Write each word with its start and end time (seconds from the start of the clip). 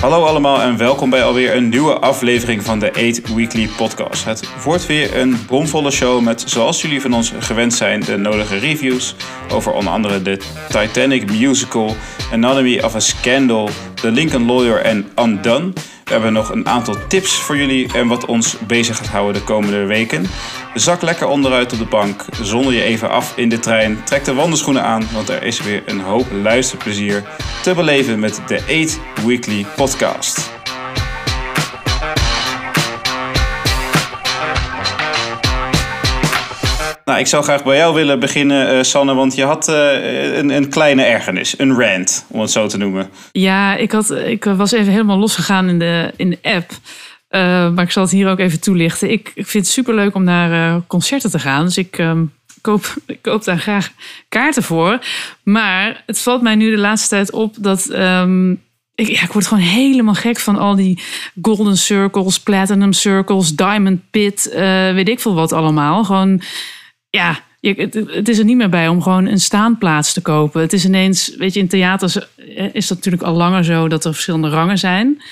Hallo 0.00 0.24
allemaal 0.24 0.62
en 0.62 0.76
welkom 0.76 1.10
bij 1.10 1.24
alweer 1.24 1.56
een 1.56 1.68
nieuwe 1.68 1.98
aflevering 1.98 2.62
van 2.62 2.78
de 2.78 2.92
8 2.92 3.34
Weekly 3.34 3.68
Podcast. 3.76 4.24
Het 4.24 4.62
wordt 4.62 4.86
weer 4.86 5.16
een 5.16 5.36
bomvolle 5.46 5.90
show 5.90 6.22
met, 6.22 6.42
zoals 6.46 6.82
jullie 6.82 7.00
van 7.00 7.14
ons 7.14 7.32
gewend 7.38 7.74
zijn, 7.74 8.00
de 8.00 8.16
nodige 8.16 8.58
reviews 8.58 9.14
over 9.52 9.72
onder 9.72 9.92
andere 9.92 10.22
de 10.22 10.38
Titanic 10.68 11.30
musical, 11.30 11.96
Anatomy 12.32 12.78
of 12.78 12.94
a 12.94 13.00
Scandal, 13.00 13.68
The 13.94 14.10
Lincoln 14.10 14.46
Lawyer 14.46 14.80
en 14.80 15.08
Undone. 15.16 15.72
We 16.10 16.16
hebben 16.16 16.32
nog 16.34 16.50
een 16.50 16.68
aantal 16.68 16.96
tips 17.06 17.40
voor 17.40 17.56
jullie 17.56 17.92
en 17.92 18.06
wat 18.06 18.24
ons 18.24 18.56
bezig 18.66 18.96
gaat 18.96 19.06
houden 19.06 19.40
de 19.40 19.46
komende 19.46 19.84
weken. 19.84 20.26
Zak 20.74 21.02
lekker 21.02 21.26
onderuit 21.26 21.72
op 21.72 21.78
de 21.78 21.84
bank, 21.84 22.24
zonder 22.42 22.72
je 22.72 22.82
even 22.82 23.10
af 23.10 23.32
in 23.36 23.48
de 23.48 23.58
trein. 23.58 24.04
Trek 24.04 24.24
de 24.24 24.34
wandelschoenen 24.34 24.82
aan, 24.82 25.08
want 25.12 25.28
er 25.28 25.42
is 25.42 25.60
weer 25.60 25.82
een 25.86 26.00
hoop 26.00 26.26
luisterplezier 26.42 27.24
te 27.62 27.74
beleven 27.74 28.18
met 28.18 28.42
de 28.46 28.84
8 28.84 29.24
Weekly 29.26 29.66
Podcast. 29.76 30.59
Nou, 37.10 37.22
ik 37.22 37.28
zou 37.28 37.42
graag 37.42 37.64
bij 37.64 37.76
jou 37.76 37.94
willen 37.94 38.20
beginnen, 38.20 38.74
uh, 38.74 38.82
Sanne, 38.82 39.14
want 39.14 39.34
je 39.34 39.44
had 39.44 39.68
uh, 39.68 40.36
een, 40.36 40.50
een, 40.50 40.68
kleine 40.68 41.02
ergernis, 41.02 41.58
een 41.58 41.80
rant, 41.80 42.26
om 42.28 42.40
het 42.40 42.50
zo 42.50 42.66
te 42.66 42.78
noemen. 42.78 43.10
Ja, 43.32 43.76
ik, 43.76 43.92
had, 43.92 44.10
ik 44.10 44.44
was 44.44 44.72
even 44.72 44.92
helemaal 44.92 45.18
losgegaan 45.18 45.68
in 45.68 45.78
de, 45.78 46.12
in 46.16 46.30
de 46.30 46.38
app. 46.42 46.70
Uh, 47.30 47.70
maar 47.70 47.84
ik 47.84 47.90
zal 47.90 48.02
het 48.02 48.12
hier 48.12 48.28
ook 48.28 48.38
even 48.38 48.60
toelichten. 48.60 49.10
Ik, 49.10 49.32
ik 49.34 49.46
vind 49.46 49.64
het 49.64 49.72
superleuk 49.72 50.14
om 50.14 50.24
naar 50.24 50.80
concerten 50.86 51.30
te 51.30 51.38
gaan. 51.38 51.64
Dus 51.64 51.76
ik, 51.76 51.98
um, 51.98 52.32
koop, 52.60 52.94
ik 53.06 53.22
koop 53.22 53.44
daar 53.44 53.58
graag 53.58 53.90
kaarten 54.28 54.62
voor. 54.62 54.98
Maar 55.42 56.02
het 56.06 56.20
valt 56.20 56.42
mij 56.42 56.54
nu 56.54 56.70
de 56.70 56.78
laatste 56.78 57.08
tijd 57.08 57.32
op 57.32 57.54
dat. 57.58 57.90
Um, 57.92 58.62
ik, 58.94 59.08
ja, 59.08 59.22
ik 59.22 59.32
word 59.32 59.46
gewoon 59.46 59.64
helemaal 59.64 60.14
gek 60.14 60.38
van 60.38 60.56
al 60.56 60.76
die 60.76 61.02
golden 61.42 61.76
circles, 61.76 62.40
platinum 62.40 62.92
circles, 62.92 63.56
diamond 63.56 64.00
pit, 64.10 64.50
weet 64.94 65.08
ik 65.08 65.20
veel 65.20 65.34
wat 65.34 65.52
allemaal. 65.52 66.04
Gewoon 66.04 66.42
ja, 67.10 67.38
het, 67.60 67.94
het, 67.94 68.28
is 68.28 68.38
er 68.38 68.44
niet 68.44 68.56
meer 68.56 68.68
bij 68.68 68.88
om 68.88 69.02
gewoon 69.02 69.26
een 69.26 69.40
staanplaats 69.40 70.12
te 70.12 70.20
kopen. 70.20 70.60
Het 70.60 70.72
is 70.72 70.84
ineens, 70.84 71.36
weet 71.36 71.54
je, 71.54 71.60
in 71.60 71.68
theaters 71.68 72.18
eh, 72.36 72.74
is 72.74 72.86
dat 72.86 72.96
natuurlijk 72.96 73.22
al 73.22 73.34
langer 73.34 73.64
zo 73.64 73.88
dat 73.88 74.04
er 74.04 74.12
verschillende 74.12 74.48
rangen 74.48 74.78
zijn. 74.78 75.22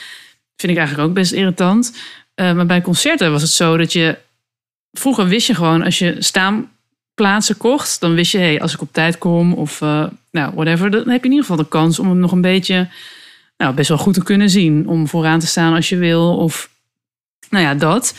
Vind 0.56 0.72
ik 0.72 0.78
eigenlijk 0.78 1.08
ook 1.08 1.14
best 1.14 1.32
irritant. 1.32 1.96
Uh, 2.34 2.52
maar 2.52 2.66
bij 2.66 2.80
concerten 2.80 3.32
was 3.32 3.42
het 3.42 3.50
zo 3.50 3.76
dat 3.76 3.92
je. 3.92 4.18
Vroeger 4.92 5.26
wist 5.26 5.46
je 5.46 5.54
gewoon, 5.54 5.82
als 5.82 5.98
je 5.98 6.16
staanplaatsen 6.18 7.56
kocht, 7.56 8.00
dan 8.00 8.14
wist 8.14 8.32
je, 8.32 8.38
hey, 8.38 8.60
als 8.60 8.74
ik 8.74 8.80
op 8.80 8.92
tijd 8.92 9.18
kom 9.18 9.52
of 9.52 9.80
uh, 9.80 10.06
nou, 10.30 10.54
whatever, 10.54 10.90
dan 10.90 11.08
heb 11.08 11.20
je 11.20 11.28
in 11.28 11.30
ieder 11.30 11.46
geval 11.46 11.56
de 11.56 11.68
kans 11.68 11.98
om 11.98 12.08
hem 12.08 12.18
nog 12.18 12.32
een 12.32 12.40
beetje, 12.40 12.88
nou, 13.56 13.74
best 13.74 13.88
wel 13.88 13.98
goed 13.98 14.14
te 14.14 14.22
kunnen 14.22 14.50
zien. 14.50 14.88
Om 14.88 15.08
vooraan 15.08 15.38
te 15.38 15.46
staan 15.46 15.74
als 15.74 15.88
je 15.88 15.96
wil 15.96 16.36
of, 16.36 16.70
nou 17.50 17.64
ja, 17.64 17.74
dat. 17.74 18.14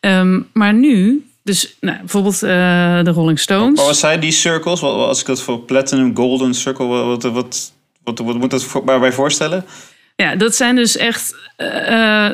Um, 0.00 0.48
maar 0.52 0.74
nu 0.74 1.26
dus 1.42 1.76
nou, 1.80 1.98
bijvoorbeeld 1.98 2.42
uh, 2.42 3.04
de 3.04 3.10
Rolling 3.10 3.38
Stones. 3.38 3.84
Wat 3.84 3.96
zijn 3.96 4.20
die 4.20 4.30
circles? 4.30 4.82
Als 4.82 5.20
ik 5.20 5.26
dat 5.26 5.42
voor 5.42 5.60
Platinum, 5.60 6.16
Golden 6.16 6.54
Circle, 6.54 6.86
wat, 6.86 7.22
wat, 7.22 7.72
wat, 8.04 8.18
wat 8.18 8.38
moet 8.38 8.50
dat 8.50 8.64
voor, 8.64 8.84
bij 8.84 9.12
voorstellen? 9.12 9.64
Ja, 10.16 10.36
dat 10.36 10.54
zijn 10.54 10.76
dus 10.76 10.96
echt. 10.96 11.34
Uh, 11.58 11.68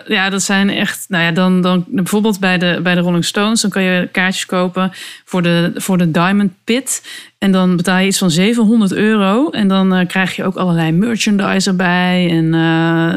ja, 0.06 0.30
dat 0.30 0.42
zijn 0.42 0.70
echt. 0.70 1.04
Nou 1.08 1.24
ja, 1.24 1.30
dan, 1.30 1.60
dan 1.60 1.84
bijvoorbeeld 1.86 2.40
bij 2.40 2.58
de, 2.58 2.80
bij 2.82 2.94
de 2.94 3.00
Rolling 3.00 3.24
Stones, 3.24 3.60
dan 3.60 3.70
kan 3.70 3.82
je 3.82 4.08
kaartjes 4.12 4.46
kopen 4.46 4.92
voor 5.24 5.42
de, 5.42 5.72
voor 5.74 5.98
de 5.98 6.10
Diamond 6.10 6.52
Pit. 6.64 7.02
En 7.38 7.52
dan 7.52 7.76
betaal 7.76 7.98
je 7.98 8.06
iets 8.06 8.18
van 8.18 8.30
700 8.30 8.92
euro. 8.92 9.50
En 9.50 9.68
dan 9.68 9.98
uh, 9.98 10.06
krijg 10.06 10.36
je 10.36 10.44
ook 10.44 10.56
allerlei 10.56 10.92
merchandise 10.92 11.68
erbij. 11.68 12.28
En 12.30 12.50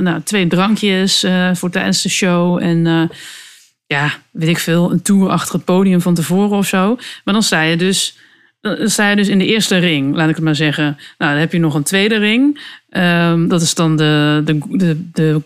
nou, 0.03 0.21
twee 0.23 0.47
drankjes 0.47 1.25
voor 1.53 1.69
tijdens 1.69 2.01
de 2.01 2.09
show. 2.09 2.63
En 2.63 3.09
ja, 3.91 4.11
weet 4.31 4.49
ik 4.49 4.57
veel, 4.57 4.91
een 4.91 5.01
tour 5.01 5.29
achter 5.29 5.55
het 5.55 5.65
podium 5.65 6.01
van 6.01 6.13
tevoren 6.13 6.57
of 6.57 6.67
zo. 6.67 6.97
Maar 7.23 7.33
dan 7.33 7.43
sta 7.43 7.61
je 7.61 7.77
dus, 7.77 8.17
sta 8.83 9.09
je 9.09 9.15
dus 9.15 9.27
in 9.27 9.37
de 9.37 9.45
eerste 9.45 9.77
ring, 9.77 10.15
laat 10.15 10.29
ik 10.29 10.35
het 10.35 10.43
maar 10.43 10.55
zeggen. 10.55 10.97
Nou, 11.17 11.31
dan 11.31 11.39
heb 11.39 11.51
je 11.51 11.59
nog 11.59 11.73
een 11.73 11.83
tweede 11.83 12.17
ring. 12.17 12.61
Um, 12.89 13.47
dat 13.47 13.61
is 13.61 13.73
dan 13.73 13.95
de, 13.95 14.41
de, 14.45 14.59
de, 14.69 15.09
de, 15.13 15.41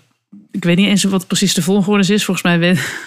ik 0.52 0.64
weet 0.64 0.78
niet 0.78 0.88
eens 0.88 1.04
wat 1.04 1.28
precies 1.28 1.54
de 1.54 1.62
volgorde 1.62 2.14
is. 2.14 2.26
Volgens 2.26 2.46
mij 2.46 2.60
weet, 2.60 2.98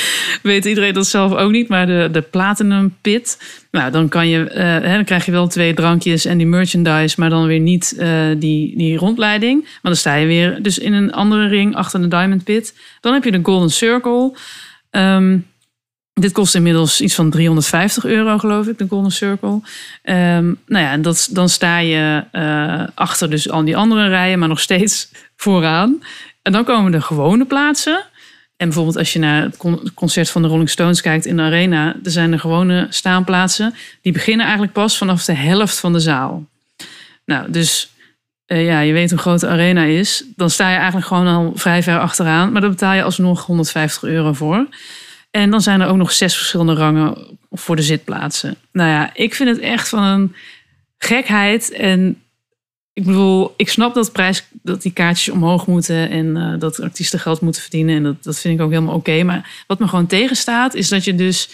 weet 0.42 0.64
iedereen 0.64 0.94
dat 0.94 1.06
zelf 1.06 1.34
ook 1.34 1.50
niet. 1.50 1.68
Maar 1.68 1.86
de, 1.86 2.08
de 2.12 2.20
Platinum 2.20 2.96
Pit. 3.00 3.38
Nou, 3.70 3.90
dan, 3.90 4.08
kan 4.08 4.28
je, 4.28 4.38
uh, 4.38 4.54
hè, 4.54 4.94
dan 4.94 5.04
krijg 5.04 5.24
je 5.24 5.32
wel 5.32 5.46
twee 5.46 5.74
drankjes 5.74 6.24
en 6.24 6.38
die 6.38 6.46
merchandise, 6.46 7.20
maar 7.20 7.30
dan 7.30 7.46
weer 7.46 7.60
niet 7.60 7.94
uh, 7.98 8.26
die, 8.36 8.76
die 8.76 8.96
rondleiding. 8.96 9.62
Maar 9.62 9.92
dan 9.92 9.96
sta 9.96 10.14
je 10.14 10.26
weer 10.26 10.62
dus 10.62 10.78
in 10.78 10.92
een 10.92 11.12
andere 11.12 11.46
ring 11.46 11.74
achter 11.74 12.00
de 12.00 12.08
Diamond 12.08 12.44
Pit. 12.44 12.74
Dan 13.00 13.12
heb 13.12 13.24
je 13.24 13.32
de 13.32 13.40
Golden 13.42 13.70
Circle. 13.70 14.36
Um, 14.90 15.50
dit 16.12 16.32
kost 16.32 16.54
inmiddels 16.54 17.00
iets 17.00 17.14
van 17.14 17.30
350 17.30 18.04
euro, 18.04 18.38
geloof 18.38 18.66
ik, 18.66 18.78
de 18.78 18.86
Golden 18.88 19.12
Circle. 19.12 19.60
Um, 20.02 20.58
nou 20.66 20.84
ja, 20.84 20.92
en 20.92 21.02
dat, 21.02 21.28
dan 21.30 21.48
sta 21.48 21.78
je 21.78 22.24
uh, 22.32 22.82
achter 22.94 23.30
dus 23.30 23.50
al 23.50 23.64
die 23.64 23.76
andere 23.76 24.08
rijen, 24.08 24.38
maar 24.38 24.48
nog 24.48 24.60
steeds 24.60 25.10
vooraan. 25.36 26.02
En 26.42 26.52
dan 26.52 26.64
komen 26.64 26.92
de 26.92 27.00
gewone 27.00 27.44
plaatsen. 27.44 28.04
En 28.56 28.68
bijvoorbeeld 28.68 28.96
als 28.96 29.12
je 29.12 29.18
naar 29.18 29.42
het 29.42 29.56
concert 29.94 30.30
van 30.30 30.42
de 30.42 30.48
Rolling 30.48 30.70
Stones 30.70 31.00
kijkt 31.00 31.26
in 31.26 31.36
de 31.36 31.42
arena, 31.42 31.96
er 32.04 32.10
zijn 32.10 32.30
de 32.30 32.38
gewone 32.38 32.86
staanplaatsen. 32.90 33.74
Die 34.02 34.12
beginnen 34.12 34.44
eigenlijk 34.44 34.74
pas 34.74 34.98
vanaf 34.98 35.24
de 35.24 35.34
helft 35.34 35.78
van 35.78 35.92
de 35.92 36.00
zaal. 36.00 36.46
Nou, 37.24 37.50
dus 37.50 37.92
uh, 38.46 38.64
ja, 38.64 38.80
je 38.80 38.92
weet 38.92 39.10
hoe 39.10 39.18
groot 39.18 39.40
de 39.40 39.48
arena 39.48 39.82
is. 39.82 40.24
Dan 40.36 40.50
sta 40.50 40.70
je 40.70 40.76
eigenlijk 40.76 41.06
gewoon 41.06 41.26
al 41.26 41.52
vrij 41.54 41.82
ver 41.82 41.98
achteraan. 41.98 42.52
Maar 42.52 42.60
daar 42.60 42.70
betaal 42.70 42.94
je 42.94 43.02
alsnog 43.02 43.46
150 43.46 44.02
euro 44.02 44.32
voor. 44.32 44.66
En 45.30 45.50
dan 45.50 45.60
zijn 45.60 45.80
er 45.80 45.88
ook 45.88 45.96
nog 45.96 46.12
zes 46.12 46.36
verschillende 46.36 46.74
rangen 46.74 47.38
voor 47.50 47.76
de 47.76 47.82
zitplaatsen. 47.82 48.56
Nou 48.72 48.88
ja, 48.90 49.10
ik 49.14 49.34
vind 49.34 49.48
het 49.48 49.58
echt 49.58 49.88
van 49.88 50.02
een 50.02 50.34
gekheid. 50.98 51.70
En 51.70 52.22
ik 52.92 53.04
bedoel, 53.04 53.54
ik 53.56 53.68
snap 53.68 53.94
dat, 53.94 54.12
prijs, 54.12 54.44
dat 54.62 54.82
die 54.82 54.92
kaartjes 54.92 55.34
omhoog 55.34 55.66
moeten 55.66 56.10
en 56.10 56.36
uh, 56.36 56.58
dat 56.58 56.80
artiesten 56.80 57.18
geld 57.18 57.40
moeten 57.40 57.62
verdienen. 57.62 57.96
En 57.96 58.02
dat, 58.02 58.22
dat 58.22 58.38
vind 58.38 58.58
ik 58.58 58.64
ook 58.64 58.70
helemaal 58.70 58.94
oké. 58.94 59.22
Maar 59.22 59.64
wat 59.66 59.78
me 59.78 59.88
gewoon 59.88 60.06
tegenstaat, 60.06 60.74
is 60.74 60.88
dat 60.88 61.04
je 61.04 61.14
dus 61.14 61.48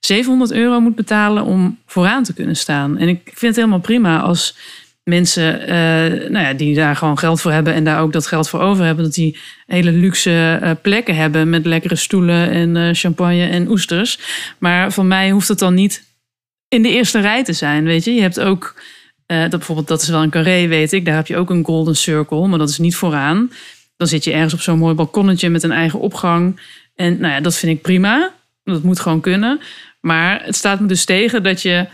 700 0.00 0.52
euro 0.52 0.80
moet 0.80 0.94
betalen 0.94 1.44
om 1.44 1.78
vooraan 1.86 2.24
te 2.24 2.34
kunnen 2.34 2.56
staan. 2.56 2.98
En 2.98 3.08
ik 3.08 3.20
vind 3.24 3.40
het 3.40 3.56
helemaal 3.56 3.80
prima 3.80 4.20
als 4.20 4.56
mensen 5.02 5.60
uh, 5.60 6.30
nou 6.30 6.46
ja, 6.46 6.52
die 6.52 6.74
daar 6.74 6.96
gewoon 6.96 7.18
geld 7.18 7.40
voor 7.40 7.52
hebben 7.52 7.74
en 7.74 7.84
daar 7.84 8.00
ook 8.00 8.12
dat 8.12 8.26
geld 8.26 8.48
voor 8.48 8.60
over 8.60 8.84
hebben, 8.84 9.04
dat 9.04 9.14
die 9.14 9.38
hele 9.66 9.92
luxe 9.92 10.60
uh, 10.62 10.70
plekken 10.82 11.16
hebben 11.16 11.50
met 11.50 11.66
lekkere 11.66 11.96
stoelen 11.96 12.50
en 12.50 12.94
champagne 12.94 13.46
en 13.46 13.68
oesters. 13.68 14.18
Maar 14.58 14.92
voor 14.92 15.04
mij 15.04 15.30
hoeft 15.30 15.48
het 15.48 15.58
dan 15.58 15.74
niet 15.74 16.04
in 16.68 16.82
de 16.82 16.90
eerste 16.90 17.20
rij 17.20 17.44
te 17.44 17.52
zijn. 17.52 17.84
Weet 17.84 18.04
je, 18.04 18.14
je 18.14 18.20
hebt 18.20 18.40
ook 18.40 18.74
dat 19.38 19.50
bijvoorbeeld, 19.50 19.88
dat 19.88 20.02
is 20.02 20.08
wel 20.08 20.22
een 20.22 20.30
carré, 20.30 20.66
weet 20.66 20.92
ik. 20.92 21.04
Daar 21.04 21.14
heb 21.14 21.26
je 21.26 21.36
ook 21.36 21.50
een 21.50 21.64
golden 21.64 21.96
circle, 21.96 22.46
maar 22.46 22.58
dat 22.58 22.68
is 22.68 22.78
niet 22.78 22.96
vooraan. 22.96 23.52
Dan 23.96 24.06
zit 24.06 24.24
je 24.24 24.32
ergens 24.32 24.54
op 24.54 24.60
zo'n 24.60 24.78
mooi 24.78 24.94
balkonnetje 24.94 25.50
met 25.50 25.62
een 25.62 25.72
eigen 25.72 26.00
opgang. 26.00 26.60
En 26.94 27.20
nou 27.20 27.32
ja, 27.32 27.40
dat 27.40 27.56
vind 27.56 27.76
ik 27.76 27.82
prima. 27.82 28.32
Dat 28.64 28.82
moet 28.82 29.00
gewoon 29.00 29.20
kunnen. 29.20 29.60
Maar 30.00 30.44
het 30.44 30.56
staat 30.56 30.80
me 30.80 30.86
dus 30.86 31.04
tegen 31.04 31.42
dat 31.42 31.62
je 31.62 31.86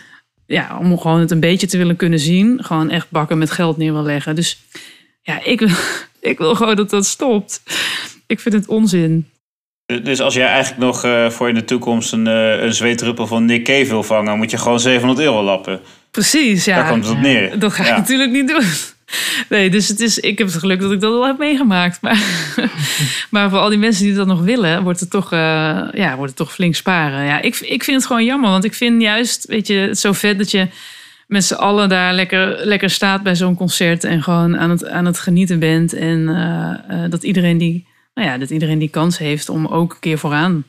ja, 0.46 0.78
om 0.78 0.98
gewoon 0.98 1.20
het 1.20 1.30
een 1.30 1.40
beetje 1.40 1.66
te 1.66 1.78
willen 1.78 1.96
kunnen 1.96 2.18
zien, 2.18 2.64
gewoon 2.64 2.90
echt 2.90 3.10
bakken 3.10 3.38
met 3.38 3.50
geld 3.50 3.76
neer 3.76 3.92
wil 3.92 4.02
leggen. 4.02 4.34
Dus 4.34 4.58
ja, 5.22 5.44
ik 5.44 5.60
wil, 5.60 5.76
ik 6.30 6.38
wil 6.38 6.54
gewoon 6.54 6.76
dat 6.76 6.90
dat 6.90 7.06
stopt. 7.06 7.62
Ik 8.26 8.40
vind 8.40 8.54
het 8.54 8.66
onzin. 8.66 9.28
Dus 10.02 10.20
als 10.20 10.34
jij 10.34 10.46
eigenlijk 10.46 10.80
nog 10.80 11.04
uh, 11.04 11.30
voor 11.30 11.48
in 11.48 11.54
de 11.54 11.64
toekomst 11.64 12.12
een, 12.12 12.26
uh, 12.26 12.62
een 12.62 12.74
zweetruppel 12.74 13.26
van 13.26 13.44
Nick 13.44 13.64
Cave 13.64 13.86
wil 13.86 14.02
vangen, 14.02 14.36
moet 14.36 14.50
je 14.50 14.58
gewoon 14.58 14.80
700 14.80 15.20
euro 15.20 15.42
lappen. 15.42 15.80
Precies, 16.16 16.64
ja. 16.64 16.76
Daar 16.76 16.88
komt 16.88 17.04
het 17.04 17.12
op 17.12 17.20
neer. 17.20 17.58
Dat 17.58 17.72
ga 17.72 17.84
ik 17.84 17.96
natuurlijk 17.96 18.30
niet 18.30 18.48
doen. 18.48 18.64
Nee, 19.48 19.70
dus 19.70 19.88
het 19.88 20.00
is, 20.00 20.18
ik 20.18 20.38
heb 20.38 20.46
het 20.46 20.56
geluk 20.56 20.80
dat 20.80 20.92
ik 20.92 21.00
dat 21.00 21.12
al 21.12 21.26
heb 21.26 21.38
meegemaakt. 21.38 22.00
Maar, 22.00 22.22
maar 23.30 23.50
voor 23.50 23.58
al 23.58 23.68
die 23.68 23.78
mensen 23.78 24.04
die 24.04 24.14
dat 24.14 24.26
nog 24.26 24.40
willen, 24.40 24.82
wordt 24.82 25.00
het 25.00 25.10
toch, 25.10 25.32
uh, 25.32 25.38
ja, 25.92 26.14
wordt 26.16 26.28
het 26.28 26.36
toch 26.36 26.52
flink 26.52 26.74
sparen. 26.74 27.24
Ja, 27.24 27.40
ik, 27.40 27.56
ik 27.56 27.84
vind 27.84 27.96
het 27.96 28.06
gewoon 28.06 28.24
jammer, 28.24 28.50
want 28.50 28.64
ik 28.64 28.74
vind 28.74 29.02
juist, 29.02 29.46
weet 29.46 29.66
je, 29.66 29.74
het 29.74 29.98
zo 29.98 30.12
vet 30.12 30.38
dat 30.38 30.50
je 30.50 30.68
met 31.26 31.44
z'n 31.44 31.54
allen 31.54 31.88
daar 31.88 32.14
lekker, 32.14 32.66
lekker 32.66 32.90
staat 32.90 33.22
bij 33.22 33.36
zo'n 33.36 33.56
concert 33.56 34.04
en 34.04 34.22
gewoon 34.22 34.58
aan 34.58 34.70
het, 34.70 34.88
aan 34.88 35.04
het 35.04 35.18
genieten 35.18 35.58
bent. 35.58 35.92
En 35.92 36.18
uh, 36.18 36.98
uh, 36.98 37.10
dat, 37.10 37.22
iedereen 37.22 37.58
die, 37.58 37.86
nou 38.14 38.28
ja, 38.28 38.38
dat 38.38 38.50
iedereen 38.50 38.78
die 38.78 38.90
kans 38.90 39.18
heeft 39.18 39.48
om 39.48 39.66
ook 39.66 39.92
een 39.92 40.00
keer 40.00 40.18
vooraan 40.18 40.64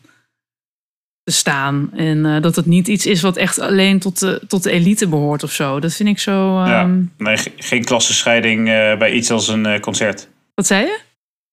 te 1.27 1.33
staan. 1.33 1.89
En 1.95 2.17
uh, 2.17 2.41
dat 2.41 2.55
het 2.55 2.65
niet 2.65 2.87
iets 2.87 3.05
is 3.05 3.21
wat 3.21 3.37
echt 3.37 3.59
alleen 3.59 3.99
tot 3.99 4.19
de, 4.19 4.41
tot 4.47 4.63
de 4.63 4.71
elite 4.71 5.07
behoort 5.07 5.43
of 5.43 5.51
zo. 5.51 5.79
Dat 5.79 5.93
vind 5.93 6.09
ik 6.09 6.19
zo. 6.19 6.65
Ja, 6.65 6.89
nee, 7.17 7.37
geen 7.57 7.83
klassenscheiding 7.83 8.67
uh, 8.67 8.97
bij 8.97 9.11
iets 9.11 9.31
als 9.31 9.47
een 9.47 9.67
uh, 9.67 9.79
concert. 9.79 10.27
Wat 10.55 10.67
zei 10.67 10.85
je? 10.85 10.99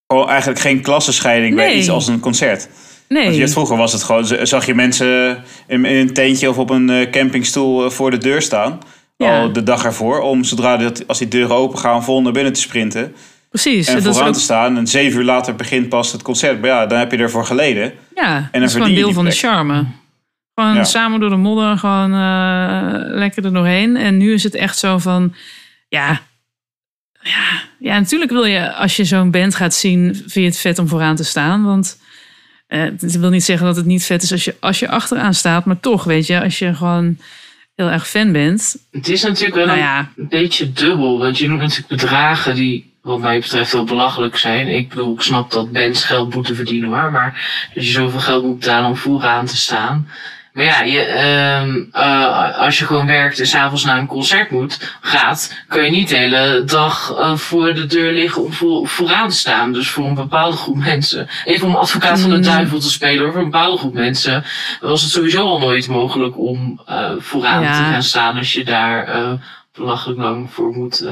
Gewoon 0.07 0.29
eigenlijk 0.29 0.59
geen 0.59 0.81
klassenscheiding 0.81 1.55
nee. 1.55 1.65
bij 1.65 1.77
iets 1.77 1.89
als 1.89 2.07
een 2.07 2.19
concert. 2.19 2.69
Nee. 3.07 3.23
Want 3.23 3.35
je, 3.35 3.47
vroeger 3.47 3.77
was 3.77 3.93
het 3.93 4.03
gewoon, 4.03 4.47
zag 4.47 4.65
je 4.65 4.73
mensen 4.73 5.43
in, 5.67 5.85
in 5.85 5.95
een 5.95 6.13
tentje 6.13 6.49
of 6.49 6.57
op 6.57 6.69
een 6.69 7.07
campingstoel 7.11 7.89
voor 7.91 8.11
de 8.11 8.17
deur 8.17 8.41
staan. 8.41 8.79
Ja. 9.17 9.41
Al 9.41 9.53
de 9.53 9.63
dag 9.63 9.85
ervoor. 9.85 10.19
Om 10.19 10.43
zodra 10.43 10.77
dat, 10.77 11.07
als 11.07 11.17
die 11.17 11.27
deuren 11.27 11.55
open 11.55 11.79
gaan, 11.79 12.03
vol 12.03 12.21
naar 12.21 12.31
binnen 12.31 12.53
te 12.53 12.61
sprinten. 12.61 13.15
Precies. 13.61 13.87
En 13.87 14.03
vooraan 14.03 14.27
ook, 14.27 14.33
te 14.33 14.39
staan 14.39 14.77
en 14.77 14.87
zeven 14.87 15.19
uur 15.19 15.25
later 15.25 15.55
begint 15.55 15.89
pas 15.89 16.11
het 16.11 16.21
concert. 16.21 16.61
Maar 16.61 16.69
ja, 16.69 16.85
dan 16.85 16.99
heb 16.99 17.11
je 17.11 17.17
ervoor 17.17 17.45
geleden. 17.45 17.93
ja, 18.15 18.49
dan 18.51 18.61
dat 18.61 18.69
is 18.69 18.73
gewoon 18.73 18.89
je 18.89 18.95
deel 18.95 19.13
van 19.13 19.25
de 19.25 19.31
charme. 19.31 19.85
Gewoon 20.55 20.75
Ja. 20.75 20.83
samen 20.83 21.19
door 21.19 21.29
de 21.29 21.35
modder, 21.35 21.77
gewoon 21.77 22.13
eh, 22.13 23.15
lekker 23.17 23.45
er 23.45 23.53
doorheen. 23.53 23.97
En 23.97 24.17
nu 24.17 24.33
is 24.33 24.43
het 24.43 24.55
echt 24.55 24.77
zo 24.77 24.97
van, 24.97 25.33
ja, 25.87 26.21
ja, 27.21 27.61
ja, 27.79 27.99
natuurlijk 27.99 28.31
wil 28.31 28.45
je, 28.45 28.73
als 28.73 28.95
je 28.95 29.03
zo'n 29.03 29.31
band 29.31 29.55
gaat 29.55 29.73
zien, 29.73 30.15
vind 30.15 30.33
je 30.33 30.41
het 30.41 30.57
vet 30.59 30.79
om 30.79 30.87
vooraan 30.87 31.15
te 31.15 31.23
staan. 31.23 31.63
Want 31.63 31.99
eh, 32.67 32.81
het 32.81 33.19
wil 33.19 33.29
niet 33.29 33.43
zeggen 33.43 33.65
dat 33.65 33.75
het 33.75 33.85
niet 33.85 34.05
vet 34.05 34.23
is 34.23 34.31
als 34.31 34.43
je, 34.43 34.55
als 34.59 34.79
je 34.79 34.89
achteraan 34.89 35.33
staat. 35.33 35.65
Maar 35.65 35.79
toch, 35.79 36.03
weet 36.03 36.27
je, 36.27 36.41
als 36.41 36.59
je 36.59 36.73
gewoon 36.75 37.17
heel 37.75 37.89
erg 37.89 38.07
fan 38.07 38.31
bent. 38.31 38.75
Het 38.91 39.07
is 39.09 39.23
natuurlijk 39.23 39.55
wel 39.55 39.65
Nou 39.65 40.05
een 40.15 40.27
beetje 40.29 40.71
dubbel. 40.73 41.19
Want 41.19 41.37
je 41.37 41.47
noemt 41.47 41.61
natuurlijk 41.61 41.87
bedragen 41.87 42.55
die, 42.55 42.93
wat 43.05 43.19
mij 43.19 43.39
betreft, 43.39 43.71
heel 43.71 43.83
belachelijk 43.83 44.37
zijn. 44.37 44.67
Ik 44.67 44.89
bedoel, 44.89 45.13
ik 45.13 45.21
snap 45.21 45.51
dat 45.51 45.71
bands 45.71 46.03
geld 46.03 46.33
moeten 46.35 46.55
verdienen, 46.55 46.89
maar, 46.89 47.11
maar 47.11 47.67
dat 47.73 47.83
je 47.85 47.91
zoveel 47.91 48.19
geld 48.19 48.43
moet 48.43 48.59
betalen 48.59 48.89
om 48.89 48.95
vooraan 48.95 49.45
te 49.45 49.57
staan. 49.57 50.09
Maar 50.53 50.63
ja, 50.65 50.81
je, 50.81 51.01
ehm 51.01 51.83
eh, 51.91 52.57
als 52.57 52.79
je 52.79 52.85
gewoon 52.85 53.05
werkt 53.05 53.39
en 53.39 53.47
s'avonds 53.47 53.83
naar 53.85 53.97
een 53.97 54.07
concert 54.07 54.51
moet, 54.51 54.97
gaat, 55.01 55.55
kan 55.67 55.83
je 55.83 55.91
niet 55.91 56.09
de 56.09 56.15
hele 56.17 56.63
dag 56.65 57.13
eh, 57.17 57.35
voor 57.35 57.73
de 57.73 57.85
deur 57.85 58.11
liggen 58.11 58.43
om 58.43 58.53
voor, 58.53 58.87
vooraan 58.87 59.29
te 59.29 59.35
staan. 59.35 59.73
Dus 59.73 59.89
voor 59.89 60.05
een 60.05 60.13
bepaalde 60.13 60.57
groep 60.57 60.77
mensen. 60.77 61.27
Even 61.45 61.67
om 61.67 61.75
advocaat 61.75 62.19
van 62.19 62.29
de 62.29 62.35
Mm. 62.35 62.41
duivel 62.43 62.79
te 62.79 62.89
spelen, 62.91 63.23
hoor. 63.23 63.31
voor 63.31 63.41
een 63.41 63.49
bepaalde 63.49 63.77
groep 63.77 63.93
mensen 63.93 64.43
was 64.81 65.01
het 65.01 65.11
sowieso 65.11 65.41
al 65.47 65.59
nooit 65.59 65.87
mogelijk 65.87 66.37
om 66.39 66.81
eh, 66.85 67.11
vooraan 67.17 67.63
Ja. 67.63 67.77
te 67.77 67.91
gaan 67.91 68.03
staan 68.03 68.37
als 68.37 68.53
je 68.53 68.63
daar 68.63 69.09
belachelijk 69.73 70.19
lang 70.19 70.49
voor 70.51 70.71
moet 70.71 71.05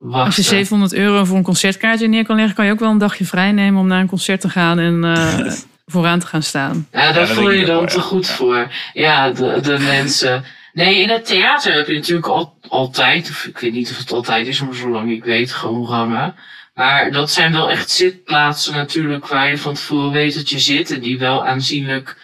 wachten. 0.00 0.26
als 0.26 0.36
je 0.36 0.42
700 0.42 0.92
euro 0.92 1.24
voor 1.24 1.36
een 1.36 1.42
concertkaartje 1.42 2.08
neer 2.08 2.24
kan 2.24 2.36
leggen, 2.36 2.54
kan 2.54 2.66
je 2.66 2.72
ook 2.72 2.80
wel 2.80 2.90
een 2.90 2.98
dagje 2.98 3.24
vrij 3.24 3.52
nemen 3.52 3.80
om 3.80 3.86
naar 3.86 4.00
een 4.00 4.06
concert 4.06 4.40
te 4.40 4.48
gaan 4.48 4.78
en 4.78 5.04
eh, 5.04 5.52
vooraan 5.92 6.18
te 6.18 6.26
gaan 6.26 6.42
staan. 6.42 6.88
Ja, 6.92 7.12
daar 7.12 7.26
dat 7.26 7.28
voel 7.28 7.50
je 7.50 7.64
dan 7.64 7.86
te 7.86 7.96
ja. 7.96 8.02
goed 8.02 8.28
voor. 8.28 8.72
Ja, 8.92 9.30
de, 9.30 9.58
de 9.62 9.78
mensen. 9.78 10.44
Nee, 10.72 11.02
in 11.02 11.08
het 11.08 11.26
theater 11.26 11.72
heb 11.72 11.86
je 11.86 11.94
natuurlijk 11.94 12.26
al, 12.26 12.56
altijd, 12.68 13.28
of 13.30 13.44
ik 13.44 13.58
weet 13.58 13.72
niet 13.72 13.90
of 13.90 13.98
het 13.98 14.12
altijd 14.12 14.46
is, 14.46 14.60
maar 14.60 14.74
zolang 14.74 15.10
ik 15.10 15.24
weet, 15.24 15.52
gewoon 15.52 15.86
rangen. 15.86 16.34
Maar 16.74 17.12
dat 17.12 17.30
zijn 17.30 17.52
wel 17.52 17.70
echt 17.70 17.90
zitplaatsen 17.90 18.74
natuurlijk 18.74 19.26
waar 19.26 19.50
je 19.50 19.58
van 19.58 19.74
tevoren 19.74 20.12
weet 20.12 20.34
dat 20.34 20.50
je 20.50 20.58
zit 20.58 20.90
en 20.90 21.00
die 21.00 21.18
wel 21.18 21.46
aanzienlijk 21.46 22.16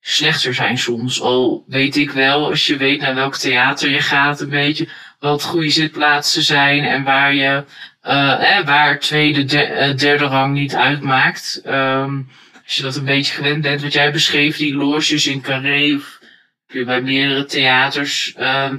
slechter 0.00 0.54
zijn 0.54 0.78
soms. 0.78 1.20
Al 1.20 1.64
weet 1.66 1.96
ik 1.96 2.10
wel, 2.10 2.48
als 2.48 2.66
je 2.66 2.76
weet 2.76 3.00
naar 3.00 3.14
welk 3.14 3.36
theater 3.36 3.90
je 3.90 4.00
gaat, 4.00 4.40
een 4.40 4.48
beetje 4.48 4.88
wat 5.30 5.42
goede 5.42 5.70
zitplaatsen 5.70 6.42
zijn 6.42 6.84
en 6.84 7.02
waar 7.02 7.34
je, 7.34 7.64
eh, 8.00 8.64
waar 8.64 9.00
tweede, 9.00 9.44
de, 9.44 9.62
eh, 9.62 9.96
derde 9.96 10.24
rang 10.24 10.54
niet 10.54 10.74
uitmaakt. 10.74 11.60
Ehm, 11.64 12.20
als 12.64 12.76
je 12.76 12.82
dat 12.82 12.96
een 12.96 13.04
beetje 13.04 13.34
gewend 13.34 13.62
bent, 13.62 13.82
wat 13.82 13.92
jij 13.92 14.12
beschreef, 14.12 14.56
die 14.56 14.74
loges 14.74 15.26
in 15.26 15.40
Carré 15.40 15.94
of 15.94 16.18
je 16.66 16.84
bij 16.84 17.02
meerdere 17.02 17.44
theaters. 17.44 18.34
ehm 18.36 18.76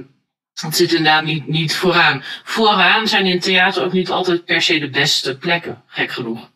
het 0.66 0.76
zit 0.76 0.92
inderdaad 0.92 1.24
niet, 1.24 1.46
niet 1.46 1.74
vooraan. 1.74 2.22
Vooraan 2.44 3.08
zijn 3.08 3.26
in 3.26 3.40
theater 3.40 3.84
ook 3.84 3.92
niet 3.92 4.10
altijd 4.10 4.44
per 4.44 4.62
se 4.62 4.78
de 4.78 4.88
beste 4.90 5.36
plekken, 5.36 5.82
gek 5.86 6.10
genoeg. 6.10 6.50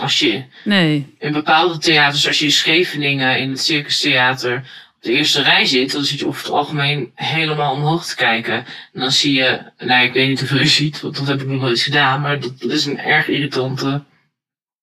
Als 0.00 0.18
je 0.18 0.44
Nee, 0.64 1.14
in 1.18 1.32
bepaalde 1.32 1.78
theaters, 1.78 2.26
als 2.26 2.38
je 2.38 2.44
in 2.44 2.50
Scheveningen 2.50 3.38
in 3.38 3.50
het 3.50 3.60
Circus 3.60 4.00
Theater 4.00 4.70
de 5.06 5.12
eerste 5.12 5.42
rij 5.42 5.64
zit, 5.64 5.92
dan 5.92 6.04
zit 6.04 6.18
je 6.18 6.26
over 6.26 6.42
het 6.42 6.52
algemeen 6.52 7.12
helemaal 7.14 7.74
omhoog 7.74 8.06
te 8.06 8.16
kijken. 8.16 8.54
En 8.92 9.00
dan 9.00 9.12
zie 9.12 9.34
je, 9.34 9.60
nou 9.78 10.04
ik 10.04 10.12
weet 10.12 10.28
niet 10.28 10.38
hoeveel 10.38 10.58
je 10.58 10.66
ziet, 10.66 11.00
want 11.00 11.16
dat 11.16 11.26
heb 11.26 11.40
ik 11.40 11.46
nog 11.46 11.60
nooit 11.60 11.80
gedaan, 11.80 12.20
maar 12.20 12.40
dat, 12.40 12.60
dat 12.60 12.70
is 12.70 12.84
een 12.84 12.98
erg 12.98 13.28
irritante 13.28 14.02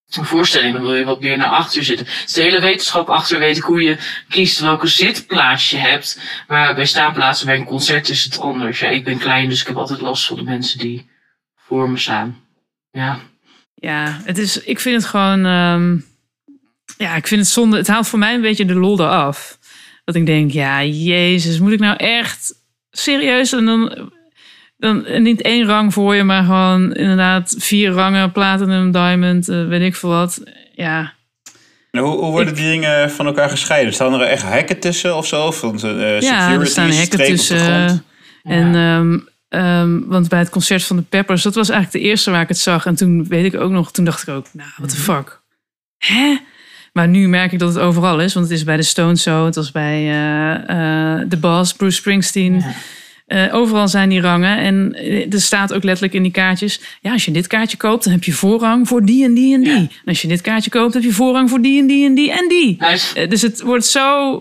voorstelling. 0.08 0.74
Dan 0.74 0.82
wil 0.82 0.96
je 0.96 1.06
wat 1.06 1.22
meer 1.22 1.38
naar 1.38 1.50
achter 1.50 1.84
zitten. 1.84 2.06
Het 2.06 2.24
is 2.28 2.34
de 2.34 2.42
hele 2.42 2.62
wetenschap 2.62 3.10
achter 3.10 3.40
weet 3.40 3.58
ik 3.58 3.64
hoe 3.64 3.82
je 3.82 3.98
kiest 4.30 4.60
welke 4.60 4.88
zitplaats 4.88 5.70
je 5.70 5.78
hebt. 5.78 6.22
Maar 6.48 6.76
bij 6.76 6.86
staanplaatsen 6.86 7.46
bij 7.46 7.56
een 7.56 7.66
concert 7.66 8.10
is 8.10 8.24
het 8.24 8.40
anders. 8.40 8.80
Ja, 8.80 8.88
ik 8.88 9.04
ben 9.04 9.18
klein, 9.18 9.50
dus 9.50 9.62
ik 9.62 9.68
heb 9.68 9.78
altijd 9.78 10.02
last 10.02 10.26
van 10.26 10.36
de 10.38 10.44
mensen 10.44 10.80
die 10.80 11.10
voor 11.56 11.90
me 11.90 11.98
staan. 11.98 12.42
Ja. 12.92 13.20
ja, 13.74 14.22
het 14.24 14.38
is, 14.38 14.64
ik 14.64 14.80
vind 14.80 15.02
het 15.02 15.10
gewoon, 15.10 15.46
ehm, 15.46 15.98
ja, 16.98 17.16
ik 17.16 17.28
vind 17.28 17.42
het 17.42 17.50
zonde. 17.50 17.78
Het 17.78 17.88
haalt 17.88 18.08
voor 18.08 18.20
mij 18.20 18.34
een 18.34 18.42
beetje 18.42 18.66
de 18.66 18.76
lol 18.76 19.00
eraf. 19.00 19.58
Dat 20.04 20.16
ik 20.16 20.26
denk, 20.26 20.52
ja, 20.52 20.84
jezus, 20.84 21.60
moet 21.60 21.72
ik 21.72 21.80
nou 21.80 21.98
echt 21.98 22.54
serieus 22.92 23.54
en 23.54 23.66
dan, 23.66 24.10
dan 24.78 25.06
en 25.06 25.24
niet 25.24 25.42
één 25.42 25.66
rang 25.66 25.94
voor 25.94 26.16
je, 26.16 26.24
maar 26.24 26.44
gewoon 26.44 26.94
inderdaad 26.94 27.56
vier 27.58 27.92
rangen, 27.92 28.32
platinum, 28.32 28.92
diamond, 28.92 29.50
eh, 29.50 29.68
weet 29.68 29.82
ik 29.82 29.96
veel 29.96 30.10
wat. 30.10 30.44
Ja, 30.76 31.14
hoe, 32.00 32.18
hoe 32.18 32.32
worden 32.32 32.56
die 32.56 32.70
dingen 32.70 33.12
van 33.12 33.26
elkaar 33.26 33.50
gescheiden? 33.50 33.94
Staan 33.94 34.14
er 34.14 34.22
echt 34.22 34.44
hekken 34.44 34.80
tussen 34.80 35.18
of 35.18 35.28
zo? 35.28 35.52
Van 35.52 35.80
uh, 35.86 36.20
ja, 36.20 36.52
er 36.52 36.68
staan 36.68 36.90
hekken 36.90 37.26
tussen. 37.26 38.04
En 38.44 38.76
ehm, 38.76 39.20
ehm, 39.50 40.00
want 40.06 40.30
bij 40.30 40.40
het 40.40 40.50
concert 40.50 40.84
van 40.84 40.96
de 40.96 41.02
Peppers, 41.02 41.44
dat 41.44 41.56
was 41.56 41.70
eigenlijk 41.70 42.04
de 42.04 42.10
eerste 42.10 42.32
waar 42.32 42.42
ik 42.42 42.48
het 42.48 42.58
zag. 42.58 42.86
En 42.86 42.96
toen 42.96 43.28
weet 43.28 43.54
ik 43.54 43.60
ook 43.60 43.72
nog, 43.72 43.92
toen 43.92 44.06
dacht 44.06 44.22
ik 44.22 44.34
ook, 44.34 44.46
nou, 44.52 44.70
what 44.78 44.90
the 44.90 44.96
fuck. 44.96 45.42
Hè? 45.98 46.38
Maar 46.94 47.08
nu 47.08 47.28
merk 47.28 47.52
ik 47.52 47.60
dat 47.60 47.74
het 47.74 47.84
overal 47.84 48.20
is, 48.22 48.34
want 48.34 48.46
het 48.50 48.58
is 48.58 48.64
bij 48.64 48.78
de 48.78 48.84
Stones 48.84 49.24
zo, 49.24 49.46
het 49.46 49.56
was 49.56 49.72
bij 49.72 49.94
eh, 50.10 50.54
eh, 51.20 51.28
The 51.30 51.38
Boss, 51.38 51.74
Bruce 51.74 51.96
Springsteen. 51.98 52.54
Ja. 52.60 52.74
Eh, 53.26 53.56
overal 53.56 53.88
zijn 53.88 54.10
die 54.10 54.22
rangen. 54.22 54.58
En 54.58 54.96
er 55.32 55.42
staat 55.42 55.74
ook 55.74 55.84
letterlijk 55.84 56.14
in 56.14 56.24
die 56.24 56.32
kaartjes. 56.32 56.80
Ja, 57.02 57.12
als 57.12 57.26
je 57.26 57.32
dit 57.32 57.48
kaartje 57.48 57.78
koopt, 57.78 58.04
dan 58.04 58.14
heb 58.14 58.24
je 58.24 58.32
voorrang 58.32 58.88
voor 58.88 59.06
die 59.06 59.24
en 59.26 59.34
die 59.34 59.54
en 59.54 59.62
die. 59.62 59.72
Ja. 59.74 59.78
En 59.78 59.90
als 60.06 60.22
je 60.22 60.28
dit 60.28 60.42
kaartje 60.42 60.70
koopt, 60.70 60.94
heb 60.94 61.04
je 61.04 61.12
voorrang 61.14 61.50
voor 61.50 61.62
die 61.62 61.80
en 61.82 61.88
die 61.88 62.06
en 62.06 62.14
die 62.16 62.32
en 62.32 62.48
die. 62.50 62.78
Dus 63.28 63.42
het 63.42 63.62
wordt 63.62 63.86
zo. 63.86 64.38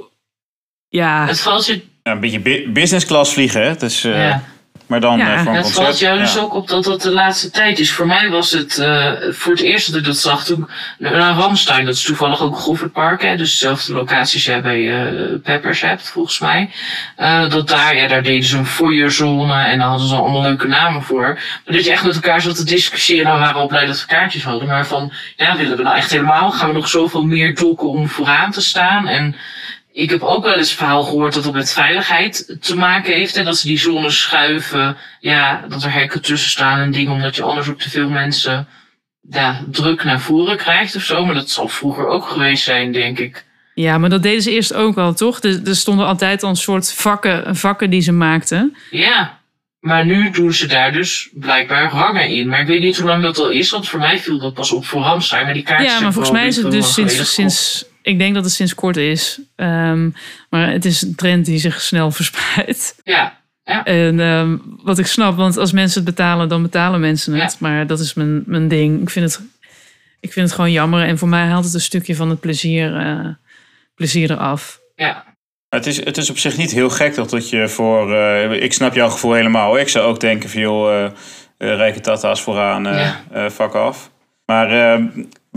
Ja, 0.88 1.26
het 1.26 1.40
valt 1.40 1.66
je 1.66 1.80
Ja, 2.02 2.12
een 2.12 2.20
beetje 2.20 2.40
bu- 2.40 2.70
business 2.72 3.06
class 3.06 3.32
vliegen, 3.32 3.62
hè? 3.62 3.74
Dus, 3.76 4.04
uh, 4.04 4.14
Ja. 4.28 4.44
Maar 4.92 5.00
dan 5.00 5.18
Ja. 5.18 5.34
uh, 5.34 5.38
voor 5.38 5.48
een 5.50 5.54
Het 5.54 5.64
concert. 5.64 5.84
valt 5.84 5.98
jou 5.98 6.18
dus 6.18 6.34
ja. 6.34 6.40
ook 6.40 6.54
op 6.54 6.68
dat 6.68 6.84
dat 6.84 7.02
de 7.02 7.10
laatste 7.10 7.50
tijd 7.50 7.78
is. 7.78 7.92
Voor 7.92 8.06
mij 8.06 8.30
was 8.30 8.50
het 8.50 8.76
uh, 8.78 9.10
voor 9.30 9.52
het 9.52 9.60
eerst 9.60 9.90
dat 9.90 9.98
ik 10.00 10.04
dat 10.04 10.16
zag 10.16 10.44
toen 10.44 10.68
naar 10.98 11.34
Ramstein. 11.34 11.84
Dat 11.84 11.94
is 11.94 12.02
toevallig 12.02 12.40
ook 12.40 12.56
Goffertpark, 12.56 13.22
hè, 13.22 13.36
dus 13.36 13.50
dezelfde 13.50 13.92
locatie 13.92 14.34
als 14.34 14.44
jij 14.44 14.62
bij 14.62 14.78
uh, 14.80 15.38
Peppers 15.42 15.80
hebt, 15.80 16.08
volgens 16.08 16.38
mij. 16.38 16.70
Uh, 17.18 17.48
dat 17.50 17.68
daar, 17.68 17.96
ja, 17.96 18.08
daar 18.08 18.22
deden 18.22 18.44
ze 18.44 18.56
een 18.56 18.66
foyerzone 18.66 19.62
en 19.64 19.78
daar 19.78 19.88
hadden 19.88 20.08
ze 20.08 20.14
allemaal 20.14 20.42
leuke 20.42 20.66
namen 20.66 21.02
voor. 21.02 21.22
Maar 21.64 21.74
dat 21.74 21.84
je 21.84 21.90
echt 21.90 22.04
met 22.04 22.14
elkaar 22.14 22.40
zat 22.40 22.56
te 22.56 22.64
discussiëren, 22.64 23.24
nou 23.26 23.38
waren 23.38 23.60
we 23.62 23.66
blij 23.66 23.86
dat 23.86 24.00
we 24.00 24.06
kaartjes 24.06 24.44
hadden. 24.44 24.68
Maar 24.68 24.86
van, 24.86 25.12
ja, 25.36 25.56
willen 25.56 25.76
we 25.76 25.82
nou 25.82 25.96
echt 25.96 26.10
helemaal? 26.10 26.50
Gaan 26.50 26.68
we 26.68 26.74
nog 26.74 26.88
zoveel 26.88 27.22
meer 27.24 27.54
dokken 27.54 27.88
om 27.88 28.08
vooraan 28.08 28.50
te 28.50 28.60
staan? 28.60 29.08
En 29.08 29.36
ik 29.92 30.10
heb 30.10 30.22
ook 30.22 30.44
wel 30.44 30.54
eens 30.54 30.72
verhaal 30.72 31.02
gehoord 31.02 31.34
dat 31.34 31.44
het 31.44 31.52
met 31.54 31.72
veiligheid 31.72 32.56
te 32.60 32.76
maken 32.76 33.12
heeft. 33.12 33.36
En 33.36 33.44
dat 33.44 33.56
ze 33.56 33.66
die 33.66 33.78
zones 33.78 34.20
schuiven. 34.20 34.96
Ja, 35.20 35.64
dat 35.68 35.82
er 35.82 35.92
hekken 35.92 36.22
tussen 36.22 36.50
staan 36.50 36.80
en 36.80 36.90
dingen. 36.90 37.12
Omdat 37.12 37.36
je 37.36 37.42
anders 37.42 37.68
ook 37.68 37.80
te 37.80 37.90
veel 37.90 38.08
mensen 38.08 38.66
ja, 39.30 39.64
druk 39.70 40.04
naar 40.04 40.20
voren 40.20 40.56
krijgt 40.56 40.96
of 40.96 41.02
zo. 41.02 41.24
Maar 41.24 41.34
dat 41.34 41.50
zal 41.50 41.68
vroeger 41.68 42.06
ook 42.06 42.26
geweest 42.26 42.64
zijn, 42.64 42.92
denk 42.92 43.18
ik. 43.18 43.44
Ja, 43.74 43.98
maar 43.98 44.10
dat 44.10 44.22
deden 44.22 44.42
ze 44.42 44.50
eerst 44.50 44.74
ook 44.74 44.96
al, 44.96 45.14
toch? 45.14 45.42
Er, 45.42 45.60
er 45.64 45.76
stonden 45.76 46.06
altijd 46.06 46.42
al 46.42 46.48
een 46.48 46.56
soort 46.56 46.92
vakken, 46.92 47.56
vakken 47.56 47.90
die 47.90 48.00
ze 48.00 48.12
maakten. 48.12 48.76
Ja, 48.90 49.40
maar 49.80 50.06
nu 50.06 50.30
doen 50.30 50.52
ze 50.52 50.66
daar 50.66 50.92
dus 50.92 51.28
blijkbaar 51.32 51.90
rangen 51.90 52.28
in. 52.28 52.48
Maar 52.48 52.60
ik 52.60 52.66
weet 52.66 52.82
niet 52.82 52.96
hoe 52.96 53.06
lang 53.06 53.22
dat 53.22 53.38
al 53.38 53.50
is, 53.50 53.70
want 53.70 53.88
voor 53.88 53.98
mij 53.98 54.18
viel 54.18 54.38
dat 54.38 54.54
pas 54.54 54.72
op 54.72 54.84
voor 54.84 55.02
Ramstein. 55.02 55.44
Maar 55.44 55.54
die 55.54 55.62
kaartjes 55.62 55.92
Ja, 55.92 56.00
maar 56.00 56.12
volgens 56.12 56.34
mij 56.34 56.46
is 56.46 56.56
het 56.56 56.70
dus 56.70 56.92
sinds 56.94 57.34
sinds... 57.34 57.84
Ik 58.02 58.18
denk 58.18 58.34
dat 58.34 58.44
het 58.44 58.52
sinds 58.52 58.74
kort 58.74 58.96
is. 58.96 59.40
Um, 59.56 60.14
maar 60.50 60.70
het 60.70 60.84
is 60.84 61.02
een 61.02 61.14
trend 61.14 61.44
die 61.44 61.58
zich 61.58 61.80
snel 61.80 62.10
verspreidt. 62.20 63.00
Ja, 63.04 63.40
ja. 63.64 63.84
En 63.84 64.18
um, 64.18 64.62
wat 64.82 64.98
ik 64.98 65.06
snap, 65.06 65.36
want 65.36 65.56
als 65.56 65.72
mensen 65.72 66.04
het 66.04 66.14
betalen, 66.14 66.48
dan 66.48 66.62
betalen 66.62 67.00
mensen 67.00 67.34
het. 67.34 67.52
Ja. 67.52 67.56
Maar 67.58 67.86
dat 67.86 68.00
is 68.00 68.14
mijn, 68.14 68.42
mijn 68.46 68.68
ding. 68.68 69.02
Ik 69.02 69.10
vind, 69.10 69.32
het, 69.32 69.44
ik 70.20 70.32
vind 70.32 70.46
het 70.46 70.54
gewoon 70.54 70.72
jammer. 70.72 71.06
En 71.06 71.18
voor 71.18 71.28
mij 71.28 71.46
haalt 71.46 71.64
het 71.64 71.74
een 71.74 71.80
stukje 71.80 72.16
van 72.16 72.30
het 72.30 72.40
plezier, 72.40 73.06
uh, 73.06 73.28
plezier 73.94 74.30
eraf. 74.30 74.80
Ja. 74.94 75.24
Het 75.68 75.86
is, 75.86 76.04
het 76.04 76.16
is 76.16 76.30
op 76.30 76.38
zich 76.38 76.56
niet 76.56 76.70
heel 76.70 76.90
gek 76.90 77.14
dat, 77.14 77.30
dat 77.30 77.50
je 77.50 77.68
voor... 77.68 78.10
Uh, 78.12 78.62
ik 78.62 78.72
snap 78.72 78.94
jouw 78.94 79.08
gevoel 79.08 79.32
helemaal. 79.32 79.78
Ik 79.78 79.88
zou 79.88 80.06
ook 80.06 80.20
denken 80.20 80.50
van, 80.50 80.60
joh, 80.60 81.02
uh, 81.02 81.08
rijke 81.76 82.00
tata's 82.00 82.42
vooraan, 82.42 82.84
ja. 82.84 83.50
vak 83.50 83.74
af. 83.74 84.10
Maar 84.46 84.70
ehm, 84.70 85.06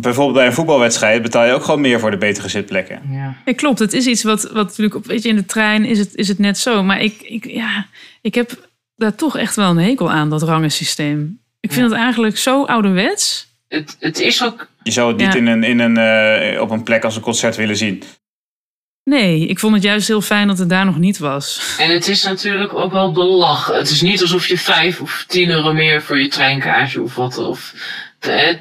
bijvoorbeeld 0.02 0.38
bij 0.38 0.46
een 0.46 0.54
voetbalwedstrijd 0.54 1.22
betaal 1.22 1.46
je 1.46 1.54
ook 1.54 1.64
gewoon 1.64 1.82
meer 1.82 2.00
voor 2.00 2.12
de 2.12 2.18
betere 2.18 2.48
zitplekken. 2.50 3.02
Ja, 3.10 3.36
ja 3.46 3.54
klopt. 3.54 3.80
Het 3.80 3.94
is 3.94 4.06
iets 4.06 4.24
wat, 4.24 4.44
wat 4.44 4.68
natuurlijk 4.68 4.96
op, 4.96 5.06
weet 5.06 5.24
je, 5.24 5.30
in 5.30 5.36
de 5.36 5.46
trein 5.46 5.86
is 5.86 6.00
het, 6.00 6.16
is 6.16 6.28
het 6.28 6.40
net 6.40 6.58
zo. 6.58 6.84
Maar 6.84 7.02
ik, 7.02 7.22
ik, 7.22 7.46
ja, 7.46 7.86
ik 8.22 8.36
heb 8.36 8.70
daar 8.96 9.16
toch 9.16 9.38
echt 9.38 9.56
wel 9.56 9.70
een 9.70 9.78
hekel 9.78 10.12
aan, 10.12 10.30
dat 10.30 10.44
rangensysteem. 10.44 11.40
Ik 11.60 11.72
vind 11.72 11.86
ja. 11.86 11.92
het 11.92 12.02
eigenlijk 12.02 12.38
zo 12.38 12.66
ouderwets. 12.66 13.48
Het, 13.68 13.96
het 14.00 14.20
is 14.20 14.44
ook. 14.44 14.70
Je 14.84 14.92
zou 14.92 15.08
het 15.08 15.18
niet 15.18 15.34
ja. 15.34 15.40
in 15.40 15.48
een, 15.48 15.64
in 15.64 15.80
een, 15.80 16.54
uh, 16.54 16.62
op 16.62 16.70
een 16.70 16.84
plek 16.84 17.04
als 17.04 17.16
een 17.16 17.22
concert 17.22 17.56
willen 17.56 17.78
zien. 17.78 18.04
Nee, 19.04 19.48
ik 19.48 19.60
vond 19.60 19.74
het 19.74 19.84
juist 19.84 20.08
heel 20.08 20.22
fijn 20.22 20.48
dat 20.48 20.58
het 20.58 20.70
daar 20.70 20.86
nog 20.86 20.98
niet 20.98 21.18
was. 21.18 21.76
En 21.80 21.94
het 21.94 22.08
is 22.08 22.24
natuurlijk 22.24 22.74
ook 22.74 22.92
wel 22.92 23.12
belach. 23.12 23.68
Het 23.68 23.90
is 23.90 24.02
niet 24.02 24.22
alsof 24.22 24.48
je 24.48 24.58
vijf 24.58 25.02
of 25.02 25.26
tien 25.28 25.50
euro 25.50 25.74
meer 25.74 26.02
voor 26.02 26.20
je 26.20 26.28
treinkaartje 26.28 27.02
of 27.02 27.16
wat. 27.16 27.38
Of 27.38 27.74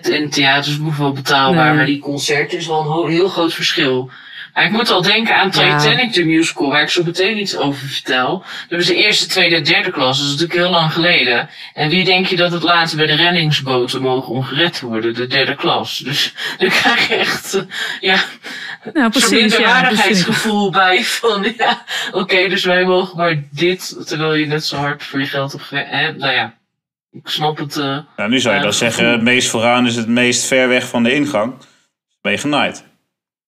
in 0.02 0.30
theaters 0.30 0.78
wel 0.98 1.12
betaalbaar, 1.12 1.66
Nee. 1.66 1.74
maar 1.76 1.86
die 1.86 1.98
concerten 1.98 2.58
is 2.58 2.66
wel 2.66 3.04
een 3.04 3.10
heel 3.10 3.28
groot 3.28 3.54
verschil. 3.54 4.10
Maar 4.54 4.64
ik 4.64 4.70
moet 4.70 4.90
al 4.90 5.02
denken 5.02 5.36
aan 5.36 5.50
Titanic, 5.50 6.12
de 6.12 6.24
musical, 6.24 6.68
waar 6.70 6.82
ik 6.82 6.88
zo 6.88 7.02
meteen 7.04 7.38
iets 7.38 7.56
over 7.56 7.88
vertel. 7.88 8.44
Dat 8.68 8.78
was 8.78 8.86
de 8.86 8.94
eerste, 8.94 9.26
tweede, 9.26 9.60
derde 9.60 9.90
klas, 9.90 10.16
dat 10.18 10.26
is 10.26 10.32
natuurlijk 10.32 10.58
heel 10.58 10.70
lang 10.70 10.92
geleden. 10.92 11.48
En 11.74 11.88
wie 11.88 12.04
denk 12.04 12.26
je 12.26 12.36
dat 12.36 12.52
het 12.52 12.62
laatst 12.62 12.96
bij 12.96 13.06
de 13.06 13.14
reddingsboten 13.14 14.02
mogen 14.02 14.32
ongered 14.34 14.80
worden? 14.80 15.14
De 15.14 15.26
derde 15.26 15.54
klas. 15.54 15.98
Dus 15.98 16.34
dan 16.58 16.68
krijg 16.68 17.08
je 17.08 17.14
echt, 17.14 17.54
eh, 17.54 17.62
ja, 18.00 18.16
Nou, 18.84 18.94
zo'n 18.94 19.10
precies. 19.10 19.30
Ja, 19.30 19.36
ik. 19.36 19.40
minderwaardigheidsgevoel 19.40 20.70
bij 20.70 21.04
van, 21.04 21.54
ja, 21.56 21.84
oké, 22.12 22.48
dus 22.48 22.64
wij 22.64 22.84
mogen 22.84 23.16
maar 23.16 23.42
dit, 23.50 24.06
terwijl 24.06 24.34
je 24.34 24.46
net 24.46 24.64
zo 24.64 24.76
hard 24.76 25.02
voor 25.02 25.20
je 25.20 25.26
geld 25.26 25.52
hebt 25.70 26.18
Nou 26.18 26.32
ja, 26.32 26.54
ik 27.14 27.28
snap 27.28 27.58
het. 27.58 27.76
eh, 27.76 27.98
Nou, 28.16 28.30
nu 28.30 28.40
zou 28.40 28.54
je 28.54 28.60
dan 28.62 28.72
zeggen, 28.72 29.06
het 29.08 29.22
meest 29.22 29.48
vooraan 29.48 29.86
is 29.86 29.96
het 29.96 30.08
meest 30.08 30.44
ver 30.46 30.68
weg 30.68 30.88
van 30.88 31.02
de 31.02 31.14
ingang. 31.14 31.52
Ben 32.20 32.32
je 32.32 32.38
genaaid. 32.38 32.84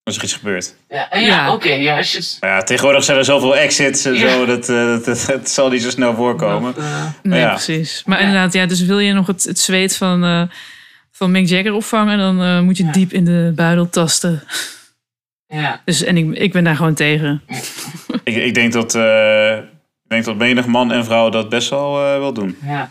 Als 0.02 0.16
er 0.16 0.22
iets 0.24 0.34
gebeurt. 0.34 0.74
ja, 0.88 1.10
en 1.10 1.20
ja, 1.20 1.26
Ja. 1.26 1.52
oké, 1.52 1.68
ja. 1.72 1.94
Maar 2.40 2.50
ja, 2.50 2.62
tegenwoordig 2.62 3.04
zijn 3.04 3.18
er 3.18 3.24
zoveel 3.24 3.56
exits 3.56 4.04
en 4.04 4.14
Ja. 4.14 4.30
zo. 4.30 4.44
Dat, 4.46 4.68
eh, 4.68 4.76
dat, 4.86 5.04
dat, 5.04 5.24
dat 5.26 5.48
zal 5.50 5.70
niet 5.70 5.82
zo 5.82 5.90
snel 5.90 6.14
voorkomen. 6.14 6.74
dat, 6.74 6.84
eh, 6.84 7.04
Nee, 7.22 7.40
Ja. 7.40 7.48
precies. 7.50 8.02
Maar 8.04 8.18
Ja. 8.20 8.24
inderdaad, 8.26 8.52
ja, 8.52 8.66
dus 8.66 8.80
wil 8.84 8.98
je 8.98 9.12
nog 9.12 9.26
het, 9.26 9.44
het 9.44 9.58
zweet 9.58 9.96
van, 9.96 10.24
eh, 10.24 10.42
van 11.10 11.30
Mick 11.30 11.48
Jagger 11.48 11.72
opvangen, 11.72 12.18
dan 12.18 12.42
eh, 12.42 12.60
moet 12.60 12.76
je 12.76 12.84
Ja. 12.84 12.92
diep 12.92 13.12
in 13.12 13.24
de 13.24 13.52
buidel 13.54 13.88
tasten. 13.90 14.42
ja, 15.46 15.80
Dus, 15.84 16.02
en 16.04 16.16
ik, 16.16 16.34
ik 16.38 16.52
ben 16.52 16.64
daar 16.64 16.76
gewoon 16.76 16.94
tegen. 16.94 17.42
Ik, 18.24 18.36
ik, 18.36 18.54
denk 18.54 18.72
dat, 18.72 18.94
eh, 18.94 19.56
ik 19.56 20.08
denk 20.08 20.24
dat 20.24 20.36
menig 20.36 20.66
man 20.66 20.92
en 20.92 21.04
vrouw 21.04 21.28
dat 21.30 21.48
best 21.48 21.70
wel 21.70 22.04
eh, 22.06 22.18
wil 22.18 22.32
doen. 22.32 22.56
ja. 22.64 22.90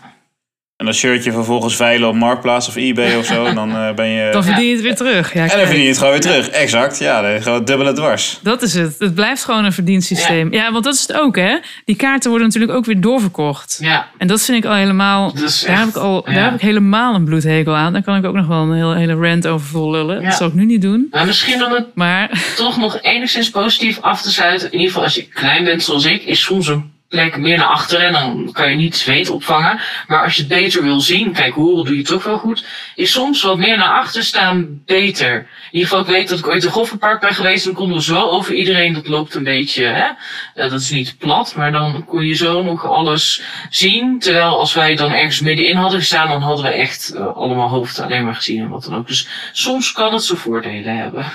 En 0.78 0.86
dat 0.86 0.96
shirtje 0.96 1.32
vervolgens 1.32 1.76
veilen 1.76 2.10
op 2.10 2.16
Marktplaats 2.16 2.68
of 2.68 2.76
eBay 2.76 3.16
of 3.16 3.26
zo. 3.26 3.54
Dan 3.54 3.76
eh, 3.76 3.94
ben 3.94 4.08
je... 4.08 4.32
Dan 4.32 4.44
verdien 4.44 4.66
je 4.66 4.74
het 4.74 4.82
weer 4.82 4.96
terug. 4.96 5.34
Ja, 5.34 5.42
en 5.42 5.48
dan 5.48 5.58
kijk, 5.58 5.68
verdien 5.68 5.84
je 5.84 5.90
het 5.90 5.98
gewoon 5.98 6.14
weer 6.14 6.22
terug. 6.22 6.50
Exact. 6.50 7.00
Ja, 7.00 7.22
dan 7.22 7.42
gewoon 7.42 7.66
dubbele 7.66 7.94
dwars. 7.94 8.40
Dat 8.42 8.62
is 8.62 8.74
het. 8.74 8.96
Het 9.00 9.14
blijft 9.14 9.44
gewoon 9.44 9.66
een 9.66 9.74
verdiensysteem. 9.74 10.54
Ja. 10.54 10.72
want 10.72 10.84
dat 10.84 10.94
is 10.94 11.02
het 11.02 11.14
ook, 11.14 11.36
hè? 11.36 11.58
Die 11.86 11.96
kaarten 11.96 12.30
worden 12.30 12.48
natuurlijk 12.48 12.74
ook 12.74 12.86
weer 12.86 13.02
doorverkocht. 13.02 13.78
ja. 13.82 14.08
En 14.18 14.28
dat 14.28 14.42
vind 14.42 14.58
ik 14.58 14.66
al 14.66 14.76
helemaal. 14.76 15.34
Daar, 15.34 15.80
heb 15.80 15.88
ik 15.88 15.96
al, 15.96 16.24
ja. 16.30 16.34
daar 16.34 16.44
heb 16.44 16.54
ik 16.54 16.62
helemaal 16.62 17.16
een 17.16 17.26
bloedhekel 17.26 17.76
aan. 17.76 17.94
Daar 17.94 18.04
kan 18.04 18.16
ik 18.18 18.26
ook 18.26 18.36
nog 18.36 18.48
wel 18.48 18.62
een 18.62 18.74
hele, 18.74 18.96
hele 18.96 19.28
rant 19.28 19.48
over 19.48 19.68
vol 19.68 19.92
lullen. 19.92 20.22
Ja. 20.22 20.28
Dat 20.28 20.38
zal 20.38 20.48
ik 20.48 20.54
nu 20.54 20.66
niet 20.66 20.82
doen. 20.82 21.08
Maar 21.12 21.26
misschien 21.26 21.66
om 21.66 21.72
het 21.72 21.86
Maar 21.94 22.54
toch 22.56 22.78
nog 22.78 23.02
enigszins 23.02 23.50
positief 23.50 24.02
af 24.02 24.22
te 24.22 24.32
sluiten. 24.32 24.68
In 24.68 24.74
ieder 24.74 24.88
geval 24.88 25.04
als 25.04 25.16
je 25.16 25.28
klein 25.28 25.64
bent 25.64 25.84
zoals 25.84 26.06
ik, 26.06 26.24
is 26.24 26.42
soms 26.42 26.68
een 26.68 26.94
plek 27.10 27.38
meer 27.38 27.58
naar 27.58 27.68
achteren 27.68 28.06
en 28.06 28.14
dan 28.14 28.50
kan 28.52 28.70
je 28.70 28.76
niet 28.76 28.96
zweet 28.96 29.30
opvangen. 29.30 29.80
Maar 30.08 30.24
als 30.24 30.36
je 30.36 30.40
het 30.40 30.52
beter 30.52 30.84
wil 30.84 31.00
zien, 31.00 31.34
kijk, 31.34 31.54
horen 31.54 31.86
doe 31.86 31.98
je 31.98 32.04
toch 32.04 32.24
wel 32.24 32.38
goed, 32.38 32.66
is 32.96 33.12
soms 33.12 33.42
wat 33.42 33.58
meer 33.58 33.78
naar 33.78 34.00
achter 34.00 34.24
staan 34.24 34.82
beter. 34.86 35.36
In 35.36 35.46
ieder 35.72 35.88
geval, 35.88 36.04
ik 36.04 36.12
weet 36.12 36.30
dat 36.30 36.40
ik 36.40 36.48
ooit 36.48 36.64
in 36.64 36.70
Goffertpark 36.70 37.20
ben 37.20 37.34
geweest 37.34 37.66
en 37.66 37.72
dan 37.72 37.80
konden 37.80 37.98
we 37.98 38.04
zo 38.04 38.22
over 38.22 38.54
iedereen, 38.54 38.94
dat 38.94 39.08
loopt 39.08 39.36
een 39.36 39.44
beetje, 39.44 39.86
hè. 39.86 40.08
Eh, 40.54 40.70
dat 40.70 40.82
is 40.82 40.90
niet 40.90 41.18
plat, 41.18 41.56
maar 41.56 41.72
dan 41.72 42.06
kon 42.06 42.26
je 42.26 42.34
zo 42.34 42.64
nog 42.64 42.86
alles 42.86 43.42
zien. 43.70 44.20
Terwijl 44.20 44.60
als 44.60 44.74
wij 44.74 44.96
dan 44.96 45.12
ergens 45.12 45.40
middenin 45.40 45.76
hadden 45.76 46.00
gestaan, 46.00 46.30
dan 46.30 46.42
hadden 46.42 46.66
we 46.66 46.72
echt 46.72 47.14
eh, 47.14 47.36
allemaal 47.36 47.70
hoofd 47.70 48.00
alleen 48.00 48.26
maar 48.26 48.36
gezien 48.36 48.62
en 48.62 48.70
wat 48.70 48.84
dan 48.84 48.96
ook. 48.96 49.08
Dus 49.08 49.28
soms 49.52 49.92
kan 49.92 50.14
het 50.14 50.24
zijn 50.24 50.38
voordelen 50.38 50.98
hebben. 50.98 51.26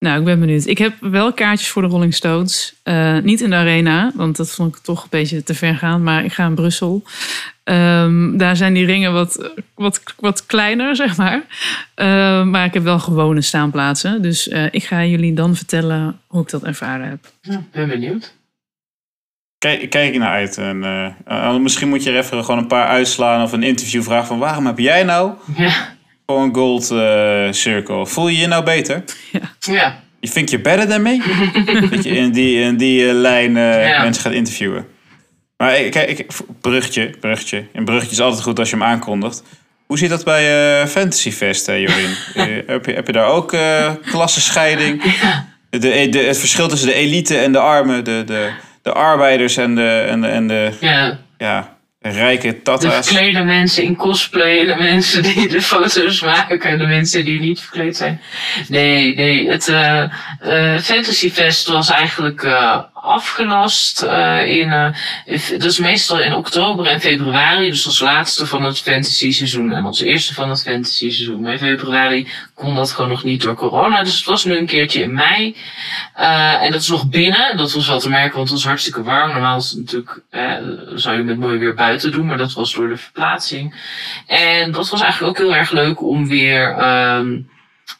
Nou, 0.00 0.18
ik 0.18 0.24
ben 0.24 0.40
benieuwd. 0.40 0.66
Ik 0.66 0.78
heb 0.78 0.94
wel 1.00 1.32
kaartjes 1.32 1.68
voor 1.68 1.82
de 1.82 1.88
Rolling 1.88 2.14
Stones. 2.14 2.74
Eh, 2.82 3.18
niet 3.18 3.40
in 3.40 3.50
de 3.50 3.56
arena, 3.56 4.12
want 4.14 4.36
dat 4.36 4.50
vond 4.50 4.76
ik 4.76 4.82
toch 4.82 5.02
een 5.02 5.08
beetje 5.10 5.42
te 5.42 5.54
ver 5.54 5.76
gaan. 5.76 6.02
Maar 6.02 6.24
ik 6.24 6.32
ga 6.32 6.46
in 6.46 6.54
Brussel. 6.54 7.02
Ehm, 7.64 8.36
daar 8.36 8.56
zijn 8.56 8.74
die 8.74 8.86
ringen 8.86 9.12
wat, 9.12 9.52
wat, 9.74 10.02
wat 10.16 10.46
kleiner, 10.46 10.96
zeg 11.02 11.16
maar. 11.16 11.42
Ehm, 11.94 12.50
maar 12.50 12.64
ik 12.64 12.74
heb 12.74 12.82
wel 12.82 12.98
gewone 12.98 13.40
staanplaatsen. 13.40 14.22
Dus 14.22 14.48
eh, 14.48 14.64
ik 14.70 14.84
ga 14.84 15.04
jullie 15.04 15.34
dan 15.34 15.56
vertellen 15.56 16.20
hoe 16.26 16.42
ik 16.42 16.50
dat 16.50 16.64
ervaren 16.64 17.08
heb. 17.08 17.32
Ja, 17.40 17.62
ben 17.72 17.88
benieuwd. 17.88 18.38
Kijk, 19.58 19.90
kijk 19.90 20.12
je 20.12 20.18
naar 20.18 20.32
uit. 20.32 20.58
En, 20.58 20.84
eh, 20.84 21.06
eh, 21.24 21.56
misschien 21.56 21.88
moet 21.88 22.02
je 22.02 22.10
er 22.10 22.18
even 22.18 22.44
gewoon 22.44 22.60
een 22.60 22.66
paar 22.66 22.86
uitslaan 22.86 23.42
of 23.42 23.52
een 23.52 23.62
interview 23.62 24.02
vragen 24.02 24.26
van 24.26 24.38
waarom 24.38 24.66
heb 24.66 24.78
jij 24.78 25.02
nou 25.02 25.32
Ja, 25.56 25.96
gewoon 26.30 26.48
een 26.48 26.54
gold 26.54 26.90
eh, 26.90 27.52
circle? 27.52 28.06
Voel 28.06 28.28
je 28.28 28.38
je 28.38 28.46
nou 28.46 28.64
beter? 28.64 29.04
ja, 29.60 30.02
You 30.20 30.32
think 30.34 30.48
you're 30.48 30.64
better 30.64 30.88
than 30.88 31.02
me? 31.02 31.18
dat 31.90 32.04
je 32.04 32.10
in 32.10 32.32
die, 32.32 32.60
in 32.60 32.76
die 32.76 33.08
eh, 33.08 33.14
lijn 33.14 33.56
eh, 33.56 33.88
Ja. 33.88 34.02
mensen 34.02 34.22
gaat 34.22 34.32
interviewen. 34.32 34.86
Maar 35.56 35.78
ik- 35.78 35.90
kijk, 35.90 36.08
ik, 36.18 36.26
bruggetje, 36.60 37.10
bruggetje. 37.20 37.64
Een 37.72 37.84
bruggetje 37.84 38.12
is 38.12 38.20
altijd 38.20 38.42
goed 38.42 38.58
als 38.58 38.70
je 38.70 38.76
hem 38.76 38.84
aankondigt. 38.84 39.42
Hoe 39.86 39.98
zit 39.98 40.10
dat 40.10 40.24
bij 40.24 40.80
eh 40.80 40.86
Fantasy 40.86 41.30
Fest? 41.32 41.68
Eh, 41.68 41.88
heb, 42.66 42.84
je, 42.86 42.92
heb 42.92 43.06
je 43.06 43.12
daar 43.12 43.26
ook 43.26 43.52
eh 43.52 43.90
klassenscheiding? 44.10 45.02
De, 45.70 45.78
de, 46.08 46.18
het 46.18 46.38
verschil 46.38 46.68
tussen 46.68 46.88
de 46.88 46.94
elite 46.94 47.36
en 47.38 47.52
de 47.52 47.58
armen, 47.58 48.04
de, 48.04 48.22
de, 48.26 48.50
de 48.82 48.92
arbeiders 48.92 49.56
en 49.56 49.74
de, 49.74 50.04
en 50.08 50.20
de, 50.20 50.26
en 50.26 50.46
de 50.48 50.70
ja. 50.80 51.18
ja, 51.38 51.76
rijke 52.00 52.46
De 52.46 52.62
tata's. 52.62 53.06
verklede 53.08 53.44
mensen 53.44 53.82
in 53.82 53.96
cosplay 53.96 54.64
de 54.64 54.76
mensen 54.78 55.22
die 55.22 55.48
de 55.48 55.62
foto's 55.62 56.20
maken 56.20 56.60
en 56.60 56.78
de 56.78 56.86
mensen 56.86 57.24
die 57.24 57.40
niet 57.40 57.60
verkleed 57.60 57.96
zijn. 57.96 58.20
Nee, 58.68 59.14
nee, 59.14 59.50
het 59.50 59.68
eh, 59.68 60.10
Fantasy 60.78 61.30
Fest 61.30 61.66
was 61.68 61.90
eigenlijk 61.90 62.42
eh, 62.42 62.78
afgelast 63.10 64.02
eh, 64.02 64.46
in, 64.46 64.72
eh, 64.72 65.50
dat 65.50 65.64
is 65.64 65.78
meestal 65.78 66.20
in 66.20 66.34
oktober 66.34 66.86
en 66.86 67.00
februari, 67.00 67.70
dus 67.70 67.86
als 67.86 68.00
laatste 68.00 68.46
van 68.46 68.62
het 68.62 68.78
fantasy 68.78 69.32
seizoen 69.32 69.72
en 69.72 69.84
als 69.84 70.00
eerste 70.00 70.34
van 70.34 70.50
het 70.50 70.62
fantasy 70.62 71.10
seizoen. 71.10 71.40
Maar 71.40 71.52
in 71.52 71.58
februari 71.58 72.28
kon 72.54 72.74
dat 72.74 72.90
gewoon 72.90 73.10
nog 73.10 73.24
niet 73.24 73.42
door 73.42 73.54
corona, 73.54 74.02
dus 74.02 74.16
het 74.16 74.24
was 74.24 74.44
nu 74.44 74.56
een 74.56 74.66
keertje 74.66 75.02
in 75.02 75.14
mei. 75.14 75.56
Eh, 76.14 76.62
en 76.62 76.72
dat 76.72 76.80
is 76.80 76.88
nog 76.88 77.08
binnen. 77.08 77.56
Dat 77.56 77.72
was 77.72 77.88
wel 77.88 78.00
te 78.00 78.08
merken, 78.08 78.36
want 78.36 78.48
het 78.48 78.58
was 78.58 78.66
hartstikke 78.66 79.02
warm. 79.02 79.32
Normaal 79.32 79.58
is 79.58 79.72
natuurlijk, 79.72 80.22
zou 80.94 81.16
je 81.16 81.22
met 81.22 81.38
mooi 81.38 81.58
weer 81.58 81.74
buiten 81.74 82.12
doen, 82.12 82.26
maar 82.26 82.38
dat 82.38 82.52
was 82.52 82.74
door 82.74 82.88
de 82.88 82.96
verplaatsing. 82.96 83.74
En 84.26 84.72
dat 84.72 84.88
was 84.88 85.00
eigenlijk 85.00 85.38
ook 85.38 85.46
heel 85.46 85.56
erg 85.56 85.70
leuk 85.70 86.02
om 86.02 86.28
weer. 86.28 86.76
ehm 86.76 87.38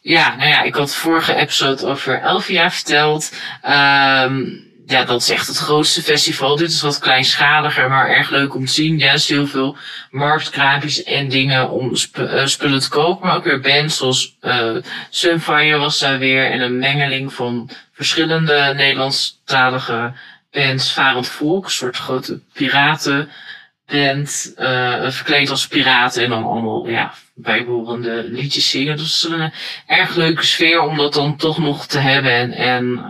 ja, 0.01 0.37
nou 0.37 0.49
ja, 0.49 0.63
ik 0.63 0.75
had 0.75 0.95
vorige 0.95 1.35
episode 1.35 1.87
over 1.87 2.21
Elvia 2.21 2.71
verteld. 2.71 3.33
Ehm 3.63 4.69
ja, 4.91 5.05
dat 5.05 5.21
is 5.21 5.31
echt 5.31 5.47
het 5.47 5.57
grootste 5.57 6.03
festival. 6.03 6.57
Dit 6.57 6.71
is 6.71 6.81
wat 6.81 6.99
kleinschaliger, 6.99 7.89
maar 7.89 8.09
erg 8.09 8.31
leuk 8.31 8.55
om 8.55 8.67
te 8.67 8.73
zien. 8.73 8.99
Juist 8.99 9.29
heel 9.29 9.47
veel 9.47 9.77
marktkraampjes 10.11 11.03
en 11.03 11.29
dingen 11.29 11.71
om 11.71 11.93
eh, 12.13 12.47
spullen 12.47 12.81
te 12.81 12.89
kopen. 12.89 13.27
Maar 13.27 13.37
ook 13.37 13.45
weer 13.45 13.61
bands 13.61 13.97
zoals 13.97 14.37
eh 14.41 14.77
Sunfire 15.11 15.79
was 15.79 15.99
daar 15.99 16.19
weer. 16.19 16.51
En 16.51 16.61
een 16.61 16.79
mengeling 16.79 17.33
van 17.33 17.71
verschillende 17.93 18.73
Nederlandstalige 18.77 20.13
bands. 20.51 20.93
Varend 20.93 21.29
Volk, 21.29 21.65
een 21.65 21.71
soort 21.71 21.97
grote 21.97 22.41
piratenband. 22.53 24.53
eh 24.57 25.11
verkleed 25.11 25.51
als 25.51 25.69
piraten 25.69 26.25
en 26.25 26.31
dan 26.31 26.45
allemaal 26.45 26.89
ja, 26.89 27.15
bijbehorende 27.35 28.25
liedjes 28.29 28.71
zingen. 28.71 28.97
Dus 28.97 29.29
een 29.29 29.53
erg 29.87 30.15
leuke 30.15 30.47
sfeer 30.47 30.81
om 30.81 30.97
dat 30.97 31.15
dan 31.15 31.37
toch 31.37 31.59
nog 31.59 31.87
te 31.87 31.99
hebben. 31.99 32.33
En, 32.33 32.53
en 32.53 33.01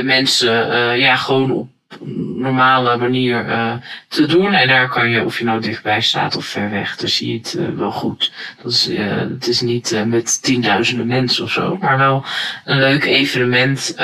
mensen 0.00 0.70
eh, 0.70 0.98
ja, 0.98 1.16
gewoon 1.16 1.50
op 1.50 1.68
normale 2.42 2.96
manier 2.96 3.48
eh, 3.48 3.72
te 4.08 4.26
doen. 4.26 4.52
En 4.52 4.68
daar 4.68 4.88
kan 4.88 5.10
je, 5.10 5.24
of 5.24 5.38
je 5.38 5.44
nou 5.44 5.60
dichtbij 5.60 6.00
staat 6.00 6.36
of 6.36 6.44
ver 6.44 6.70
weg, 6.70 6.96
dan 6.96 7.08
zie 7.08 7.28
je 7.28 7.38
het 7.38 7.56
eh, 7.58 7.64
wel 7.76 7.90
goed. 7.90 8.32
Dat 8.62 8.72
is, 8.72 8.88
eh, 8.88 9.16
het 9.16 9.46
is 9.46 9.60
niet 9.60 10.02
met 10.06 10.42
tienduizenden 10.42 11.06
mensen 11.06 11.44
of 11.44 11.50
zo, 11.50 11.76
maar 11.80 11.98
wel 11.98 12.24
een 12.64 12.78
leuk 12.78 13.04
evenement 13.04 13.94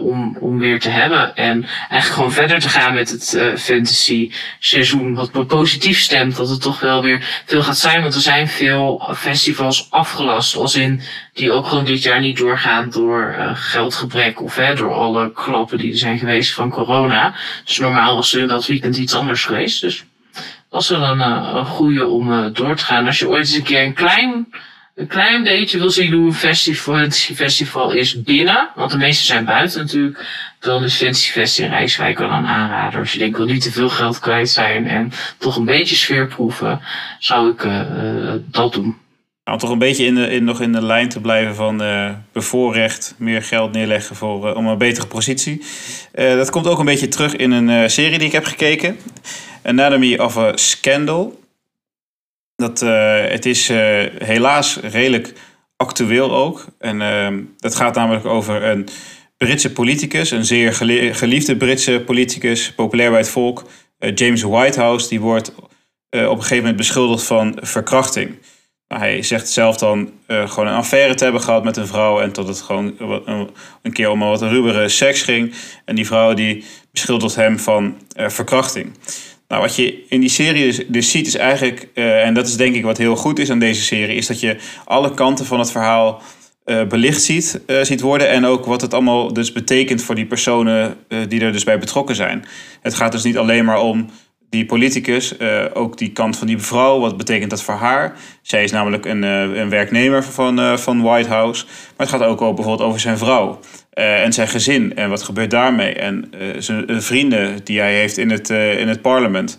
om, 0.00 0.36
om 0.40 0.58
weer 0.58 0.80
te 0.80 0.88
hebben. 0.88 1.36
En 1.36 1.64
eigenlijk 1.64 2.12
gewoon 2.12 2.32
verder 2.32 2.60
te 2.60 2.68
gaan 2.68 2.94
met 2.94 3.10
het 3.10 3.54
fantasy 3.60 4.32
seizoen. 4.58 5.14
Wat 5.14 5.32
me 5.32 5.44
positief 5.44 5.98
stemt 5.98 6.36
dat 6.36 6.48
het 6.48 6.60
toch 6.60 6.80
wel 6.80 7.02
weer 7.02 7.42
veel 7.44 7.62
gaat 7.62 7.78
zijn. 7.78 8.02
Want 8.02 8.14
er 8.14 8.20
zijn 8.20 8.48
veel 8.48 9.08
festivals 9.14 9.86
afgelast. 9.90 10.56
Als 10.56 10.74
in 10.74 11.00
die 11.32 11.52
ook 11.52 11.66
gewoon 11.66 11.84
dit 11.84 12.02
jaar 12.02 12.20
niet 12.20 12.36
doorgaan 12.36 12.90
door 12.90 13.34
geldgebrek 13.54 14.42
of 14.42 14.54
door 14.54 14.92
alle 14.92 15.32
klappen 15.32 15.78
die 15.78 15.92
er 15.92 15.98
zijn 15.98 16.18
geweest 16.18 16.52
van 16.52 16.70
corona. 16.84 17.34
Dus 17.64 17.78
normaal 17.78 18.14
was 18.14 18.34
er 18.34 18.40
in 18.40 18.48
dat 18.48 18.66
weekend 18.66 18.96
iets 18.96 19.14
anders 19.14 19.44
geweest. 19.44 19.80
Dus 19.80 20.04
is 20.70 20.88
wel 20.88 21.02
een, 21.02 21.20
eh, 21.20 21.52
een 21.54 21.66
goede 21.66 22.06
om 22.06 22.32
eh, 22.32 22.46
door 22.52 22.76
te 22.76 22.84
gaan. 22.84 23.06
Als 23.06 23.18
je 23.18 23.28
ooit 23.28 23.38
eens 23.38 23.54
een 23.54 23.62
keer 23.62 23.82
een 23.82 23.94
klein, 23.94 24.46
een 24.94 25.06
klein 25.06 25.42
beetje 25.42 25.78
wil 25.78 25.90
zien 25.90 26.12
hoe 26.12 26.26
een 26.26 26.34
festival, 26.34 27.10
festival 27.10 27.92
is 27.92 28.22
binnen, 28.22 28.68
want 28.74 28.90
de 28.90 28.96
meeste 28.96 29.24
zijn 29.24 29.44
buiten 29.44 29.80
natuurlijk, 29.80 30.26
dan 30.60 30.84
is 30.84 30.96
Fantasy 30.96 31.30
Fest 31.30 31.58
in 31.58 31.68
Rijswijk 31.68 32.18
wel 32.18 32.30
een 32.30 32.46
aanrader. 32.46 33.00
Als 33.00 33.12
je 33.12 33.18
denkt, 33.18 33.38
ik 33.38 33.44
wil 33.44 33.52
niet 33.52 33.62
te 33.62 33.72
veel 33.72 33.88
geld 33.88 34.18
kwijt 34.18 34.48
zijn 34.48 34.86
en 34.86 35.12
toch 35.38 35.56
een 35.56 35.64
beetje 35.64 35.96
sfeer 35.96 36.26
proeven, 36.26 36.80
zou 37.18 37.50
ik 37.50 37.64
eh, 37.64 37.80
eh, 37.80 38.40
dat 38.46 38.72
doen. 38.72 38.96
Om 39.44 39.58
toch 39.58 39.70
een 39.70 39.78
beetje 39.78 40.04
in 40.04 40.14
de, 40.14 40.30
in, 40.30 40.44
nog 40.44 40.60
in 40.60 40.72
de 40.72 40.82
lijn 40.82 41.08
te 41.08 41.20
blijven 41.20 41.54
van 41.54 41.82
uh, 41.82 42.10
bevoorrecht, 42.32 43.14
meer 43.18 43.42
geld 43.42 43.72
neerleggen 43.72 44.16
voor, 44.16 44.48
uh, 44.48 44.56
om 44.56 44.66
een 44.66 44.78
betere 44.78 45.06
positie. 45.06 45.62
Uh, 46.14 46.34
dat 46.34 46.50
komt 46.50 46.66
ook 46.66 46.78
een 46.78 46.84
beetje 46.84 47.08
terug 47.08 47.36
in 47.36 47.50
een 47.50 47.90
serie 47.90 48.18
die 48.18 48.26
ik 48.26 48.32
heb 48.32 48.44
gekeken. 48.44 48.96
Anatomy 49.62 50.16
of 50.16 50.36
a 50.36 50.56
Scandal. 50.56 51.38
Dat, 52.56 52.80
het 53.30 53.46
is 53.46 53.68
helaas 54.18 54.76
redelijk 54.76 55.32
actueel 55.76 56.34
ook. 56.34 56.66
En 56.78 57.00
ehm, 57.00 57.42
dat 57.56 57.74
gaat 57.74 57.94
namelijk 57.94 58.24
over 58.24 58.62
een 58.62 58.88
Britse 59.36 59.72
politicus, 59.72 60.30
een 60.30 60.44
zeer 60.44 60.74
geliefde 61.14 61.56
Britse 61.56 62.02
politicus, 62.06 62.72
populair 62.72 63.10
bij 63.10 63.18
het 63.18 63.28
volk, 63.28 63.64
James 64.14 64.42
Whitehouse. 64.42 65.08
Die 65.08 65.20
wordt 65.20 65.54
op 65.54 65.70
een 66.10 66.36
gegeven 66.36 66.56
moment 66.56 66.76
beschuldigd 66.76 67.24
van 67.24 67.58
verkrachting. 67.60 68.36
Hij 68.98 69.22
zegt 69.22 69.48
zelf 69.48 69.76
dan 69.76 70.10
uh, 70.26 70.48
gewoon 70.48 70.68
een 70.68 70.74
affaire 70.74 71.14
te 71.14 71.24
hebben 71.24 71.42
gehad 71.42 71.64
met 71.64 71.76
een 71.76 71.86
vrouw. 71.86 72.20
En 72.20 72.32
tot 72.32 72.48
het 72.48 72.60
gewoon 72.60 72.94
een, 73.82 73.92
keer 73.92 74.10
om 74.10 74.22
een 74.22 74.28
wat 74.28 74.42
rubere 74.42 74.88
seks 74.88 75.22
ging. 75.22 75.54
En 75.84 75.94
die 75.94 76.06
vrouw 76.06 76.34
die 76.34 76.64
beschuldigt 76.92 77.34
hem 77.34 77.58
van 77.58 77.96
uh, 78.16 78.28
verkrachting. 78.28 78.92
Nou, 79.48 79.62
wat 79.62 79.76
je 79.76 80.04
in 80.08 80.20
die 80.20 80.28
serie 80.28 80.64
dus, 80.64 80.86
dus 80.86 81.10
ziet 81.10 81.26
is 81.26 81.36
eigenlijk, 81.36 81.88
uh, 81.94 82.26
en 82.26 82.34
dat 82.34 82.46
is 82.46 82.56
denk 82.56 82.74
ik 82.74 82.82
wat 82.82 82.98
heel 82.98 83.16
goed 83.16 83.38
is 83.38 83.50
aan 83.50 83.58
deze 83.58 83.82
serie, 83.82 84.16
is 84.16 84.26
dat 84.26 84.40
je 84.40 84.56
alle 84.84 85.14
kanten 85.14 85.46
van 85.46 85.58
het 85.58 85.70
verhaal 85.70 86.22
belicht 86.88 87.22
ziet, 87.22 87.60
ziet 87.82 88.00
worden. 88.00 88.28
En 88.28 88.44
ook 88.44 88.64
wat 88.64 88.80
het 88.80 88.94
allemaal 88.94 89.32
dus 89.32 89.52
betekent 89.52 90.02
voor 90.02 90.14
die 90.14 90.26
personen 90.26 90.96
die 91.28 91.40
er 91.40 91.52
dus 91.52 91.64
bij 91.64 91.78
betrokken 91.78 92.14
zijn. 92.14 92.44
Het 92.80 92.94
gaat 92.94 93.12
dus 93.12 93.22
niet 93.22 93.38
alleen 93.38 93.64
maar 93.64 93.80
om 93.80 94.10
die 94.50 94.66
politicus, 94.66 95.38
uh, 95.38 95.64
ook 95.72 95.98
die 95.98 96.12
kant 96.12 96.38
van 96.38 96.46
die 96.46 96.56
mevrouw, 96.56 96.98
wat 97.00 97.16
betekent 97.16 97.50
dat 97.50 97.62
voor 97.62 97.74
haar? 97.74 98.16
Zij 98.42 98.64
is 98.64 98.70
namelijk 98.70 99.06
een, 99.06 99.22
uh, 99.22 99.40
een 99.40 99.68
werknemer 99.68 100.24
van, 100.24 100.60
uh, 100.60 100.76
van 100.76 101.02
White 101.02 101.28
House. 101.28 101.64
Maar 101.96 102.06
het 102.06 102.16
gaat 102.16 102.22
ook 102.22 102.38
bijvoorbeeld 102.38 102.88
over 102.88 103.00
zijn 103.00 103.18
vrouw 103.18 103.60
en 103.90 104.32
zijn 104.32 104.48
gezin 104.48 104.96
en 104.96 105.08
wat 105.08 105.22
gebeurt 105.22 105.50
daarmee. 105.50 105.94
En 105.94 106.32
zijn 106.58 107.02
vrienden 107.02 107.64
die 107.64 107.80
hij 107.80 107.94
heeft 107.94 108.18
in 108.18 108.30
het, 108.30 108.50
in 108.50 108.88
het 108.88 109.02
parlement. 109.02 109.58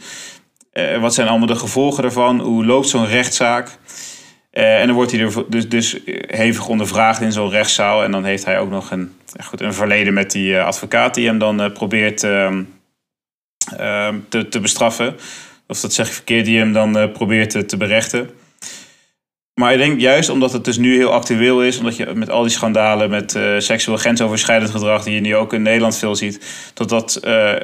wat 1.00 1.14
zijn 1.14 1.28
allemaal 1.28 1.48
de 1.48 1.56
gevolgen 1.56 2.02
daarvan? 2.02 2.40
Hoe 2.40 2.66
loopt 2.66 2.88
zo'n 2.88 3.08
rechtszaak? 3.08 3.78
en 4.52 4.88
dan 4.88 4.96
wordt 4.96 5.12
hij 5.12 5.22
er 5.22 5.44
dus, 5.50 5.70
dus 5.70 6.00
hevig 6.28 6.68
ondervraagd 6.68 7.22
in 7.22 7.32
zo'n 7.32 7.50
rechtszaal. 7.50 8.04
En 8.04 8.12
dan 8.12 8.24
heeft 8.24 8.46
hij 8.46 8.60
ook 8.60 8.70
nog 8.70 8.92
een, 8.92 9.14
goed, 9.44 9.62
een 9.62 9.74
verleden 9.74 10.14
met 10.14 10.32
die 10.32 10.60
advocaat 10.60 11.14
die 11.14 11.28
hem 11.28 11.38
dan 11.38 11.72
probeert 11.74 12.24
Ehm, 12.24 12.64
te, 14.30 14.48
te 14.50 14.60
bestraffen. 14.60 15.16
Of 15.68 15.80
dat 15.80 15.94
zeg 15.94 16.08
ik 16.08 16.14
verkeerd, 16.14 16.46
die 16.46 16.58
hem 16.58 16.74
dan 16.74 16.98
uh, 16.98 17.12
probeert 17.12 17.50
te, 17.50 17.66
te 17.66 17.78
berechten. 17.78 18.30
Maar 19.54 19.72
ik 19.72 19.78
denk 19.78 20.00
juist 20.00 20.30
omdat 20.30 20.54
het 20.54 20.66
dus 20.66 20.78
nu 20.78 20.96
heel 20.96 21.12
actueel 21.12 21.64
is, 21.64 21.78
omdat 21.78 21.96
je 21.96 22.06
met 22.14 22.30
al 22.30 22.42
die 22.42 22.52
schandalen 22.52 23.10
met 23.10 23.36
uh, 23.36 23.60
seksueel 23.60 23.98
grensoverschrijdend 23.98 24.72
gedrag, 24.72 25.04
die 25.04 25.14
je 25.14 25.22
nu 25.22 25.36
ook 25.36 25.54
in 25.54 25.62
Nederland 25.62 25.98
veel 25.98 26.16
ziet, 26.16 26.72
dat 26.74 26.90
dat 26.90 27.20
uh, 27.24 27.56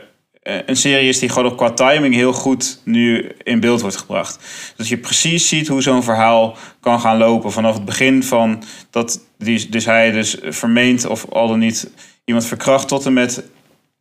een 0.66 0.76
serie 0.76 1.10
is 1.10 1.20
die 1.20 1.30
gewoon 1.30 1.52
ook 1.52 1.58
qua 1.58 1.72
timing 1.72 2.14
heel 2.14 2.34
goed 2.34 2.82
nu 2.84 3.32
in 3.44 3.60
beeld 3.60 3.82
wordt 3.82 3.98
gebracht. 3.98 4.40
Dat 4.76 4.88
je 4.88 4.98
precies 4.98 5.48
ziet 5.48 5.68
hoe 5.68 5.82
zo'n 5.82 6.04
verhaal 6.04 6.58
kan 6.80 7.00
gaan 7.00 7.18
lopen. 7.18 7.52
Vanaf 7.52 7.74
het 7.74 7.86
begin 7.86 8.24
van 8.24 8.64
dat 8.90 9.20
die, 9.38 9.70
dus 9.70 9.86
hij 9.86 10.12
dus 10.12 10.38
vermeent 10.42 11.06
of 11.06 11.26
al 11.30 11.48
dan 11.48 11.60
niet 11.60 11.92
iemand 12.26 12.46
verkracht 12.46 12.88
tot 12.88 13.06
en 13.06 13.14
met 13.14 13.44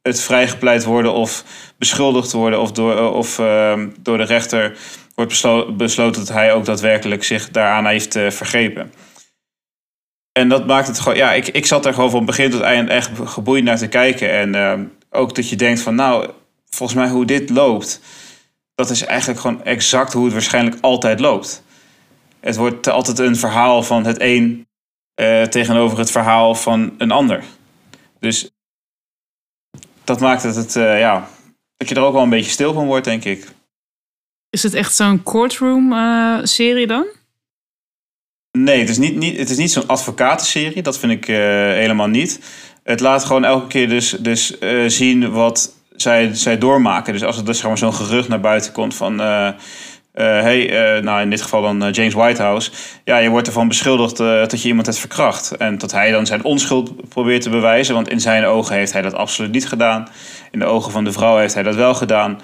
het 0.07 0.21
vrijgepleit 0.21 0.85
worden 0.85 1.13
of 1.13 1.45
beschuldigd 1.79 2.33
worden 2.33 2.61
of 2.61 2.73
door, 2.73 2.97
eh, 2.97 3.13
of, 3.13 3.39
uh, 3.39 3.83
door 4.01 4.17
de 4.17 4.25
rechter 4.25 4.77
wordt 5.15 5.43
besloten 5.77 6.25
dat 6.25 6.35
hij 6.35 6.53
ook 6.53 6.65
daadwerkelijk 6.65 7.25
zich 7.25 7.51
daaraan 7.51 7.87
heeft 7.87 8.17
uh, 8.17 8.31
vergrepen. 8.31 8.93
En 10.33 10.49
dat 10.49 10.67
maakt 10.67 10.87
het 10.87 11.01
gewoon, 11.01 11.19
ja, 11.19 11.33
ik, 11.33 11.49
ik 11.49 11.67
zat 11.67 11.87
er 11.87 11.95
gewoon 11.95 12.11
van 12.11 12.25
begin 12.25 12.51
tot 12.51 12.61
eind 12.61 12.89
echt 12.89 13.11
geboeid 13.25 13.65
naar 13.65 13.79
te 13.79 13.89
kijken. 13.89 14.31
En 14.31 14.55
uh, 14.55 14.87
ook 15.11 15.35
dat 15.35 15.49
je 15.49 15.57
denkt 15.57 15.81
van, 15.81 15.95
nou, 15.95 16.31
volgens 16.69 16.99
mij 16.99 17.09
hoe 17.09 17.25
dit 17.25 17.51
loopt, 17.51 18.01
dat 18.75 18.91
is 18.91 19.05
eigenlijk 19.05 19.41
gewoon 19.41 19.65
exact 19.65 20.13
hoe 20.13 20.25
het 20.25 20.33
waarschijnlijk 20.33 20.77
altijd 20.81 21.21
loopt. 21.21 21.63
Het 22.41 22.57
wordt 22.57 22.89
altijd 22.89 23.19
een 23.19 23.37
verhaal 23.37 23.83
van 23.83 24.05
het 24.05 24.21
een 24.21 24.67
uh, 25.21 25.43
tegenover 25.43 25.99
het 25.99 26.11
verhaal 26.11 26.55
van 26.55 26.95
een 26.99 27.11
ander. 27.11 27.45
Dus 28.21 28.51
dat 30.07 30.21
maakt 30.21 30.43
het, 30.43 30.57
het 30.57 30.77
uh, 30.77 30.99
ja, 30.99 31.29
dat 31.77 31.89
je 31.89 31.95
er 31.95 32.03
ook 32.03 32.13
wel 32.13 32.23
een 32.23 32.29
beetje 32.29 32.51
stil 32.51 32.73
van 32.73 32.87
wordt, 32.87 33.05
denk 33.05 33.25
ik. 33.25 33.49
Is 34.51 34.63
het 34.63 34.75
echt 34.75 34.95
zo'n 34.95 35.23
courtroom-serie 35.23 36.83
uh, 36.83 36.89
dan? 36.89 37.07
Nee, 38.59 38.81
het 38.81 38.89
is 38.89 38.99
niet, 38.99 39.17
niet, 39.17 39.39
het 39.39 39.51
is 39.51 39.57
niet 39.57 39.73
zo'n 39.73 39.87
advocatenserie. 39.87 40.83
Dat 40.83 40.99
vind 40.99 41.13
ik 41.13 41.29
uh, 41.29 41.37
helemaal 41.73 42.07
niet. 42.07 42.41
Het 42.83 43.01
laat 43.01 43.25
gewoon 43.25 43.45
elke 43.45 43.67
keer 43.67 43.89
dus, 43.89 44.11
dus 44.11 44.59
zien 44.87 45.31
wat 45.31 45.75
zij, 45.97 46.35
zij 46.35 46.59
doormaken. 46.59 47.13
Dus 47.13 47.23
als 47.23 47.37
er 47.37 47.45
dus 47.45 47.59
zo'n 47.59 47.95
gerucht 47.95 48.29
naar 48.29 48.41
buiten 48.41 48.73
komt 48.73 48.95
van 48.95 49.21
uh, 49.21 49.49
hey, 50.23 50.97
uh, 50.97 51.03
nou 51.03 51.23
in 51.23 51.31
dit 51.31 51.43
geval 51.43 51.63
dan 51.63 51.85
uh, 51.85 51.93
James 51.93 52.15
Whitehouse. 52.15 52.71
Ja, 53.05 53.17
je 53.17 53.29
wordt 53.29 53.47
ervan 53.47 53.69
beschuldigd 53.69 54.17
dat 54.17 54.63
je 54.63 54.69
iemand 54.69 54.87
hebt 54.87 54.99
verkracht. 54.99 55.57
En 55.57 55.79
dat 55.79 55.93
hij 55.93 56.11
dan 56.11 56.27
zijn 56.27 56.45
onschuld 56.45 57.09
probeert 57.09 57.43
te 57.43 57.51
bewijzen. 57.51 57.95
Want 57.95 58.09
in 58.09 58.21
zijn 58.21 58.45
ogen 58.45 58.77
heeft 58.77 58.93
hij 58.93 59.03
dat 59.03 59.15
absoluut 59.15 59.53
niet 59.53 59.69
gedaan. 59.69 60.09
In 60.51 60.59
de 60.59 60.65
ogen 60.65 60.93
van 60.93 61.05
de 61.05 61.13
vrouw 61.13 61.37
heeft 61.37 61.55
hij 61.55 61.63
dat 61.63 61.75
wel 61.75 61.95
gedaan. 61.95 62.41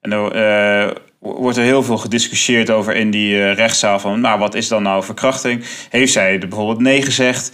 En 0.00 0.12
er 0.12 0.96
wordt 1.18 1.56
er 1.56 1.64
heel 1.64 1.82
veel 1.82 1.96
gediscussieerd 1.96 2.70
over 2.70 2.94
in 2.94 3.10
die 3.10 3.50
rechtszaal. 3.50 3.98
Van, 3.98 4.20
nou, 4.20 4.38
wat 4.38 4.54
is 4.54 4.68
dan 4.68 4.82
nou 4.82 5.04
verkrachting? 5.04 5.64
Heeft 5.90 6.12
zij 6.12 6.32
er 6.32 6.48
bijvoorbeeld 6.48 6.80
nee 6.80 7.02
gezegd? 7.02 7.52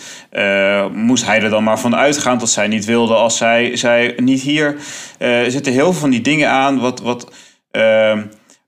moest 0.92 1.26
hij 1.26 1.42
er 1.42 1.50
dan 1.50 1.64
maar 1.64 1.78
van 1.78 1.96
uitgaan 1.96 2.38
dat 2.38 2.50
zij 2.50 2.68
niet 2.68 2.84
wilde 2.84 3.14
als 3.14 3.36
zij, 3.36 3.76
zij 3.76 4.14
niet 4.16 4.40
hier? 4.40 4.76
er 5.18 5.50
zitten 5.50 5.72
heel 5.72 5.92
veel 5.92 6.00
van 6.00 6.10
die 6.10 6.20
dingen 6.20 6.50
aan 6.50 6.80
wat... 6.80 7.00
wat 7.00 7.32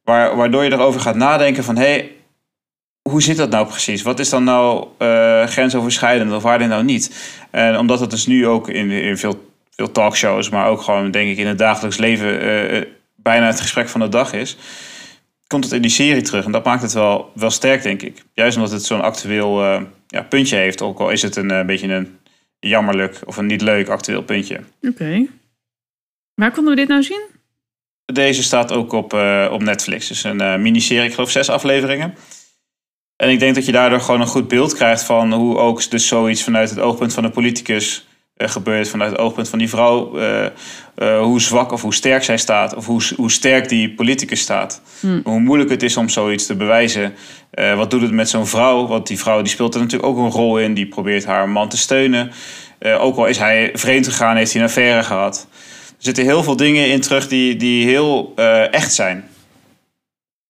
waardoor 0.05 0.65
je 0.65 0.73
erover 0.73 1.01
gaat 1.01 1.17
nadenken 1.17 1.65
van... 1.65 1.77
hé, 1.77 1.83
hey, 1.83 2.13
hoe 3.03 3.23
zit 3.23 3.37
dat 3.37 3.51
nou 3.51 3.67
precies? 3.67 4.03
Wat 4.03 4.19
is 4.19 4.29
dan 4.29 4.45
nou 4.45 4.87
uh, 4.99 5.47
grensoverschrijdend 5.47 6.33
of 6.33 6.43
waar 6.43 6.59
dit 6.59 6.69
nou 6.69 6.85
niet? 6.85 7.35
En 7.51 7.79
omdat 7.79 8.01
het 8.01 8.11
dus 8.11 8.27
nu 8.27 8.47
ook 8.47 8.69
in, 8.69 8.91
in 8.91 9.17
veel, 9.17 9.51
veel 9.71 9.93
talkshows... 9.93 10.49
maar 10.49 10.67
ook 10.67 10.81
gewoon 10.81 11.11
denk 11.11 11.31
ik 11.31 11.39
in 11.39 11.47
het 11.47 11.59
dagelijks 11.59 11.97
leven... 11.97 12.45
Uh, 12.45 12.83
bijna 13.17 13.47
het 13.47 13.61
gesprek 13.61 13.89
van 13.89 14.01
de 14.01 14.09
dag 14.09 14.33
is... 14.33 14.57
komt 15.47 15.65
het 15.65 15.73
in 15.73 15.83
die 15.83 15.91
serie 15.91 16.23
terug. 16.23 16.45
En 16.45 16.53
dat 16.53 16.65
maakt 16.65 16.83
het 16.83 16.93
wel, 16.93 17.31
wel 17.35 17.51
sterk, 17.51 17.83
denk 17.83 18.03
ik. 18.03 18.23
Juist 18.33 18.57
omdat 18.57 18.73
het 18.73 18.85
zo'n 18.85 19.03
actueel 19.03 19.63
ja, 20.07 20.23
puntje 20.29 20.57
heeft. 20.57 20.83
Ook 20.83 20.99
al 20.99 21.11
is 21.11 21.23
het 21.23 21.37
een, 21.37 21.67
beetje 21.67 21.93
een 21.93 22.19
jammerlijk 22.59 23.21
of 23.25 23.37
een 23.37 23.47
niet 23.47 23.61
leuk 23.61 23.89
actueel 23.89 24.23
puntje. 24.23 24.61
Oké. 24.83 25.27
Waar 26.35 26.53
konden 26.53 26.75
we 26.75 26.81
dit 26.81 26.89
nou 26.89 27.03
zien? 27.03 27.40
Deze 28.13 28.43
staat 28.43 28.73
ook 28.73 28.93
op, 28.93 29.15
uh, 29.15 29.49
op 29.53 29.63
Netflix. 29.63 30.09
Dus 30.09 30.25
een 30.25 30.43
uh, 30.43 30.57
miniserie, 30.57 31.09
ik 31.09 31.15
geloof 31.15 31.31
zes 31.31 31.49
afleveringen. 31.49 32.15
En 33.17 33.29
ik 33.31 33.39
denk 33.39 33.55
dat 33.55 33.67
je 33.67 33.73
daardoor 33.73 34.01
gewoon 34.01 34.21
een 34.21 34.27
goed 34.27 34.49
beeld 34.49 34.75
krijgt 34.75 35.03
van 35.03 35.33
hoe 35.33 35.59
ook 35.59 35.91
dus 35.91 36.07
zoiets 36.07 36.43
vanuit 36.43 36.71
het 36.71 36.79
oogpunt 36.79 37.15
van 37.15 37.23
de 37.23 37.31
politicus 37.31 38.07
uh, 38.37 38.49
gebeurt. 38.49 38.89
Vanuit 38.89 39.11
het 39.11 39.21
oogpunt 39.21 39.49
van 39.49 39.59
die 39.59 39.69
vrouw. 39.69 40.19
hoe 41.21 41.41
zwak 41.41 41.73
of 41.73 41.83
hoe 41.83 41.95
sterk 41.95 42.25
zij 42.25 42.39
staat. 42.39 42.75
Of 42.75 42.87
hoe, 42.87 43.03
hoe 43.17 43.31
sterk 43.31 43.69
die 43.69 43.95
politicus 43.95 44.41
staat. 44.41 44.83
Hmm. 45.01 45.21
Hoe 45.25 45.41
moeilijk 45.41 45.71
het 45.71 45.83
is 45.83 45.97
om 45.97 46.09
zoiets 46.09 46.47
te 46.47 46.55
bewijzen. 46.57 47.15
wat 47.77 47.91
doet 47.91 48.03
het 48.03 48.13
met 48.13 48.29
zo'n 48.29 48.47
vrouw? 48.47 48.87
Want 48.87 49.07
die 49.07 49.19
vrouw 49.19 49.43
die 49.43 49.53
speelt 49.53 49.75
er 49.75 49.81
natuurlijk 49.81 50.09
ook 50.09 50.19
een 50.19 50.31
rol 50.31 50.59
in. 50.59 50.75
Die 50.75 50.89
probeert 50.89 51.25
haar 51.25 51.49
man 51.49 51.69
te 51.69 51.77
steunen. 51.77 52.31
ook 52.99 53.17
al 53.17 53.27
is 53.27 53.39
hij 53.39 53.71
vreemd 53.73 54.07
gegaan, 54.07 54.37
heeft 54.37 54.53
hij 54.53 54.61
een 54.61 54.69
affaire 54.69 55.03
gehad. 55.03 55.49
Er 56.01 56.07
zitten 56.07 56.25
heel 56.25 56.43
veel 56.43 56.57
dingen 56.57 56.91
in 56.91 57.01
terug 57.01 57.29
die, 57.29 57.57
die 57.57 57.85
heel 57.85 58.33
uh, 58.37 58.75
echt 58.75 58.93
zijn. 58.93 59.17
Nou, 59.17 59.31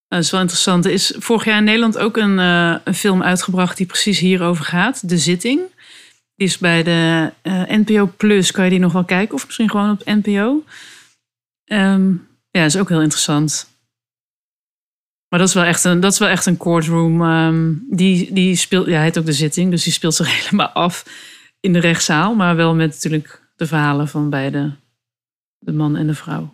dat 0.07 0.19
is 0.23 0.31
wel 0.31 0.41
interessant. 0.41 0.85
Er 0.85 0.91
is 0.91 1.13
vorig 1.17 1.45
jaar 1.45 1.57
in 1.57 1.63
Nederland 1.63 1.97
ook 1.97 2.17
een, 2.17 2.37
uh, 2.37 2.75
een 2.83 2.93
film 2.93 3.23
uitgebracht 3.23 3.77
die 3.77 3.85
precies 3.85 4.19
hierover 4.19 4.65
gaat. 4.65 5.09
De 5.09 5.17
Zitting. 5.17 5.59
Die 6.35 6.47
is 6.47 6.57
bij 6.57 6.83
de 6.83 7.31
uh, 7.43 7.63
NPO 7.67 8.11
Plus. 8.17 8.51
Kan 8.51 8.63
je 8.63 8.69
die 8.69 8.79
nog 8.79 8.93
wel 8.93 9.03
kijken? 9.03 9.35
Of 9.35 9.45
misschien 9.45 9.69
gewoon 9.69 9.91
op 9.91 10.05
NPO. 10.05 10.63
Um, 11.65 12.27
ja, 12.51 12.61
dat 12.61 12.73
is 12.73 12.77
ook 12.77 12.89
heel 12.89 13.01
interessant. 13.01 13.69
Maar 15.29 15.39
dat 15.39 15.47
is 15.47 15.53
wel 15.53 15.63
echt 15.63 15.83
een, 15.83 15.99
dat 15.99 16.11
is 16.11 16.19
wel 16.19 16.29
echt 16.29 16.45
een 16.45 16.57
courtroom. 16.57 17.21
Um, 17.21 17.85
die, 17.89 18.33
die 18.33 18.55
speelt, 18.55 18.85
ja, 18.85 18.93
hij 18.93 19.03
heet 19.03 19.17
ook 19.17 19.25
De 19.25 19.33
Zitting. 19.33 19.71
Dus 19.71 19.83
die 19.83 19.93
speelt 19.93 20.15
zich 20.15 20.35
helemaal 20.43 20.69
af 20.69 21.05
in 21.59 21.73
de 21.73 21.79
rechtszaal. 21.79 22.35
Maar 22.35 22.55
wel 22.55 22.75
met 22.75 22.89
natuurlijk 22.89 23.41
de 23.55 23.67
verhalen 23.67 24.07
van 24.07 24.29
beide 24.29 24.79
de 25.63 25.71
man 25.71 25.95
en 25.95 26.07
de 26.07 26.15
vrouw. 26.15 26.53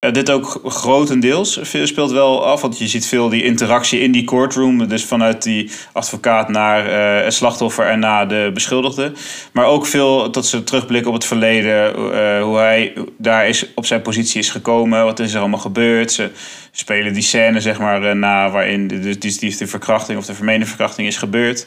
Ja, 0.00 0.10
dit 0.10 0.30
ook 0.30 0.60
grotendeels 0.64 1.60
speelt 1.82 2.10
wel 2.10 2.46
af, 2.46 2.60
want 2.60 2.78
je 2.78 2.88
ziet 2.88 3.06
veel 3.06 3.28
die 3.28 3.44
interactie 3.44 4.00
in 4.00 4.12
die 4.12 4.24
courtroom. 4.24 4.88
Dus 4.88 5.04
vanuit 5.04 5.42
die 5.42 5.70
advocaat 5.92 6.48
naar 6.48 6.86
uh, 6.86 7.24
het 7.24 7.34
slachtoffer 7.34 7.86
en 7.86 7.98
naar 7.98 8.28
de 8.28 8.50
beschuldigde. 8.54 9.12
Maar 9.52 9.66
ook 9.66 9.86
veel 9.86 10.30
dat 10.30 10.46
ze 10.46 10.64
terugblikken 10.64 11.08
op 11.08 11.16
het 11.16 11.24
verleden, 11.24 11.98
uh, 11.98 12.42
hoe 12.42 12.56
hij 12.56 12.92
daar 13.16 13.48
is, 13.48 13.74
op 13.74 13.86
zijn 13.86 14.02
positie 14.02 14.40
is 14.40 14.50
gekomen, 14.50 15.04
wat 15.04 15.18
is 15.18 15.32
er 15.32 15.40
allemaal 15.40 15.58
gebeurd. 15.58 16.12
Ze 16.12 16.30
spelen 16.72 17.12
die 17.12 17.22
scène 17.22 17.60
zeg 17.60 17.78
maar 17.78 18.02
uh, 18.02 18.12
na 18.12 18.50
waarin 18.50 18.88
de, 18.88 18.98
de, 18.98 19.18
die, 19.18 19.56
de 19.56 19.66
verkrachting 19.66 20.18
of 20.18 20.26
de 20.26 20.34
vermeende 20.34 20.66
verkrachting 20.66 21.08
is 21.08 21.16
gebeurd. 21.16 21.66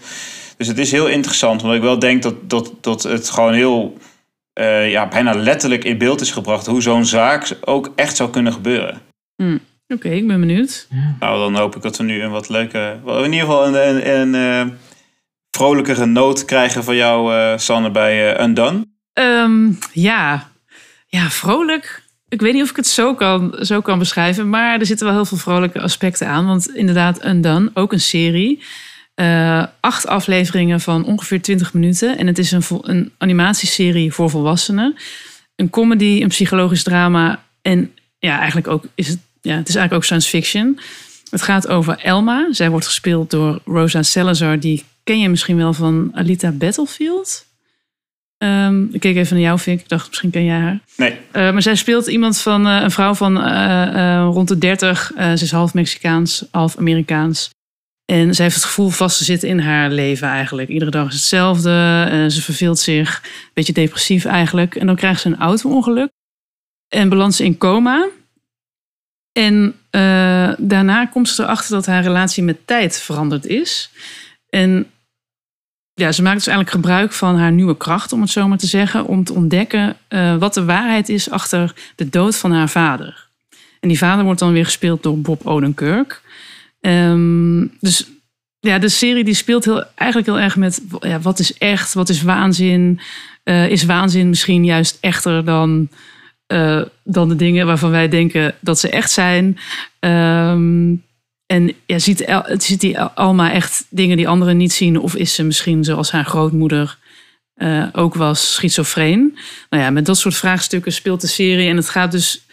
Dus 0.57 0.67
het 0.67 0.77
is 0.77 0.91
heel 0.91 1.07
interessant, 1.07 1.61
want 1.61 1.75
ik 1.75 1.81
wel 1.81 1.99
denk 1.99 2.23
dat, 2.23 2.49
dat, 2.49 2.73
dat 2.81 3.03
het 3.03 3.29
gewoon 3.29 3.53
heel 3.53 3.97
uh, 4.59 4.91
ja, 4.91 5.07
bijna 5.07 5.33
letterlijk 5.33 5.83
in 5.83 5.97
beeld 5.97 6.21
is 6.21 6.31
gebracht 6.31 6.65
hoe 6.65 6.81
zo'n 6.81 7.05
zaak 7.05 7.57
ook 7.61 7.91
echt 7.95 8.15
zou 8.15 8.29
kunnen 8.29 8.53
gebeuren. 8.53 9.01
Hmm. 9.35 9.59
Oké, 9.87 10.09
ik 10.09 10.27
ben 10.27 10.39
benieuwd. 10.39 10.87
Nou, 11.19 11.39
dan 11.39 11.55
hoop 11.55 11.75
ik 11.75 11.81
dat 11.81 11.97
we 11.97 12.03
nu 12.03 12.21
een 12.21 12.31
wat 12.31 12.49
leuke, 12.49 12.99
in 13.05 13.23
ieder 13.23 13.39
geval 13.39 13.67
een, 13.67 13.87
een, 13.87 14.33
een 14.35 14.67
uh, 14.67 14.73
vrolijkere 15.49 16.05
noot 16.05 16.45
krijgen 16.45 16.83
van 16.83 16.95
jou, 16.95 17.33
uh, 17.33 17.57
Sanne, 17.57 17.91
bij 17.91 18.41
Undone. 18.41 18.85
Um, 19.13 19.77
ja. 19.93 20.49
ja, 21.07 21.29
vrolijk. 21.29 22.03
Ik 22.29 22.41
weet 22.41 22.53
niet 22.53 22.63
of 22.63 22.69
ik 22.69 22.75
het 22.75 22.87
zo 22.87 23.15
kan, 23.15 23.55
zo 23.59 23.81
kan 23.81 23.99
beschrijven, 23.99 24.49
maar 24.49 24.79
er 24.79 24.85
zitten 24.85 25.05
wel 25.05 25.15
heel 25.15 25.25
veel 25.25 25.37
vrolijke 25.37 25.81
aspecten 25.81 26.27
aan. 26.27 26.45
Want 26.45 26.75
inderdaad, 26.75 27.25
Undone, 27.25 27.71
ook 27.73 27.91
een 27.91 27.99
serie. 27.99 28.63
Uh, 29.15 29.65
acht 29.79 30.07
afleveringen 30.07 30.79
van 30.79 31.05
ongeveer 31.05 31.41
20 31.41 31.73
minuten. 31.73 32.17
En 32.17 32.27
het 32.27 32.37
is 32.37 32.51
een, 32.51 32.63
een 32.81 33.11
animatieserie 33.17 34.13
voor 34.13 34.29
volwassenen. 34.29 34.95
Een 35.55 35.69
comedy, 35.69 36.19
een 36.21 36.27
psychologisch 36.27 36.83
drama. 36.83 37.43
En 37.61 37.91
ja, 38.19 38.37
eigenlijk 38.37 38.67
ook 38.67 38.83
is 38.95 39.07
het, 39.07 39.19
ja, 39.41 39.55
het 39.55 39.69
is 39.69 39.75
eigenlijk 39.75 39.93
ook 39.93 40.03
science 40.03 40.29
fiction. 40.29 40.79
Het 41.29 41.41
gaat 41.41 41.67
over 41.67 41.97
Elma. 41.97 42.47
Zij 42.51 42.69
wordt 42.69 42.85
gespeeld 42.85 43.29
door 43.29 43.61
Rosa 43.65 44.03
Salazar. 44.03 44.59
Die 44.59 44.83
ken 45.03 45.19
je 45.19 45.29
misschien 45.29 45.57
wel 45.57 45.73
van 45.73 46.11
Alita 46.13 46.51
Battlefield. 46.51 47.45
Um, 48.37 48.89
ik 48.91 48.99
keek 48.99 49.15
even 49.15 49.35
naar 49.35 49.45
jou, 49.45 49.59
Vic. 49.59 49.79
Ik 49.79 49.89
dacht, 49.89 50.07
misschien 50.07 50.29
ken 50.29 50.45
jij 50.45 50.59
haar. 50.59 50.79
Nee. 50.97 51.11
Uh, 51.11 51.17
maar 51.33 51.61
zij 51.61 51.75
speelt 51.75 52.07
iemand 52.07 52.37
van 52.37 52.67
uh, 52.67 52.81
een 52.81 52.91
vrouw 52.91 53.13
van 53.13 53.37
uh, 53.37 54.27
rond 54.31 54.47
de 54.47 54.57
30. 54.57 55.11
ze 55.15 55.31
is 55.33 55.51
half 55.51 55.73
Mexicaans, 55.73 56.45
half 56.51 56.77
Amerikaans. 56.77 57.49
En 58.11 58.35
zij 58.35 58.45
heeft 58.45 58.55
het 58.55 58.65
gevoel 58.65 58.89
vast 58.89 59.17
te 59.17 59.23
zitten 59.23 59.49
in 59.49 59.59
haar 59.59 59.91
leven 59.91 60.27
eigenlijk. 60.27 60.69
Iedere 60.69 60.91
dag 60.91 61.07
is 61.07 61.13
hetzelfde. 61.13 61.69
Uh, 62.11 62.29
ze 62.29 62.41
verveelt 62.41 62.79
zich. 62.79 63.21
Een 63.23 63.49
beetje 63.53 63.73
depressief 63.73 64.25
eigenlijk. 64.25 64.75
En 64.75 64.85
dan 64.85 64.95
krijgt 64.95 65.21
ze 65.21 65.27
een 65.27 65.39
auto-ongeluk. 65.39 66.09
En 66.87 67.09
belandt 67.09 67.35
ze 67.35 67.43
in 67.43 67.57
coma. 67.57 68.07
En 69.31 69.75
uh, 69.91 70.53
daarna 70.57 71.05
komt 71.05 71.29
ze 71.29 71.43
erachter 71.43 71.75
dat 71.75 71.85
haar 71.85 72.03
relatie 72.03 72.43
met 72.43 72.67
tijd 72.67 73.01
veranderd 73.01 73.45
is. 73.45 73.91
En 74.49 74.91
ja, 75.93 76.11
ze 76.11 76.21
maakt 76.21 76.37
dus 76.37 76.47
eigenlijk 76.47 76.75
gebruik 76.75 77.11
van 77.11 77.37
haar 77.37 77.51
nieuwe 77.51 77.77
kracht, 77.77 78.13
om 78.13 78.21
het 78.21 78.29
zo 78.29 78.47
maar 78.47 78.57
te 78.57 78.67
zeggen. 78.67 79.05
Om 79.05 79.23
te 79.23 79.33
ontdekken 79.33 79.97
uh, 80.09 80.35
wat 80.35 80.53
de 80.53 80.65
waarheid 80.65 81.09
is 81.09 81.29
achter 81.29 81.73
de 81.95 82.09
dood 82.09 82.37
van 82.37 82.51
haar 82.51 82.69
vader. 82.69 83.27
En 83.79 83.87
die 83.87 83.97
vader 83.97 84.23
wordt 84.23 84.39
dan 84.39 84.53
weer 84.53 84.65
gespeeld 84.65 85.03
door 85.03 85.19
Bob 85.19 85.47
Odenkirk. 85.47 86.21
Um, 86.81 87.71
dus 87.79 88.07
ja, 88.59 88.79
de 88.79 88.89
serie 88.89 89.23
die 89.23 89.33
speelt 89.33 89.65
heel, 89.65 89.83
eigenlijk 89.95 90.29
heel 90.29 90.39
erg 90.39 90.55
met 90.55 90.81
ja, 90.99 91.19
wat 91.19 91.39
is 91.39 91.57
echt, 91.57 91.93
wat 91.93 92.09
is 92.09 92.21
waanzin. 92.21 92.99
Uh, 93.43 93.69
is 93.69 93.85
waanzin 93.85 94.29
misschien 94.29 94.65
juist 94.65 94.97
echter 94.99 95.45
dan, 95.45 95.89
uh, 96.53 96.81
dan 97.03 97.29
de 97.29 97.35
dingen 97.35 97.65
waarvan 97.65 97.91
wij 97.91 98.07
denken 98.07 98.55
dat 98.59 98.79
ze 98.79 98.89
echt 98.89 99.11
zijn? 99.11 99.57
Um, 99.99 101.03
en 101.45 101.73
ja, 101.85 101.99
ziet, 101.99 102.41
ziet 102.57 102.79
die 102.79 102.99
Alma 102.99 103.51
echt 103.51 103.85
dingen 103.89 104.17
die 104.17 104.27
anderen 104.27 104.57
niet 104.57 104.73
zien? 104.73 104.99
Of 104.99 105.15
is 105.15 105.35
ze 105.35 105.43
misschien 105.43 105.83
zoals 105.83 106.11
haar 106.11 106.25
grootmoeder 106.25 106.97
uh, 107.55 107.87
ook 107.91 108.15
was, 108.15 108.53
schizofreen? 108.53 109.37
Nou 109.69 109.83
ja, 109.83 109.89
met 109.89 110.05
dat 110.05 110.17
soort 110.17 110.35
vraagstukken 110.35 110.93
speelt 110.93 111.21
de 111.21 111.27
serie. 111.27 111.69
En 111.69 111.75
het 111.75 111.89
gaat 111.89 112.11
dus 112.11 112.45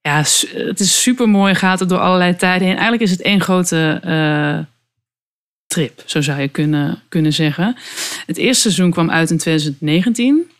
ja, 0.00 0.16
het 0.52 0.80
is 0.80 1.02
super 1.02 1.28
mooi. 1.28 1.54
Gaat 1.54 1.80
het 1.80 1.88
door 1.88 1.98
allerlei 1.98 2.36
tijden 2.36 2.66
heen. 2.66 2.76
Eigenlijk 2.76 3.02
is 3.02 3.10
het 3.10 3.22
één 3.22 3.40
grote 3.40 4.00
uh, 4.04 4.58
trip, 5.66 6.02
zo 6.04 6.20
zou 6.20 6.40
je 6.40 6.48
kunnen, 6.48 7.02
kunnen 7.08 7.32
zeggen. 7.32 7.76
Het 8.26 8.36
eerste 8.36 8.62
seizoen 8.62 8.90
kwam 8.90 9.10
uit 9.10 9.30
in 9.30 9.38
2019. 9.38 10.50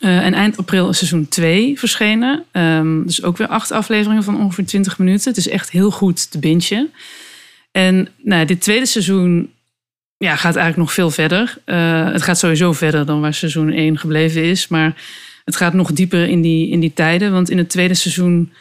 Uh, 0.00 0.24
en 0.24 0.34
eind 0.34 0.56
april 0.56 0.88
is 0.88 0.98
seizoen 0.98 1.28
2 1.28 1.78
verschenen. 1.78 2.44
Um, 2.52 3.06
dus 3.06 3.22
ook 3.22 3.36
weer 3.36 3.48
acht 3.48 3.70
afleveringen 3.70 4.22
van 4.22 4.40
ongeveer 4.40 4.66
20 4.66 4.98
minuten. 4.98 5.28
Het 5.28 5.36
is 5.36 5.48
echt 5.48 5.70
heel 5.70 5.90
goed 5.90 6.30
te 6.30 6.38
bintje. 6.38 6.88
En 7.70 8.08
nou, 8.22 8.44
dit 8.44 8.60
tweede 8.60 8.86
seizoen 8.86 9.52
ja, 10.16 10.36
gaat 10.36 10.56
eigenlijk 10.56 10.76
nog 10.76 10.92
veel 10.92 11.10
verder. 11.10 11.58
Uh, 11.66 12.12
het 12.12 12.22
gaat 12.22 12.38
sowieso 12.38 12.72
verder 12.72 13.06
dan 13.06 13.20
waar 13.20 13.34
seizoen 13.34 13.72
1 13.72 13.98
gebleven 13.98 14.42
is. 14.42 14.68
Maar 14.68 14.94
het 15.46 15.56
gaat 15.56 15.74
nog 15.74 15.92
dieper 15.92 16.28
in 16.28 16.40
die, 16.40 16.68
in 16.68 16.80
die 16.80 16.92
tijden. 16.92 17.32
Want 17.32 17.50
in 17.50 17.58
het 17.58 17.68
tweede 17.68 17.94
seizoen 17.94 18.52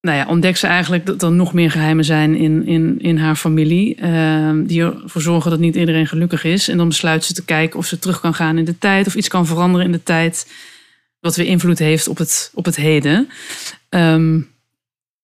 nou 0.00 0.16
ja, 0.16 0.26
ontdekt 0.26 0.58
ze 0.58 0.66
eigenlijk 0.66 1.06
dat 1.06 1.22
er 1.22 1.32
nog 1.32 1.52
meer 1.52 1.70
geheimen 1.70 2.04
zijn 2.04 2.34
in, 2.34 2.66
in, 2.66 2.98
in 2.98 3.18
haar 3.18 3.36
familie. 3.36 3.96
Uh, 4.00 4.50
die 4.64 4.82
ervoor 4.82 5.22
zorgen 5.22 5.50
dat 5.50 5.60
niet 5.60 5.76
iedereen 5.76 6.06
gelukkig 6.06 6.44
is. 6.44 6.68
En 6.68 6.76
dan 6.76 6.88
besluit 6.88 7.24
ze 7.24 7.32
te 7.32 7.44
kijken 7.44 7.78
of 7.78 7.86
ze 7.86 7.98
terug 7.98 8.20
kan 8.20 8.34
gaan 8.34 8.58
in 8.58 8.64
de 8.64 8.78
tijd. 8.78 9.06
Of 9.06 9.14
iets 9.14 9.28
kan 9.28 9.46
veranderen 9.46 9.86
in 9.86 9.92
de 9.92 10.02
tijd. 10.02 10.52
Wat 11.20 11.36
weer 11.36 11.46
invloed 11.46 11.78
heeft 11.78 12.08
op 12.08 12.18
het, 12.18 12.50
op 12.54 12.64
het 12.64 12.76
heden. 12.76 13.28
Um, 13.90 14.48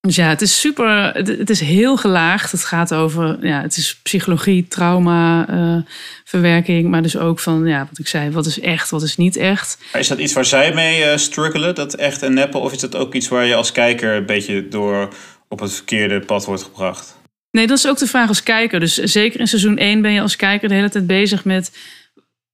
dus 0.07 0.17
ja, 0.17 0.29
het 0.29 0.41
is 0.41 0.61
super. 0.61 1.13
Het, 1.13 1.51
is 1.51 1.61
heel 1.61 1.97
gelaagd. 1.97 2.53
Het 2.53 2.65
gaat 2.65 2.95
over. 2.95 3.47
Ja, 3.47 3.61
het 3.61 3.77
is 3.77 3.97
psychologie, 4.03 4.69
trauma, 4.69 5.51
uh, 5.51 5.83
verwerking. 6.25 6.89
Maar 6.89 7.03
dus 7.03 7.17
ook 7.17 7.41
van. 7.41 7.67
Ja, 7.67 7.87
wat 7.89 7.99
ik 7.99 8.09
zei. 8.09 8.31
Wat 8.31 8.47
is 8.47 8.61
echt, 8.61 8.91
wat 8.91 9.03
is 9.03 9.17
niet 9.17 9.37
echt. 9.37 9.79
Is 9.93 10.09
dat 10.09 10.19
iets 10.19 10.33
waar 10.33 10.45
zij 10.45 10.75
mee 10.75 11.05
uh, 11.05 11.17
struggelen? 11.17 11.75
Dat 11.75 11.95
echt 11.95 12.23
en 12.23 12.35
neppen? 12.35 12.61
Of 12.61 12.73
is 12.73 12.81
dat 12.81 12.97
ook 12.97 13.15
iets 13.15 13.29
waar 13.29 13.45
je 13.45 13.55
als 13.55 13.73
kijker 13.73 14.17
een 14.17 14.27
beetje 14.27 14.69
door 14.69 15.09
op 15.49 15.61
het 15.61 15.73
verkeerde 15.73 16.21
pad 16.21 16.45
wordt 16.45 16.63
gebracht? 16.63 17.17
Nee, 17.51 17.67
dat 17.67 17.79
is 17.79 17.87
ook 17.87 17.99
de 17.99 18.07
vraag 18.07 18.29
als 18.29 18.43
kijker. 18.43 18.81
Dus 18.81 18.95
zeker 18.95 19.41
in 19.41 19.49
seizoen 19.49 19.79
1 19.79 20.03
ben 20.03 20.13
je 20.13 20.21
als 20.21 20.37
kijker 20.37 20.69
de 20.69 20.75
hele 20.75 20.91
tijd 20.91 21.07
bezig 21.07 21.45
met. 21.45 21.73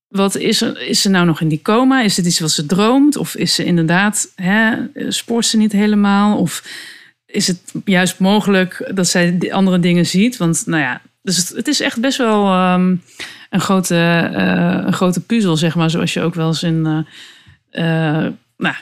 Wat 0.09 0.37
is 0.37 0.61
er? 0.61 0.81
Is 0.81 1.03
ze 1.03 1.09
nou 1.09 1.27
nog 1.27 1.41
in 1.41 1.49
die 1.49 1.63
coma? 1.63 2.03
Is 2.03 2.17
het 2.17 2.27
iets 2.27 2.41
wat 2.41 2.51
ze 2.51 2.67
droomt? 2.67 3.17
Of 3.17 3.35
is 3.35 3.55
ze 3.55 3.65
inderdaad. 3.65 4.33
Hè, 4.35 4.75
sport 5.09 5.47
ze 5.47 5.57
niet 5.57 5.73
helemaal? 5.73 6.39
Of 6.39 6.63
is 7.31 7.47
het 7.47 7.61
juist 7.85 8.19
mogelijk 8.19 8.91
dat 8.95 9.09
zij 9.09 9.39
andere 9.51 9.79
dingen 9.79 10.07
ziet. 10.07 10.37
Want 10.37 10.63
nou 10.67 10.83
ja, 10.83 11.01
dus 11.23 11.49
het, 11.49 11.69
is 11.69 11.81
echt 11.81 12.01
best 12.01 12.19
wel 12.19 12.73
um, 12.73 13.03
een, 13.51 13.61
grote, 13.61 14.31
uh, 14.33 14.83
een 14.87 14.93
grote 14.93 15.21
puzzel, 15.21 15.57
zeg 15.57 15.75
maar. 15.75 15.91
Zoals 15.91 16.13
je 16.13 16.21
ook 16.21 16.35
wel 16.35 16.47
eens 16.47 16.63
in. 16.63 16.87
Uh, 16.87 16.99
uh, 17.85 18.27
nou, 18.57 18.75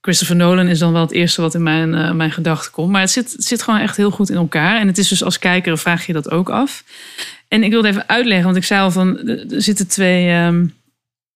Christopher 0.00 0.36
Nolan 0.36 0.68
is 0.68 0.78
dan 0.78 0.92
wel 0.92 1.00
het 1.00 1.12
eerste 1.12 1.40
wat 1.40 1.54
in 1.54 1.62
mijn, 1.62 2.16
mijn 2.16 2.32
gedachten 2.32 2.72
komt. 2.72 2.90
Maar 2.90 3.00
het 3.00 3.10
zit, 3.10 3.34
zit 3.38 3.62
gewoon 3.62 3.80
echt 3.80 3.96
heel 3.96 4.10
goed 4.10 4.30
in 4.30 4.36
elkaar. 4.36 4.80
En 4.80 4.86
het 4.86 4.98
is 4.98 5.08
dus 5.08 5.24
als 5.24 5.38
kijker 5.38 5.78
vraag 5.78 6.06
je 6.06 6.12
dat 6.12 6.30
ook 6.30 6.50
af. 6.50 6.84
En 7.48 7.62
ik 7.62 7.70
wilde 7.70 7.88
even 7.88 8.08
uitleggen, 8.08 8.44
want 8.44 8.56
ik 8.56 8.64
zei 8.64 8.80
al 8.80 8.90
van 8.90 9.28
er 9.28 9.62
zitten 9.62 9.88
twee. 9.88 10.30
Um, 10.30 10.74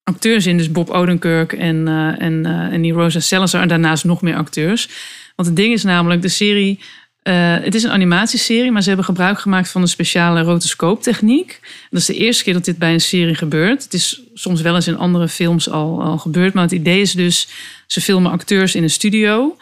acteurs 0.08 0.46
in, 0.46 0.56
dus 0.56 0.72
Bob 0.72 0.90
Odenkirk 0.90 1.52
en, 1.52 1.88
en, 2.18 2.46
en 2.46 2.82
die 2.82 2.92
Rosa 2.92 3.20
Salazar. 3.20 3.62
En 3.62 3.68
daarnaast 3.68 4.04
nog 4.04 4.22
meer 4.22 4.36
acteurs. 4.36 4.88
Want 5.36 5.48
het 5.48 5.56
ding 5.56 5.72
is 5.72 5.82
namelijk, 5.82 6.22
de 6.22 6.28
serie. 6.28 6.78
Uh, 7.22 7.34
het 7.60 7.74
is 7.74 7.82
een 7.82 7.90
animatieserie, 7.90 8.72
maar 8.72 8.82
ze 8.82 8.88
hebben 8.88 9.06
gebruik 9.06 9.38
gemaakt 9.38 9.70
van 9.70 9.82
een 9.82 9.88
speciale 9.88 10.42
rotoscooptechniek. 10.42 11.60
Dat 11.90 12.00
is 12.00 12.06
de 12.06 12.14
eerste 12.14 12.44
keer 12.44 12.52
dat 12.52 12.64
dit 12.64 12.78
bij 12.78 12.92
een 12.92 13.00
serie 13.00 13.34
gebeurt. 13.34 13.82
Het 13.82 13.92
is 13.92 14.20
soms 14.34 14.60
wel 14.60 14.74
eens 14.74 14.86
in 14.86 14.96
andere 14.96 15.28
films 15.28 15.70
al, 15.70 16.02
al 16.02 16.18
gebeurd. 16.18 16.54
Maar 16.54 16.62
het 16.62 16.72
idee 16.72 17.00
is 17.00 17.12
dus, 17.12 17.48
ze 17.86 18.00
filmen 18.00 18.32
acteurs 18.32 18.74
in 18.74 18.82
een 18.82 18.90
studio. 18.90 19.56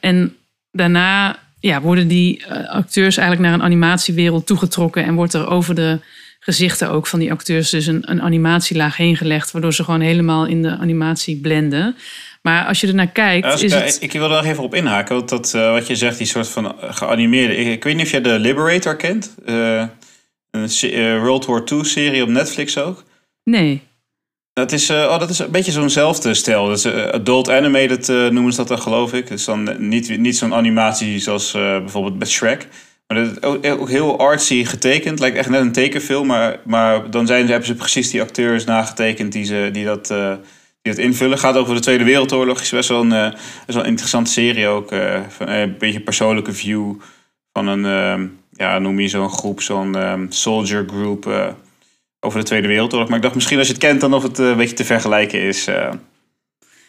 En 0.00 0.36
daarna 0.70 1.38
ja, 1.60 1.80
worden 1.80 2.08
die 2.08 2.46
acteurs 2.68 3.16
eigenlijk 3.16 3.48
naar 3.48 3.58
een 3.58 3.64
animatiewereld 3.64 4.46
toegetrokken. 4.46 5.04
En 5.04 5.14
wordt 5.14 5.34
er 5.34 5.48
over 5.48 5.74
de 5.74 5.98
gezichten 6.44 6.90
ook 6.90 7.06
van 7.06 7.18
die 7.18 7.32
acteurs 7.32 7.70
dus 7.70 7.86
een, 7.86 8.10
een 8.10 8.22
animatielaag 8.22 8.96
heen 8.96 9.16
gelegd. 9.16 9.50
Waardoor 9.50 9.74
ze 9.74 9.84
gewoon 9.84 10.00
helemaal 10.00 10.46
in 10.46 10.62
de 10.62 10.76
animatie 10.76 11.40
blenden. 11.40 11.96
Maar 12.42 12.66
als 12.66 12.80
je 12.80 12.86
er 12.86 12.94
naar 12.94 13.12
kijkt. 13.12 13.62
is 13.62 13.74
het... 13.74 13.96
Ik 14.00 14.12
wil 14.12 14.22
er 14.22 14.28
nog 14.28 14.44
even 14.44 14.62
op 14.62 14.74
inhaken. 14.74 15.16
Want 15.16 15.28
dat, 15.28 15.52
uh, 15.56 15.72
wat 15.72 15.86
je 15.86 15.96
zegt, 15.96 16.18
die 16.18 16.26
soort 16.26 16.48
van 16.48 16.74
geanimeerde. 16.80 17.56
Ik, 17.56 17.66
ik 17.66 17.84
weet 17.84 17.96
niet 17.96 18.04
of 18.04 18.10
jij 18.10 18.20
de 18.20 18.38
Liberator 18.38 18.96
kent. 18.96 19.34
Uh, 19.46 19.84
een 20.50 21.20
World 21.20 21.46
War 21.46 21.62
II-serie 21.64 22.22
op 22.22 22.28
Netflix 22.28 22.78
ook. 22.78 23.04
Nee. 23.44 23.82
Dat 24.52 24.72
is, 24.72 24.90
oh, 24.90 25.18
dat 25.18 25.30
is 25.30 25.38
een 25.38 25.50
beetje 25.50 25.72
zo'nzelfde 25.72 26.34
stijl. 26.34 26.66
Dat 26.66 26.76
is, 26.78 26.86
adult 26.86 27.50
animated 27.50 28.08
noemen 28.08 28.52
ze 28.52 28.58
dat 28.58 28.68
dan, 28.68 28.78
geloof 28.78 29.12
ik. 29.12 29.26
Dus 29.26 29.44
dan 29.44 29.88
niet, 29.88 30.18
niet 30.18 30.36
zo'n 30.36 30.54
animatie 30.54 31.18
zoals 31.18 31.52
bijvoorbeeld 31.52 32.18
met 32.18 32.30
Shrek. 32.30 32.68
Maar 33.12 33.24
dat 33.24 33.36
is 33.36 33.42
ook, 33.42 33.80
ook, 33.80 33.88
heel 33.88 34.18
artsy 34.18 34.64
getekend. 34.64 35.18
Lijkt 35.20 35.36
echt 35.36 35.48
net 35.48 35.60
een 35.60 35.72
tekenfilm. 35.72 36.26
Maar, 36.26 36.60
maar 36.64 37.10
dan 37.10 37.26
zijn, 37.26 37.48
hebben 37.48 37.66
ze 37.66 37.74
precies 37.74 38.10
die 38.10 38.20
acteurs 38.20 38.64
nagetekend 38.64 39.32
die, 39.32 39.44
ze, 39.44 39.68
die 39.72 39.84
dat 39.84 40.06
die 40.82 40.92
het 40.92 40.98
invullen. 41.00 41.38
Gaat 41.38 41.56
over 41.56 41.74
de 41.74 41.80
Tweede 41.80 42.04
Wereldoorlog. 42.04 42.60
Is 42.60 42.70
best 42.70 42.88
wel 42.88 43.00
een, 43.00 43.12
eh, 43.12 43.30
best 43.32 43.64
wel 43.66 43.82
een 43.82 43.88
interessante 43.90 44.30
serie 44.30 44.66
ook. 44.68 44.92
eh, 44.92 45.20
van, 45.28 45.46
eh, 45.48 45.60
een 45.60 45.78
beetje 45.78 46.00
persoonlijke 46.00 46.52
view 46.52 46.94
van 47.52 47.66
een, 47.66 47.84
ehm, 47.84 48.26
ja, 48.52 48.78
noem 48.78 49.00
je 49.00 49.08
zo'n 49.08 49.28
groep, 49.30 49.60
zo'n 49.60 49.96
ehm, 49.96 50.26
soldier 50.28 50.84
group 50.88 51.26
eh, 51.26 51.48
over 52.20 52.38
de 52.38 52.44
Tweede 52.44 52.68
Wereldoorlog. 52.68 53.08
Maar 53.08 53.16
ik 53.16 53.22
dacht 53.22 53.34
misschien 53.34 53.58
als 53.58 53.66
je 53.66 53.72
het 53.72 53.82
kent 53.82 54.00
dan 54.00 54.14
of 54.14 54.22
het 54.22 54.38
eh, 54.38 54.46
een 54.48 54.56
beetje 54.56 54.76
te 54.76 54.84
vergelijken 54.84 55.40
is. 55.40 55.66
eh. 55.66 55.90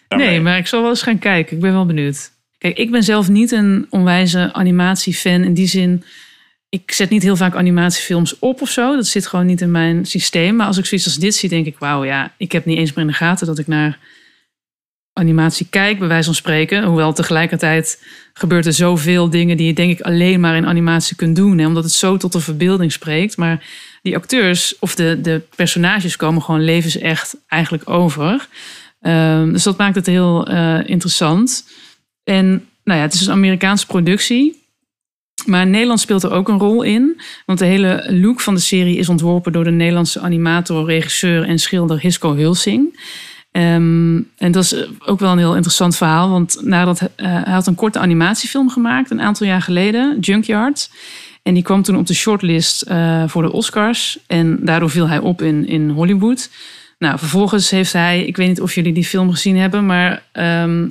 Nee, 0.09 0.39
maar 0.41 0.57
ik 0.57 0.67
zal 0.67 0.81
wel 0.81 0.89
eens 0.89 1.01
gaan 1.01 1.19
kijken. 1.19 1.55
Ik 1.55 1.61
ben 1.61 1.73
wel 1.73 1.85
benieuwd. 1.85 2.31
Ik 2.71 2.91
ben 2.91 3.03
zelf 3.03 3.29
niet 3.29 3.51
een 3.51 3.87
onwijze 3.89 4.53
animatiefan. 4.53 5.43
In 5.43 5.53
die 5.53 5.67
zin, 5.67 6.03
ik 6.69 6.91
zet 6.91 7.09
niet 7.09 7.23
heel 7.23 7.35
vaak 7.35 7.55
animatiefilms 7.55 8.39
op 8.39 8.61
of 8.61 8.69
zo. 8.69 8.95
Dat 8.95 9.07
zit 9.07 9.27
gewoon 9.27 9.45
niet 9.45 9.61
in 9.61 9.71
mijn 9.71 10.05
systeem. 10.05 10.55
Maar 10.55 10.67
als 10.67 10.77
ik 10.77 10.85
zoiets 10.85 11.07
als 11.07 11.17
dit 11.17 11.35
zie, 11.35 11.49
denk 11.49 11.65
ik... 11.65 11.77
wauw, 11.79 12.03
ja, 12.03 12.33
ik 12.37 12.51
heb 12.51 12.65
niet 12.65 12.77
eens 12.77 12.93
meer 12.93 13.05
in 13.05 13.11
de 13.11 13.17
gaten 13.17 13.47
dat 13.47 13.59
ik 13.59 13.67
naar 13.67 13.99
animatie 15.13 15.67
kijk, 15.69 15.99
bij 15.99 16.07
wijze 16.07 16.25
van 16.25 16.35
spreken. 16.35 16.83
Hoewel 16.83 17.13
tegelijkertijd 17.13 18.03
gebeurt 18.33 18.65
er 18.65 18.73
zoveel 18.73 19.29
dingen... 19.29 19.57
die 19.57 19.67
je 19.67 19.73
denk 19.73 19.91
ik 19.91 20.01
alleen 20.01 20.39
maar 20.39 20.55
in 20.55 20.65
animatie 20.65 21.15
kunt 21.15 21.35
doen. 21.35 21.57
Hè, 21.57 21.65
omdat 21.65 21.83
het 21.83 21.93
zo 21.93 22.17
tot 22.17 22.31
de 22.31 22.39
verbeelding 22.39 22.91
spreekt. 22.91 23.37
Maar 23.37 23.65
die 24.01 24.15
acteurs 24.15 24.79
of 24.79 24.95
de, 24.95 25.21
de 25.21 25.41
personages 25.55 26.15
komen 26.15 26.41
gewoon 26.41 26.63
levensecht 26.63 27.35
eigenlijk 27.47 27.89
over... 27.89 28.47
Ehm, 29.01 29.51
dus 29.51 29.63
dat 29.63 29.77
maakt 29.77 29.95
het 29.95 30.05
heel 30.05 30.47
eh, 30.47 30.79
interessant. 30.85 31.65
En 32.23 32.45
nou 32.83 32.99
ja, 32.99 33.05
het 33.05 33.13
is 33.13 33.25
een 33.25 33.33
Amerikaanse 33.33 33.85
productie. 33.85 34.61
Maar 35.45 35.67
Nederland 35.67 35.99
speelt 35.99 36.23
er 36.23 36.31
ook 36.31 36.47
een 36.47 36.59
rol 36.59 36.83
in. 36.83 37.21
Want 37.45 37.59
de 37.59 37.65
hele 37.65 38.07
look 38.09 38.41
van 38.41 38.53
de 38.53 38.61
serie 38.61 38.97
is 38.97 39.09
ontworpen 39.09 39.51
door 39.51 39.63
de 39.63 39.71
Nederlandse 39.71 40.19
animator, 40.19 40.85
regisseur 40.85 41.43
en 41.43 41.59
schilder 41.59 41.99
Hisco 41.99 42.35
Hulsing. 42.35 42.99
Ehm, 43.51 44.21
en 44.37 44.51
dat 44.51 44.63
is 44.63 44.75
ook 44.99 45.19
wel 45.19 45.31
een 45.31 45.37
heel 45.37 45.55
interessant 45.55 45.95
verhaal. 45.95 46.29
Want 46.29 46.57
nadat, 46.61 47.01
eh, 47.01 47.43
hij 47.43 47.53
had 47.53 47.67
een 47.67 47.75
korte 47.75 47.99
animatiefilm 47.99 48.69
gemaakt 48.69 49.11
een 49.11 49.21
aantal 49.21 49.47
jaar 49.47 49.61
geleden, 49.61 50.19
Junkyard. 50.19 50.89
En 51.43 51.53
die 51.53 51.63
kwam 51.63 51.81
toen 51.81 51.97
op 51.97 52.07
de 52.07 52.13
shortlist 52.13 52.81
eh, 52.81 53.23
voor 53.27 53.41
de 53.41 53.51
Oscars. 53.51 54.19
En 54.27 54.59
daardoor 54.61 54.89
viel 54.89 55.07
hij 55.07 55.19
op 55.19 55.41
in, 55.41 55.67
in 55.67 55.89
Hollywood. 55.89 56.49
Nou, 56.97 57.17
vervolgens 57.19 57.69
heeft 57.69 57.93
hij, 57.93 58.25
ik 58.25 58.37
weet 58.37 58.47
niet 58.47 58.61
of 58.61 58.75
jullie 58.75 58.93
die 58.93 59.05
film 59.05 59.31
gezien 59.31 59.57
hebben, 59.57 59.85
maar 59.85 60.23
ehm 60.31 60.85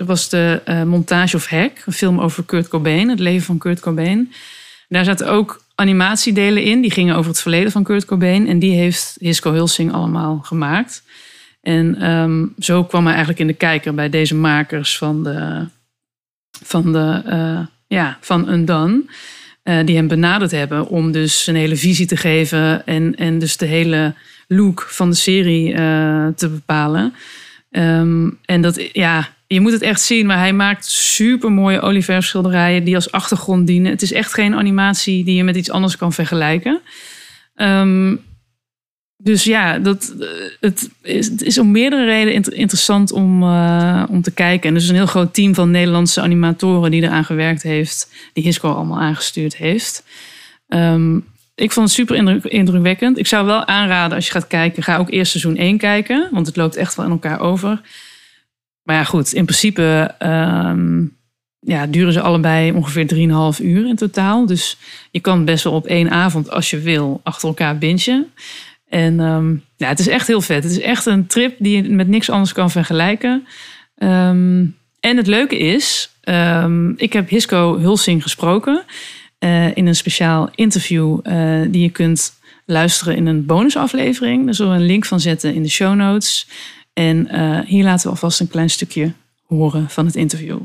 dat 0.00 0.08
was 0.08 0.28
de 0.28 0.60
eh, 0.64 0.82
Montage 0.82 1.36
of 1.36 1.46
Hack, 1.46 1.82
een 1.86 1.92
film 1.92 2.20
over 2.20 2.44
Kurt 2.44 2.68
Cobain, 2.68 3.08
het 3.08 3.18
leven 3.18 3.46
van 3.46 3.58
Kurt 3.58 3.80
Cobain. 3.80 4.32
Daar 4.88 5.04
zaten 5.04 5.28
ook 5.28 5.64
animatiedelen 5.74 6.62
in, 6.62 6.80
die 6.80 6.90
gingen 6.90 7.16
over 7.16 7.30
het 7.30 7.40
verleden 7.40 7.72
van 7.72 7.82
Kurt 7.82 8.04
Cobain. 8.04 8.48
En 8.48 8.58
die 8.58 8.72
heeft 8.74 9.16
Hisco 9.18 9.52
Hulsing 9.52 9.92
allemaal 9.92 10.38
gemaakt. 10.42 11.02
En 11.62 11.96
ehm, 12.00 12.46
zo 12.58 12.84
kwam 12.84 13.02
hij 13.02 13.10
eigenlijk 13.10 13.40
in 13.40 13.46
de 13.46 13.52
kijker 13.52 13.94
bij 13.94 14.08
deze 14.08 14.34
makers 14.34 14.98
van 14.98 15.24
de, 15.24 15.66
van 16.62 16.92
de 16.92 17.22
eh, 17.26 17.66
ja, 17.86 18.18
van 18.20 18.48
Undone. 18.48 19.02
eh, 19.62 19.78
die 19.84 19.96
hem 19.96 20.08
benaderd 20.08 20.50
hebben 20.50 20.88
om 20.88 21.12
dus 21.12 21.46
een 21.46 21.56
hele 21.56 21.76
visie 21.76 22.06
te 22.06 22.16
geven 22.16 22.86
en, 22.86 23.16
en 23.16 23.38
dus 23.38 23.56
de 23.56 23.66
hele 23.66 24.14
look 24.48 24.86
van 24.88 25.10
de 25.10 25.16
serie 25.16 25.74
eh, 25.74 26.26
te 26.36 26.48
bepalen. 26.48 27.14
Ehm, 27.70 28.30
en 28.44 28.60
dat, 28.60 28.88
ja, 28.92 29.28
je 29.54 29.60
moet 29.60 29.72
het 29.72 29.82
echt 29.82 30.00
zien, 30.00 30.26
maar 30.26 30.38
hij 30.38 30.52
maakt 30.52 30.86
super 30.86 31.52
mooie 31.52 31.80
olieverfschilderijen 31.80 32.84
die 32.84 32.94
als 32.94 33.12
achtergrond 33.12 33.66
dienen. 33.66 33.90
Het 33.90 34.02
is 34.02 34.12
echt 34.12 34.34
geen 34.34 34.54
animatie 34.54 35.24
die 35.24 35.36
je 35.36 35.44
met 35.44 35.56
iets 35.56 35.70
anders 35.70 35.96
kan 35.96 36.12
vergelijken. 36.12 36.80
Ehm, 37.54 38.16
dus 39.16 39.44
ja, 39.44 39.78
dat, 39.78 40.14
eh, 40.20 40.28
het, 40.60 40.90
is, 41.42 41.58
om 41.58 41.70
meerdere 41.70 42.04
redenen 42.04 42.34
inter- 42.34 42.52
interessant 42.54 43.12
om, 43.12 43.42
eh, 43.42 44.04
om 44.08 44.22
te 44.22 44.30
kijken. 44.30 44.68
En 44.68 44.74
er 44.74 44.80
is 44.80 44.88
een 44.88 44.94
heel 44.94 45.06
groot 45.06 45.34
team 45.34 45.54
van 45.54 45.70
Nederlandse 45.70 46.20
animatoren 46.20 46.90
die 46.90 47.02
eraan 47.02 47.24
gewerkt 47.24 47.62
heeft, 47.62 48.12
die 48.32 48.44
Hisco 48.44 48.72
allemaal 48.72 49.00
aangestuurd 49.00 49.56
heeft. 49.56 50.04
Ehm, 50.68 51.16
ik 51.54 51.72
vond 51.72 51.86
het 51.86 51.96
super 51.96 52.16
indruk- 52.16 52.44
indrukwekkend. 52.44 53.18
Ik 53.18 53.26
zou 53.26 53.46
wel 53.46 53.66
aanraden 53.66 54.16
als 54.16 54.26
je 54.26 54.32
gaat 54.32 54.46
kijken, 54.46 54.82
ga 54.82 54.96
ook 54.96 55.10
eerst 55.10 55.30
seizoen 55.30 55.56
1 55.58 55.78
kijken, 55.78 56.28
want 56.30 56.46
het 56.46 56.56
loopt 56.56 56.76
echt 56.76 56.94
wel 56.94 57.04
in 57.06 57.10
elkaar 57.12 57.40
over. 57.40 57.80
Maar 58.82 58.96
ja, 58.96 59.04
goed, 59.04 59.32
in 59.32 59.44
principe 59.44 60.14
ehm, 60.18 61.04
ja, 61.60 61.86
duren 61.86 62.12
ze 62.12 62.20
allebei 62.20 62.72
ongeveer 62.72 63.06
3,5 63.58 63.64
uur 63.64 63.86
in 63.86 63.96
totaal. 63.96 64.46
Dus 64.46 64.76
je 65.10 65.20
kan 65.20 65.44
best 65.44 65.64
wel 65.64 65.72
op 65.72 65.86
één 65.86 66.10
avond, 66.10 66.50
als 66.50 66.70
je 66.70 66.80
wil, 66.80 67.20
achter 67.22 67.48
elkaar 67.48 67.78
bingen. 67.78 68.26
En 68.88 69.20
ehm, 69.20 69.54
ja, 69.76 69.88
het 69.88 69.98
is 69.98 70.08
echt 70.08 70.26
heel 70.26 70.40
vet. 70.40 70.62
Het 70.62 70.72
is 70.72 70.80
echt 70.80 71.06
een 71.06 71.26
trip 71.26 71.56
die 71.58 71.82
je 71.82 71.88
met 71.88 72.08
niks 72.08 72.30
anders 72.30 72.52
kan 72.52 72.70
vergelijken. 72.70 73.46
Ehm, 73.94 74.64
en 75.00 75.16
het 75.16 75.26
leuke 75.26 75.58
is, 75.58 76.10
ik 76.96 77.12
heb 77.12 77.28
Hisco 77.28 77.78
Hulsing 77.78 78.22
gesproken 78.22 78.84
eh, 79.40 79.76
in 79.76 79.86
een 79.86 79.94
speciaal 79.94 80.48
interview 80.54 81.18
eh, 81.22 81.60
die 81.68 81.82
je 81.82 81.90
kunt 81.90 82.32
luisteren 82.66 83.16
in 83.16 83.26
een 83.26 83.46
bonusaflevering. 83.46 84.44
Daar 84.44 84.54
zullen 84.54 84.72
we 84.72 84.78
een 84.78 84.86
link 84.86 85.06
van 85.06 85.20
zetten 85.20 85.54
in 85.54 85.62
de 85.62 85.68
show 85.68 85.94
notes. 85.94 86.48
En 86.92 87.28
eh, 87.28 87.60
hier 87.66 87.84
laten 87.84 88.04
we 88.04 88.10
alvast 88.10 88.40
een 88.40 88.48
klein 88.48 88.70
stukje 88.70 89.12
horen 89.46 89.90
van 89.90 90.06
het 90.06 90.16
interview. 90.16 90.58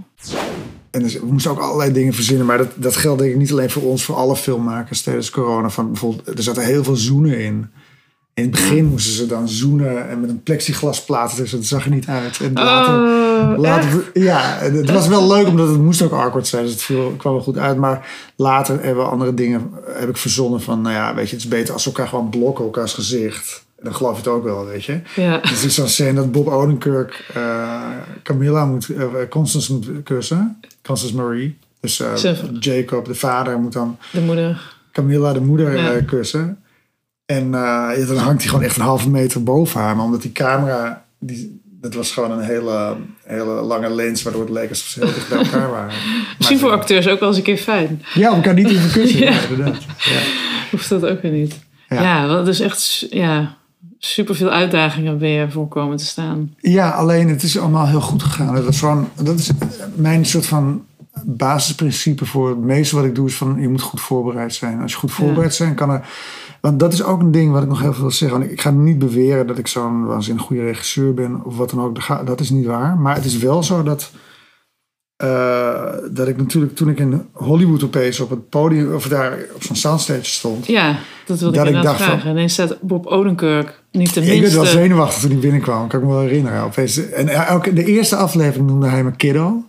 En 0.91 1.01
dus, 1.01 1.19
we 1.19 1.25
moesten 1.25 1.51
ook 1.51 1.59
allerlei 1.59 1.91
dingen 1.91 2.13
verzinnen. 2.13 2.45
Maar 2.45 2.57
dat, 2.57 2.71
dat 2.75 2.95
geldt 2.95 3.19
denk 3.19 3.31
ik 3.31 3.37
niet 3.39 3.51
alleen 3.51 3.69
voor 3.69 3.83
ons, 3.83 4.03
voor 4.03 4.15
alle 4.15 4.35
filmmakers 4.35 5.01
tijdens 5.01 5.29
corona. 5.29 5.69
Van 5.69 5.91
bijvoorbeeld, 5.91 6.37
er 6.37 6.43
zaten 6.43 6.65
heel 6.65 6.83
veel 6.83 6.95
zoenen 6.95 7.39
in. 7.39 7.69
In 8.33 8.43
het 8.43 8.51
begin 8.51 8.85
moesten 8.85 9.13
ze 9.13 9.25
dan 9.25 9.49
zoenen 9.49 10.09
en 10.09 10.19
met 10.19 10.29
een 10.29 10.43
plexiglasplaat. 10.43 11.35
Dus 11.35 11.51
dat 11.51 11.65
zag 11.65 11.85
er 11.85 11.91
niet 11.91 12.07
uit. 12.07 12.39
En 12.39 12.53
later, 12.53 13.25
Oh, 13.41 13.57
later, 13.57 14.11
ja, 14.13 14.57
het 14.59 14.91
was 14.91 15.07
wel 15.07 15.27
leuk 15.27 15.47
omdat 15.47 15.67
het 15.67 15.81
moest 15.81 16.01
ook 16.01 16.11
awkward 16.11 16.47
zijn. 16.47 16.63
Dus 16.63 16.71
het 16.71 16.81
viel, 16.81 17.13
kwam 17.17 17.33
wel 17.33 17.41
goed 17.41 17.57
uit. 17.57 17.77
Maar 17.77 18.07
later 18.35 18.83
hebben 18.83 19.03
we 19.03 19.09
andere 19.09 19.33
dingen 19.33 19.71
heb 19.87 20.09
ik 20.09 20.17
verzonnen 20.17 20.61
van, 20.61 20.81
nou 20.81 20.95
ja, 20.95 21.15
weet 21.15 21.29
je, 21.29 21.35
het 21.35 21.43
is 21.43 21.49
beter 21.49 21.73
als 21.73 21.83
we 21.83 21.89
elkaar 21.89 22.07
gewoon 22.07 22.29
blokken, 22.29 22.65
elkaars 22.65 22.93
gezicht. 22.93 23.64
Dan 23.85 23.95
geloof 23.95 24.11
je 24.11 24.17
het 24.17 24.27
ook 24.27 24.43
wel, 24.43 24.65
weet 24.65 24.83
je. 24.85 24.99
Ja. 25.15 25.37
Dus 25.37 25.59
er 25.59 25.65
is 25.65 25.75
zo'n 25.75 25.87
scène 25.87 26.13
dat 26.13 26.31
Bob 26.31 26.47
Odenkirk 26.47 27.25
eh, 27.33 27.81
Camilla 28.23 28.65
moet, 28.65 28.89
eh, 28.89 29.05
Constance 29.29 29.73
moet 29.73 29.87
kussen. 30.03 30.59
Constance 30.83 31.15
Marie. 31.15 31.57
Dus 31.79 31.99
eh. 31.99 32.33
Jacob, 32.59 33.05
de 33.05 33.15
vader, 33.15 33.59
moet 33.59 33.73
dan 33.73 33.97
De 34.11 34.21
moeder. 34.21 34.73
Camilla, 34.91 35.33
de 35.33 35.41
moeder, 35.41 35.77
Ja. 35.77 36.01
kussen. 36.01 36.59
En 37.25 37.51
dan 37.51 38.17
hangt 38.17 38.41
hij 38.41 38.49
gewoon 38.49 38.63
echt 38.63 38.75
een 38.75 38.81
halve 38.81 39.09
meter 39.09 39.43
boven 39.43 39.81
haar. 39.81 39.95
Maar 39.95 40.05
omdat 40.05 40.21
die 40.21 40.31
camera, 40.31 41.05
die, 41.19 41.61
dat 41.81 41.93
was 41.93 42.11
gewoon 42.11 42.31
een 42.31 42.43
hele, 42.43 42.95
hele 43.23 43.45
lange 43.61 43.89
lens, 43.89 44.23
waardoor 44.23 44.41
het 44.41 44.51
leek 44.51 44.69
alsof 44.69 44.87
ze 44.87 44.99
heel 44.99 45.13
dicht 45.13 45.29
bij 45.29 45.37
elkaar 45.37 45.69
waren. 45.69 45.93
Misschien 46.37 46.59
voor 46.59 46.71
acteurs 46.71 47.07
ook 47.07 47.19
wel 47.19 47.27
eens 47.29 47.37
een 47.37 47.43
keer 47.43 47.57
fijn. 47.57 48.03
Ja, 48.13 48.35
elkaar 48.35 48.53
niet 48.53 48.69
even 48.69 48.91
kussen. 49.01 49.19
Ja. 49.19 49.31
ja. 49.31 49.41
inderdaad. 49.49 49.81
Ja. 49.97 50.19
Hoeft 50.71 50.89
dat 50.89 51.05
ook 51.05 51.21
weer 51.21 51.31
niet. 51.31 51.59
Ja. 51.89 52.01
Ja, 52.01 52.27
want 52.27 52.39
het 52.39 52.47
is 52.47 52.59
echt 52.59 53.07
ja, 53.09 53.57
super 54.05 54.35
veel 54.35 54.49
uitdagingen 54.49 55.17
ben 55.17 55.29
je 55.29 55.51
voor 55.51 55.67
komen 55.67 55.97
te 55.97 56.05
staan. 56.05 56.55
Ja, 56.59 56.89
alleen 56.89 57.29
het 57.29 57.43
is 57.43 57.59
allemaal 57.59 57.87
heel 57.87 58.01
goed 58.01 58.23
gegaan. 58.23 58.55
Dat 58.55 58.67
is, 58.67 58.81
dat 59.21 59.39
is 59.39 59.51
mijn 59.95 60.25
soort 60.25 60.45
van 60.45 60.85
basisprincipe 61.23 62.25
voor 62.25 62.49
het 62.49 62.57
meeste 62.57 62.95
wat 62.95 63.05
ik 63.05 63.15
doe. 63.15 63.27
Is 63.27 63.35
van 63.35 63.61
je 63.61 63.69
moet 63.69 63.81
goed 63.81 64.01
voorbereid 64.01 64.53
zijn. 64.53 64.81
Als 64.81 64.91
je 64.91 64.97
goed 64.97 65.11
voorbereid 65.11 65.57
bent, 65.57 65.75
kan 65.75 65.89
er. 65.89 66.07
Want 66.61 66.79
dat 66.79 66.93
is 66.93 67.03
ook 67.03 67.21
een 67.21 67.31
ding 67.31 67.51
wat 67.51 67.63
ik 67.63 67.69
nog 67.69 67.81
heel 67.81 67.93
veel 67.93 68.01
wil 68.01 68.11
zeggen. 68.11 68.39
Want 68.39 68.51
ik 68.51 68.61
ga 68.61 68.69
niet 68.69 68.99
beweren 68.99 69.47
dat 69.47 69.57
ik 69.57 69.67
zo'n 69.67 70.05
waanzinnig 70.05 70.43
goede 70.43 70.63
regisseur 70.63 71.13
ben 71.13 71.43
of 71.43 71.57
wat 71.57 71.69
dan 71.69 71.81
ook. 71.81 72.25
Dat 72.25 72.39
is 72.39 72.49
niet 72.49 72.65
waar. 72.65 72.97
Maar 72.97 73.15
het 73.15 73.25
is 73.25 73.37
wel 73.37 73.63
zo 73.63 73.83
dat. 73.83 74.11
Eh, 75.17 75.93
dat 76.11 76.27
ik 76.27 76.37
natuurlijk 76.37 76.75
toen 76.75 76.89
ik 76.89 76.99
in 76.99 77.25
Hollywood 77.31 77.83
opeens 77.83 78.19
op 78.19 78.29
het 78.29 78.49
podium 78.49 78.93
of 78.93 79.07
daar 79.07 79.37
op 79.53 79.63
zo'n 79.63 79.75
soundstage 79.75 80.25
stond. 80.25 80.67
Ja, 80.67 80.97
dat 81.25 81.39
wilde 81.39 81.55
Dat 81.55 81.65
ik 81.65 81.71
ik 81.71 81.75
inderdaad 81.75 81.99
dacht 81.99 82.11
vragen. 82.11 82.31
Ineens 82.31 82.53
staat 82.53 82.81
Bob 82.81 83.05
Odenkirk 83.05 83.83
niet 83.91 84.13
de 84.13 84.25
Ja, 84.25 84.31
ik 84.31 84.41
werd 84.41 84.53
wel 84.53 84.61
minste... 84.61 84.79
zenuwachtig 84.79 85.21
toen 85.21 85.31
hij 85.31 85.39
binnenkwam. 85.39 85.87
Kan 85.87 85.99
ik 85.99 86.05
me 86.05 86.11
wel 86.11 86.21
herinneren. 86.21 86.61
Opeens, 86.61 87.09
en 87.09 87.27
elke, 87.27 87.73
de 87.73 87.85
eerste 87.85 88.15
aflevering 88.15 88.67
noemde 88.67 88.87
hij 88.87 89.03
me 89.03 89.11
Kiddo. 89.11 89.63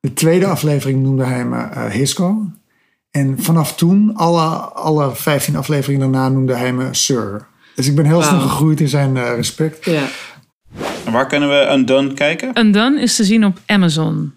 De 0.00 0.12
tweede 0.12 0.46
aflevering 0.46 1.02
noemde 1.02 1.24
hij 1.24 1.44
me 1.44 1.62
eh, 1.62 1.90
Hisco. 1.90 2.46
En 3.10 3.42
vanaf 3.42 3.74
toen, 3.74 4.12
alle, 4.14 4.46
alle 4.58 5.14
15 5.14 5.56
afleveringen 5.56 6.12
daarna, 6.12 6.28
noemde 6.28 6.54
hij 6.54 6.72
me 6.72 6.88
Sir. 6.90 7.46
Dus 7.74 7.86
ik 7.86 7.94
ben 7.94 8.04
heel 8.04 8.22
snel 8.22 8.40
gegroeid 8.40 8.80
in 8.80 8.88
zijn 8.88 9.16
eh, 9.16 9.34
respect. 9.34 9.84
Ja. 9.84 10.02
En 11.04 11.12
waar 11.12 11.26
kunnen 11.26 11.48
we 11.48 11.72
Undone 11.72 12.14
kijken? 12.14 12.58
Undone 12.58 13.00
is 13.00 13.16
te 13.16 13.24
zien 13.24 13.44
op 13.44 13.58
Amazon. 13.66 14.32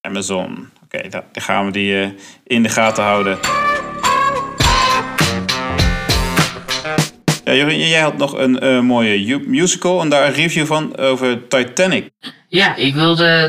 Amazon. 0.00 0.68
Oké, 0.84 1.08
dan 1.08 1.22
gaan 1.32 1.66
we 1.66 1.72
die 1.72 2.00
eh, 2.00 2.08
in 2.44 2.62
de 2.62 2.68
gaten 2.68 3.02
houden. 3.02 3.38
Ja, 7.44 7.54
Jorien, 7.54 7.88
jij 7.88 8.00
had 8.00 8.16
nog 8.16 8.32
een 8.32 8.58
eh, 8.58 8.80
mooie 8.80 9.38
musical 9.46 10.00
en 10.00 10.08
daar 10.08 10.26
een 10.26 10.32
review 10.32 10.66
van 10.66 10.96
over 10.96 11.48
Titanic. 11.48 12.10
Ja, 12.52 12.74
ik 12.76 12.94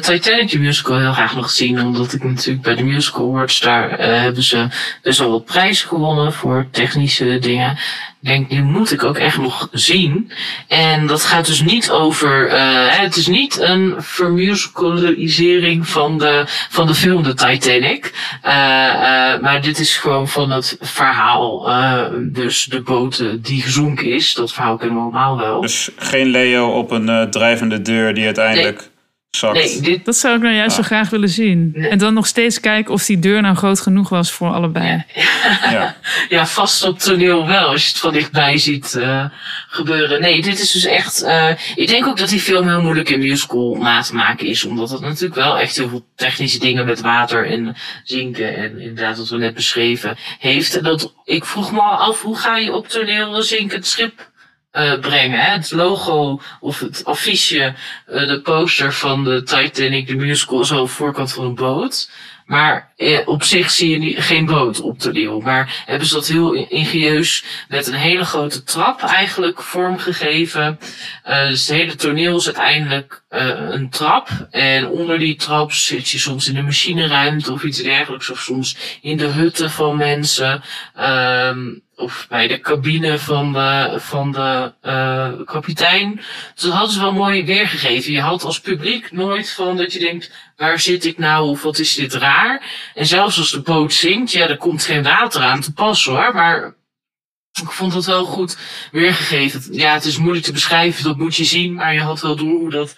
Titanic 0.01 0.49
de 0.49 0.59
musical 0.59 0.99
heel 0.99 1.13
graag 1.13 1.35
nog 1.35 1.49
zien, 1.49 1.81
omdat 1.81 2.13
ik 2.13 2.23
natuurlijk 2.23 2.65
bij 2.65 2.75
de 2.75 2.83
Musical 2.83 3.27
Awards 3.27 3.59
daar 3.59 3.89
eh, 3.89 4.21
hebben 4.21 4.43
ze 4.43 4.67
best 5.01 5.19
wel 5.19 5.31
wat 5.31 5.45
prijzen 5.45 5.87
gewonnen 5.87 6.33
voor 6.33 6.67
technische 6.71 7.39
dingen. 7.39 7.71
Ik 8.21 8.27
denk, 8.27 8.49
die 8.49 8.61
moet 8.61 8.91
ik 8.91 9.03
ook 9.03 9.17
echt 9.17 9.37
nog 9.37 9.69
zien. 9.71 10.31
En 10.67 11.07
dat 11.07 11.23
gaat 11.23 11.45
dus 11.45 11.61
niet 11.61 11.91
over, 11.91 12.47
eh, 12.47 12.99
het 12.99 13.15
is 13.15 13.27
niet 13.27 13.59
een 13.59 13.95
vermusicalisering 13.97 15.87
van 15.87 16.17
de, 16.17 16.43
van 16.69 16.87
de 16.87 16.95
film 16.95 17.23
de 17.23 17.33
Titanic. 17.33 18.13
Eh, 18.41 18.51
maar 19.41 19.61
dit 19.61 19.79
is 19.79 19.97
gewoon 19.97 20.27
van 20.27 20.51
het 20.51 20.77
verhaal, 20.79 21.69
dus 22.19 22.65
de 22.65 22.81
boot 22.81 23.23
die 23.43 23.61
gezonken 23.61 24.13
is. 24.13 24.33
Dat 24.33 24.53
verhaal 24.53 24.77
kennen 24.77 24.97
we 24.97 25.03
allemaal 25.03 25.37
wel. 25.37 25.61
Dus 25.61 25.89
geen 25.97 26.27
Leo 26.27 26.69
op 26.69 26.91
een 26.91 27.27
drijvende 27.29 27.81
deur 27.81 28.13
die 28.13 28.25
uiteindelijk 28.25 28.90
zakt. 29.31 29.53
Nee, 29.53 29.81
dit, 29.81 30.05
Dat 30.05 30.15
zou 30.15 30.35
ik 30.35 30.41
nou 30.41 30.55
juist 30.55 30.75
zo 30.75 30.81
graag 30.81 31.09
willen 31.09 31.29
zien. 31.29 31.71
Nee. 31.73 31.89
En 31.89 31.97
dan 31.97 32.13
nog 32.13 32.27
steeds 32.27 32.59
kijken 32.59 32.93
of 32.93 33.05
die 33.05 33.19
deur 33.19 33.41
nou 33.41 33.55
groot 33.55 33.79
genoeg 33.79 34.09
was 34.09 34.31
voor 34.31 34.49
allebei. 34.53 35.03
Ja. 35.71 35.95
Ja, 36.29 36.45
vast 36.47 36.83
op 36.83 36.99
toneel 36.99 37.47
wel, 37.47 37.67
als 37.67 37.83
je 37.83 37.89
het 37.89 37.97
van 37.97 38.13
dichtbij 38.13 38.57
ziet 38.57 38.95
eh, 38.95 39.25
gebeuren. 39.67 40.21
Nee, 40.21 40.41
dit 40.41 40.59
is 40.59 40.71
dus 40.71 40.85
echt... 40.85 41.21
eh, 41.23 41.49
ik 41.75 41.87
denk 41.87 42.07
ook 42.07 42.17
dat 42.17 42.29
die 42.29 42.39
film 42.39 42.67
heel 42.67 42.81
moeilijk 42.81 43.09
in 43.09 43.19
musical 43.19 43.77
na 43.79 44.01
te 44.01 44.15
maken 44.15 44.47
is. 44.47 44.63
Omdat 44.63 44.89
het 44.89 45.01
natuurlijk 45.01 45.35
wel 45.35 45.57
echt 45.59 45.75
heel 45.77 45.89
veel 45.89 46.05
technische 46.15 46.59
dingen 46.59 46.85
met 46.85 47.01
water 47.01 47.47
en 47.49 47.75
zinken... 48.03 48.55
en 48.55 48.79
inderdaad 48.79 49.17
wat 49.17 49.29
we 49.29 49.37
net 49.37 49.53
beschreven 49.53 50.17
heeft. 50.39 50.77
En 50.77 50.83
dat, 50.83 51.13
ik 51.25 51.45
vroeg 51.45 51.71
me 51.71 51.79
al 51.81 51.97
af, 51.97 52.21
hoe 52.21 52.37
ga 52.37 52.57
je 52.57 52.73
op 52.73 52.87
toneel 52.87 53.35
een 53.35 53.43
zinkend 53.43 53.85
schip 53.87 54.30
eh, 54.71 54.99
brengen? 54.99 55.39
Hè? 55.39 55.51
Het 55.51 55.71
logo 55.71 56.41
of 56.59 56.79
het 56.79 57.05
affiche, 57.05 57.73
eh, 58.05 58.27
de 58.27 58.41
poster 58.41 58.93
van 58.93 59.23
de 59.23 59.43
Titanic, 59.43 60.07
de 60.07 60.15
musical... 60.15 60.65
de 60.65 60.87
voorkant 60.87 61.33
van 61.33 61.45
een 61.45 61.55
boot... 61.55 62.09
Maar 62.45 62.91
eh, 62.97 63.19
op 63.25 63.43
zich 63.43 63.71
zie 63.71 63.99
je 63.99 64.21
geen 64.21 64.45
boot 64.45 64.81
op 64.81 64.99
toneel. 64.99 65.39
Maar 65.39 65.83
hebben 65.85 66.07
ze 66.07 66.13
dat 66.13 66.27
heel 66.27 66.53
ingenieus 66.53 67.43
met 67.69 67.87
een 67.87 67.93
hele 67.93 68.25
grote 68.25 68.63
trap 68.63 69.01
eigenlijk 69.01 69.61
vormgegeven. 69.61 70.79
Eh 71.23 71.47
dus 71.47 71.67
het 71.67 71.77
hele 71.77 71.95
toneel 71.95 72.37
is 72.37 72.45
uiteindelijk 72.45 73.23
een 73.29 73.89
trap. 73.89 74.29
En 74.49 74.87
onder 74.87 75.19
die 75.19 75.35
trap 75.35 75.71
zit 75.71 76.09
je 76.09 76.19
soms 76.19 76.47
in 76.47 76.53
de 76.53 76.61
machineruimte 76.61 77.51
of 77.51 77.63
iets 77.63 77.81
dergelijks. 77.81 78.29
Of 78.29 78.39
soms 78.39 78.77
in 79.01 79.17
de 79.17 79.27
hutten 79.27 79.69
van 79.69 79.97
mensen. 79.97 80.63
Ehm 80.95 81.59
of 82.01 82.25
bij 82.29 82.47
de 82.47 82.59
cabine 82.59 83.19
van 83.19 83.53
de, 83.53 83.95
van 83.99 84.31
de 84.31 84.73
eh, 84.81 85.31
kapitein. 85.45 86.15
Dus 86.53 86.63
dat 86.63 86.73
hadden 86.73 86.93
ze 86.93 86.99
wel 86.99 87.13
mooi 87.13 87.45
weergegeven. 87.45 88.11
Je 88.11 88.21
had 88.21 88.43
als 88.43 88.59
publiek 88.59 89.11
nooit 89.11 89.49
van 89.49 89.77
dat 89.77 89.93
je 89.93 89.99
denkt, 89.99 90.31
waar 90.55 90.79
zit 90.79 91.05
ik 91.05 91.17
nou 91.17 91.49
of 91.49 91.61
wat 91.61 91.79
is 91.79 91.95
dit 91.95 92.13
raar? 92.13 92.63
En 92.95 93.05
zelfs 93.05 93.37
als 93.37 93.51
de 93.51 93.61
boot 93.61 93.93
zinkt, 93.93 94.31
ja, 94.31 94.47
er 94.47 94.57
komt 94.57 94.83
geen 94.83 95.03
water 95.03 95.41
aan 95.41 95.61
te 95.61 95.73
pas 95.73 96.05
hoor. 96.05 96.33
Maar 96.33 96.75
ik 97.61 97.71
vond 97.71 97.93
dat 97.93 98.05
wel 98.05 98.25
goed 98.25 98.57
weergegeven. 98.91 99.73
Ja, 99.73 99.93
het 99.93 100.05
is 100.05 100.17
moeilijk 100.17 100.45
te 100.45 100.51
beschrijven, 100.51 101.03
dat 101.03 101.17
moet 101.17 101.35
je 101.35 101.43
zien. 101.43 101.73
Maar 101.73 101.93
je 101.93 102.01
had 102.01 102.21
wel 102.21 102.35
door 102.35 102.49
hoe 102.49 102.69
dat, 102.69 102.95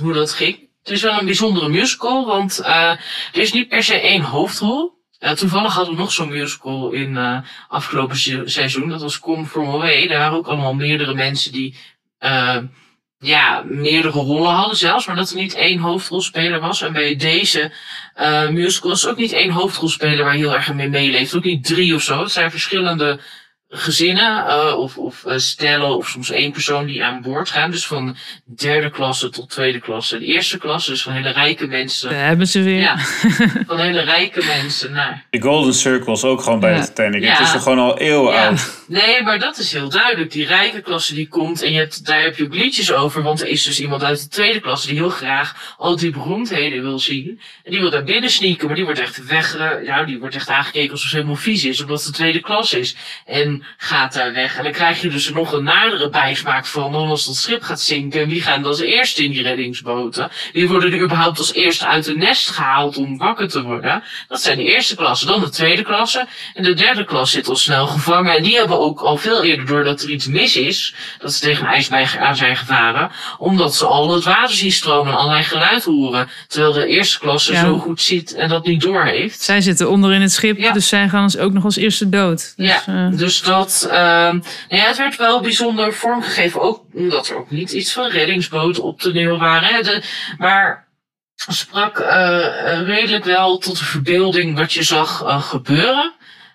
hoe 0.00 0.12
dat 0.12 0.32
ging. 0.32 0.66
Het 0.82 0.96
is 0.96 1.02
wel 1.02 1.18
een 1.18 1.24
bijzondere 1.24 1.68
musical, 1.68 2.26
want 2.26 2.60
uh, 2.60 2.90
er 3.32 3.40
is 3.40 3.52
niet 3.52 3.68
per 3.68 3.82
se 3.82 4.00
één 4.00 4.22
hoofdrol. 4.22 4.97
Uh, 5.20 5.30
toevallig 5.30 5.74
hadden 5.74 5.94
we 5.94 6.00
nog 6.00 6.12
zo'n 6.12 6.28
musical 6.28 6.90
in 6.90 7.10
uh, 7.16 7.38
afgelopen 7.68 8.16
se 8.16 8.42
seizoen. 8.44 8.88
Dat 8.88 9.00
was 9.00 9.20
Come 9.20 9.46
From 9.46 9.68
Away. 9.68 10.06
Daar 10.06 10.18
waren 10.18 10.38
ook 10.38 10.46
allemaal 10.46 10.74
meerdere 10.74 11.14
mensen 11.14 11.52
die 11.52 11.76
uh, 12.20 12.56
ja, 13.18 13.62
meerdere 13.66 14.18
rollen 14.18 14.52
hadden 14.52 14.76
zelfs. 14.76 15.06
Maar 15.06 15.16
dat 15.16 15.30
er 15.30 15.36
niet 15.36 15.54
één 15.54 15.78
hoofdrolspeler 15.78 16.60
was. 16.60 16.82
En 16.82 16.92
bij 16.92 17.16
deze 17.16 17.72
musical 18.50 18.90
is 18.90 19.06
ook 19.06 19.16
niet 19.16 19.32
één 19.32 19.50
hoofdrolspeler 19.50 20.24
waar 20.24 20.34
heel 20.34 20.54
erg 20.54 20.74
mee 20.74 20.88
meeleeft. 20.88 21.36
Ook 21.36 21.44
niet 21.44 21.64
drie 21.64 21.94
of 21.94 22.02
zo. 22.02 22.20
Het 22.20 22.32
zijn 22.32 22.50
verschillende 22.50 23.20
gezinnen 23.70 24.44
uh, 24.46 24.78
of, 24.78 24.96
of 24.98 25.24
uh, 25.26 25.32
stellen 25.36 25.96
of 25.96 26.08
soms 26.08 26.30
één 26.30 26.52
persoon 26.52 26.86
die 26.86 27.04
aan 27.04 27.22
boord 27.22 27.50
gaan. 27.50 27.70
Dus 27.70 27.86
van 27.86 28.16
derde 28.44 28.90
klasse 28.90 29.30
tot 29.30 29.50
tweede 29.50 29.78
klasse. 29.80 30.18
De 30.18 30.24
eerste 30.24 30.58
klasse 30.58 30.90
dus 30.90 31.02
van 31.02 31.12
hele 31.12 31.30
rijke 31.30 31.66
mensen. 31.66 32.10
Daar 32.10 32.26
hebben 32.26 32.46
ze 32.48 32.62
weer. 32.62 32.80
Ja, 32.80 32.98
van 33.66 33.78
hele 33.80 34.00
rijke 34.00 34.44
mensen 34.44 34.92
naar... 34.92 35.26
De 35.30 35.40
Golden 35.40 35.74
Circle 35.74 36.12
is 36.12 36.24
ook 36.24 36.42
gewoon 36.42 36.60
bij 36.60 36.72
Ja. 36.72 36.80
de 36.80 36.86
Titanic. 36.86 37.22
Ja. 37.22 37.30
Het 37.32 37.40
is 37.40 37.52
toch 37.52 37.62
gewoon 37.62 37.78
al 37.78 37.98
eeuwen 37.98 38.32
Ja, 38.32 38.46
oud. 38.48 38.84
nee, 38.86 39.22
maar 39.22 39.38
dat 39.38 39.58
is 39.58 39.72
heel 39.72 39.88
duidelijk. 39.88 40.30
Die 40.32 40.46
rijke 40.46 40.80
klasse 40.80 41.14
die 41.14 41.28
komt 41.28 41.62
en 41.62 41.72
je 41.72 41.78
hebt, 41.78 42.06
daar 42.06 42.22
heb 42.22 42.36
je 42.36 42.44
ook 42.44 42.54
liedjes 42.54 42.92
over. 42.92 43.22
Want 43.22 43.40
er 43.40 43.48
is 43.48 43.62
dus 43.64 43.80
iemand 43.80 44.04
uit 44.04 44.20
de 44.22 44.28
tweede 44.28 44.60
klasse 44.60 44.86
die 44.88 44.96
heel 44.96 45.10
graag 45.10 45.74
al 45.78 45.96
die 45.96 46.10
beroemdheden 46.10 46.82
wil 46.82 46.98
zien. 46.98 47.40
En 47.64 47.70
die 47.70 47.80
wil 47.80 47.90
daar 47.90 48.04
binnen 48.04 48.30
sneaken, 48.30 48.66
maar 48.66 48.76
die 48.76 48.84
wordt 48.84 49.00
echt 49.00 49.26
weg, 49.26 49.56
eh, 49.56 49.84
ja, 49.84 50.04
die 50.04 50.18
wordt 50.18 50.34
echt 50.34 50.48
aangekeken 50.48 50.90
alsof 50.90 51.08
ze 51.08 51.14
helemaal 51.16 51.36
vies 51.36 51.64
is, 51.64 51.80
omdat 51.80 51.98
het 51.98 52.06
de 52.06 52.12
tweede 52.12 52.40
klas 52.40 52.72
is. 52.74 52.96
En 53.26 53.57
gaat 53.76 54.12
daar 54.14 54.32
weg. 54.32 54.56
En 54.56 54.62
dan 54.62 54.72
krijg 54.72 55.00
je 55.00 55.08
dus 55.08 55.30
nog 55.30 55.52
een 55.52 55.64
nadere 55.64 56.10
bijsmaak 56.10 56.66
van, 56.66 56.92
dan 56.92 57.08
als 57.08 57.26
dat 57.26 57.36
schip 57.36 57.62
gaat 57.62 57.80
zinken. 57.80 58.20
En 58.20 58.28
wie 58.28 58.42
gaan 58.42 58.60
dan 58.62 58.70
als 58.70 58.80
eerste 58.80 59.24
in 59.24 59.30
die 59.30 59.42
reddingsboten? 59.42 60.28
Die 60.52 60.68
worden 60.68 60.92
er 60.92 61.00
überhaupt 61.02 61.38
als 61.38 61.52
eerste 61.54 61.86
uit 61.86 62.06
het 62.06 62.16
nest 62.16 62.48
gehaald 62.50 62.96
om 62.96 63.18
wakker 63.18 63.48
te 63.48 63.62
worden. 63.62 64.02
Dat 64.28 64.40
zijn 64.42 64.56
de 64.58 64.64
eerste 64.64 64.96
klasse. 64.96 65.26
Dan 65.26 65.40
de 65.40 65.48
tweede 65.50 65.82
klasse. 65.82 66.26
En 66.54 66.62
de 66.62 66.74
derde 66.74 67.04
klas 67.04 67.30
zit 67.30 67.48
al 67.48 67.56
snel 67.56 67.86
gevangen. 67.86 68.36
En 68.36 68.42
die 68.42 68.56
hebben 68.56 68.78
ook 68.80 69.00
al 69.00 69.16
veel 69.16 69.44
eerder 69.44 69.66
doordat 69.66 70.02
er 70.02 70.10
iets 70.10 70.26
mis 70.26 70.56
is. 70.56 70.94
Dat 71.18 71.32
ze 71.32 71.40
tegen 71.40 71.66
een 71.66 71.72
ijsberg 71.72 72.16
aan 72.16 72.36
zijn 72.36 72.56
gevaren. 72.56 73.10
Omdat 73.38 73.74
ze 73.74 73.86
al 73.86 74.14
het 74.14 74.24
water 74.24 74.54
zien 74.54 74.72
stromen 74.72 75.12
en 75.12 75.18
allerlei 75.18 75.42
geluid 75.42 75.84
horen. 75.84 76.28
Terwijl 76.46 76.72
de 76.72 76.86
eerste 76.86 77.18
klasse 77.18 77.52
Ja. 77.52 77.60
zo 77.60 77.78
goed 77.78 78.00
ziet 78.00 78.34
en 78.34 78.48
dat 78.48 78.66
niet 78.66 78.80
doorheeft. 78.80 79.40
Zij 79.42 79.60
zitten 79.60 79.90
onder 79.90 80.12
in 80.12 80.20
het 80.20 80.32
schip, 80.32 80.58
Ja. 80.58 80.72
dus 80.72 80.88
zij 80.88 81.08
gaan 81.08 81.22
ons 81.22 81.36
ook 81.38 81.52
nog 81.52 81.64
als 81.64 81.76
eerste 81.76 82.08
dood. 82.08 82.52
Dus, 82.56 82.66
ja, 82.68 82.82
eh, 82.86 83.18
dus 83.18 83.40
dat, 83.48 83.88
ehm 83.90 84.40
ja, 84.68 84.86
het 84.86 84.96
werd 84.96 85.16
wel 85.16 85.40
bijzonder 85.40 85.92
vormgegeven. 85.92 86.60
Ook 86.60 86.84
omdat 86.94 87.28
er 87.28 87.36
ook 87.36 87.50
niet 87.50 87.72
iets 87.72 87.92
van 87.92 88.08
reddingsboten 88.08 88.82
op 88.82 89.00
toneel 89.00 89.38
waren. 89.38 89.68
Hè. 89.68 89.82
De, 89.82 90.02
maar 90.38 90.88
sprak 91.34 91.98
eh, 91.98 92.72
eh, 92.72 92.86
redelijk 92.86 93.24
wel 93.24 93.58
tot 93.58 93.78
de 93.78 93.84
verbeelding 93.84 94.58
wat 94.58 94.72
je 94.72 94.82
zag 94.82 95.22
eh, 95.22 95.42
gebeuren. 95.42 96.12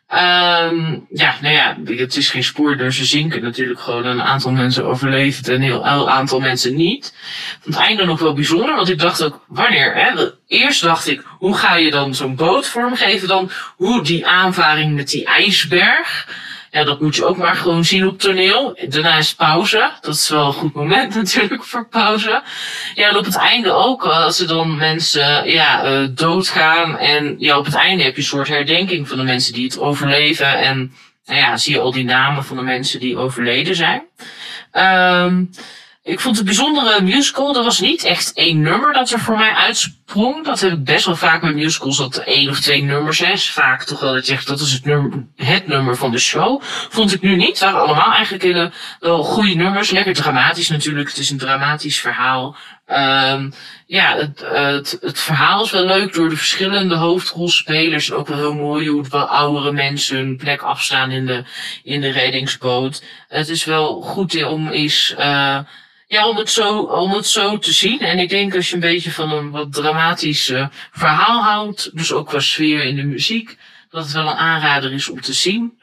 Ehm 0.07 0.99
ja, 1.09 1.35
nou 1.41 1.53
ja, 1.53 1.77
het 1.85 2.15
is 2.15 2.29
geen 2.29 2.43
spoor, 2.43 2.77
dus 2.77 2.97
ze 2.97 3.05
zinken 3.05 3.41
natuurlijk 3.41 3.79
gewoon. 3.79 4.05
Een 4.05 4.21
aantal 4.21 4.51
mensen 4.51 4.85
overleeft 4.85 5.47
en 5.47 5.53
een 5.53 5.61
heel 5.61 6.09
aantal 6.09 6.39
mensen 6.39 6.75
niet. 6.75 7.15
Het 7.63 7.75
einde 7.75 8.05
nog 8.05 8.19
wel 8.19 8.33
bijzonder, 8.33 8.75
want 8.75 8.89
ik 8.89 8.99
dacht 8.99 9.23
ook, 9.23 9.45
wanneer? 9.47 9.95
Hè? 9.95 10.29
Eerst 10.47 10.81
dacht 10.81 11.07
ik, 11.07 11.23
hoe 11.39 11.57
ga 11.57 11.75
je 11.75 11.91
dan 11.91 12.15
zo'n 12.15 12.35
boot 12.35 12.67
vormgeven? 12.67 13.27
Dan 13.27 13.51
hoe 13.75 14.03
die 14.03 14.27
aanvaring 14.27 14.95
met 14.95 15.09
die 15.09 15.25
ijsberg. 15.25 16.27
Ja, 16.73 16.83
dat 16.83 17.01
moet 17.01 17.15
je 17.15 17.25
ook 17.25 17.37
maar 17.37 17.55
gewoon 17.55 17.85
zien 17.85 18.07
op 18.07 18.19
toneel. 18.19 18.79
Daarna 18.87 19.17
is 19.17 19.33
pauze. 19.35 19.91
Dat 20.01 20.13
is 20.13 20.29
wel 20.29 20.47
een 20.47 20.53
goed 20.53 20.73
moment 20.73 21.15
natuurlijk 21.23 21.63
voor 21.63 21.87
pauze. 21.87 22.43
Ja, 22.95 23.09
en 23.09 23.17
op 23.17 23.25
het 23.25 23.35
einde 23.35 23.71
ook, 23.71 24.05
als 24.05 24.39
er 24.39 24.47
dan 24.47 24.77
mensen 24.77 25.49
ja, 25.51 25.83
eh, 25.83 26.07
doodgaan. 26.11 26.97
En 26.97 27.35
ja, 27.39 27.57
op 27.57 27.65
het 27.65 27.75
einde 27.75 28.03
heb 28.03 28.15
je 28.15 28.21
een 28.21 28.27
soort 28.27 28.47
herdenking 28.47 29.07
van 29.07 29.17
de 29.17 29.23
mensen 29.23 29.53
die 29.53 29.63
het 29.63 29.79
overleven. 29.79 30.57
En 30.59 30.93
nou 31.25 31.39
ja, 31.39 31.57
zie 31.57 31.73
je 31.73 31.79
al 31.79 31.91
die 31.91 32.03
namen 32.03 32.45
van 32.45 32.57
de 32.57 32.63
mensen 32.63 32.99
die 32.99 33.17
overleden 33.17 33.75
zijn. 33.75 34.03
Ehm 34.71 35.43
ik 36.03 36.19
vond 36.19 36.35
het 36.35 36.45
bijzondere 36.45 37.01
musical. 37.01 37.57
Er 37.57 37.63
was 37.63 37.79
niet 37.79 38.03
echt 38.03 38.33
één 38.33 38.61
nummer 38.61 38.93
dat 38.93 39.09
er 39.09 39.19
voor 39.19 39.37
mij 39.37 39.53
uitsprong. 40.13 40.45
Dat 40.45 40.59
heb 40.59 40.71
ik 40.71 40.83
best 40.83 41.05
wel 41.05 41.15
vaak 41.15 41.41
bij 41.41 41.53
musicals, 41.53 41.97
dat 41.97 42.17
één 42.17 42.49
of 42.49 42.59
twee 42.59 42.83
nummers 42.83 43.21
is. 43.21 43.51
Vaak 43.51 43.83
toch 43.83 43.99
wel 43.99 44.13
dat 44.13 44.25
je 44.25 44.31
zegt, 44.31 44.47
dat 44.47 44.59
is 44.59 44.71
het 44.71 44.85
nummer, 44.85 45.25
het 45.35 45.67
nummer 45.67 45.95
van 45.95 46.11
de 46.11 46.19
show. 46.19 46.61
Vond 46.89 47.13
ik 47.13 47.21
nu 47.21 47.35
niet. 47.35 47.47
Het 47.47 47.59
waren 47.59 47.81
allemaal 47.81 48.13
eigenlijk 48.13 48.43
hele 48.43 48.71
wel 48.99 49.23
goede 49.23 49.53
nummers. 49.53 49.89
Lekker 49.89 50.13
dramatisch 50.13 50.69
natuurlijk. 50.69 51.09
Het 51.09 51.17
is 51.17 51.29
een 51.29 51.37
dramatisch 51.37 51.99
verhaal. 51.99 52.55
Ehm 52.85 53.49
ja, 53.87 54.15
het, 54.15 54.41
eh, 54.41 54.65
het, 54.65 54.97
het 55.01 55.19
verhaal 55.19 55.63
is 55.63 55.71
wel 55.71 55.85
leuk 55.85 56.13
door 56.13 56.29
de 56.29 56.37
verschillende 56.37 56.95
hoofdrolspelers. 56.95 58.11
Ook 58.11 58.27
wel 58.27 58.37
heel 58.37 58.53
mooi 58.53 58.87
hoe 58.87 59.05
wel 59.09 59.25
oudere 59.25 59.71
mensen 59.71 60.17
hun 60.17 60.37
plek 60.37 60.61
afstaan 60.61 61.11
in 61.11 61.25
de, 61.25 61.43
in 61.83 62.01
de 62.01 62.11
reddingsboot. 62.11 63.03
Het 63.27 63.49
is 63.49 63.65
wel 63.65 64.01
goed 64.01 64.43
om 64.43 64.67
eens, 64.67 65.15
uh, 65.19 65.59
ja, 66.13 66.27
om 66.27 66.37
het, 66.37 66.49
zo, 66.49 66.79
om 66.79 67.11
het 67.11 67.27
zo 67.27 67.57
te 67.57 67.73
zien. 67.73 67.99
En 67.99 68.19
ik 68.19 68.29
denk 68.29 68.55
als 68.55 68.69
je 68.69 68.73
een 68.73 68.79
beetje 68.79 69.11
van 69.11 69.31
een 69.31 69.51
wat 69.51 69.73
dramatisch 69.73 70.49
uh, 70.49 70.67
verhaal 70.91 71.43
houdt, 71.43 71.97
dus 71.97 72.11
ook 72.11 72.27
qua 72.27 72.39
sfeer 72.39 72.83
in 72.83 72.95
de 72.95 73.03
muziek, 73.03 73.57
dat 73.89 74.03
het 74.03 74.13
wel 74.13 74.27
een 74.27 74.37
aanrader 74.37 74.93
is 74.93 75.09
om 75.09 75.21
te 75.21 75.33
zien. 75.33 75.79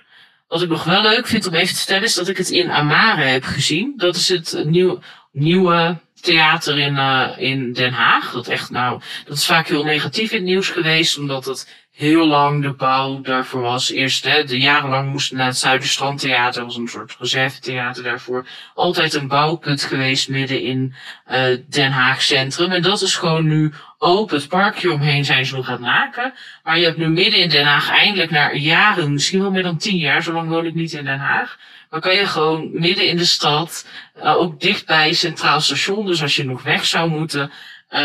Wat 0.49 0.63
ik 0.63 0.69
nog 0.69 0.85
wel 0.85 1.03
leuk 1.03 1.27
vind 1.27 1.47
om 1.47 1.55
even 1.55 1.69
te 1.69 1.77
vertellen, 1.77 2.03
is 2.03 2.15
dat 2.15 2.29
ik 2.29 2.37
het 2.37 2.51
in 2.51 2.71
Amare 2.71 3.23
heb 3.23 3.45
gezien. 3.45 3.93
Dat 3.97 4.17
is 4.17 4.29
het 4.29 4.63
nieuw, 4.65 4.99
nieuwe 5.33 5.99
theater 6.21 6.79
in, 6.79 6.95
uh, 6.95 7.29
in 7.37 7.73
Den 7.73 7.93
Haag. 7.93 8.33
Dat 8.33 8.49
echt, 8.49 8.71
nou, 8.71 9.01
dat 9.25 9.37
is 9.37 9.47
vaak 9.47 9.69
heel 9.69 9.85
negatief 9.85 10.31
in 10.31 10.37
het 10.37 10.47
nieuws 10.47 10.69
geweest, 10.69 11.19
omdat 11.19 11.45
het 11.45 11.80
heel 11.93 12.27
lang 12.27 12.63
de 12.63 12.73
bouw 12.73 13.21
daarvoor 13.21 13.61
was. 13.61 13.91
Eerst 13.91 14.25
hè, 14.25 14.45
de 14.45 14.59
jarenlang 14.59 15.11
moesten 15.11 15.37
naar 15.37 15.47
het 15.47 15.59
Zuiderstrandtheater, 15.59 16.65
was 16.65 16.77
een 16.77 16.89
soort 16.89 17.17
reservetheater 17.19 18.03
daarvoor. 18.03 18.47
Altijd 18.75 19.15
een 19.15 19.29
bouwput 19.29 19.83
geweest 19.83 20.29
midden 20.29 20.63
in 20.63 20.95
uh, 21.31 21.57
Den 21.69 21.91
Haag 21.91 22.23
Centrum. 22.23 22.71
En 22.71 22.83
dat 22.83 23.01
is 23.01 23.15
gewoon 23.15 23.47
nu 23.47 23.73
open. 23.99 24.37
Het 24.37 24.49
parkje 24.49 24.93
omheen 24.93 25.25
zijn 25.25 25.47
ze 25.47 25.57
nog 25.57 25.69
aan 25.69 25.81
maken. 25.81 26.35
Maar 26.63 26.79
je 26.79 26.85
hebt 26.85 26.99
nu 26.99 27.09
midden 27.09 27.41
in 27.41 27.49
Den 27.49 27.67
Haag 27.67 27.91
eindelijk 27.91 28.31
na 28.31 28.53
jaren, 28.53 29.13
misschien 29.13 29.41
wel 29.41 29.51
meer 29.51 29.63
dan 29.63 29.79
tien 29.79 29.97
jaar, 29.97 30.23
zo 30.23 30.33
lang 30.33 30.49
woon 30.49 30.67
ik 30.67 30.75
niet 30.75 30.93
in 30.93 31.05
Den 31.05 31.19
Haag. 31.19 31.59
Maar 31.91 32.01
kan 32.01 32.15
je 32.15 32.27
gewoon 32.27 32.71
midden 32.73 33.07
in 33.07 33.17
de 33.17 33.25
stad, 33.25 33.87
uh, 34.17 34.37
ook 34.37 34.61
dichtbij 34.61 35.13
Centraal 35.13 35.61
Station, 35.61 36.07
dus 36.07 36.23
als 36.23 36.37
je 36.37 36.45
nog 36.45 36.63
weg 36.63 36.87
zou 36.87 37.11
moeten, 37.11 37.53
uh, 37.91 38.01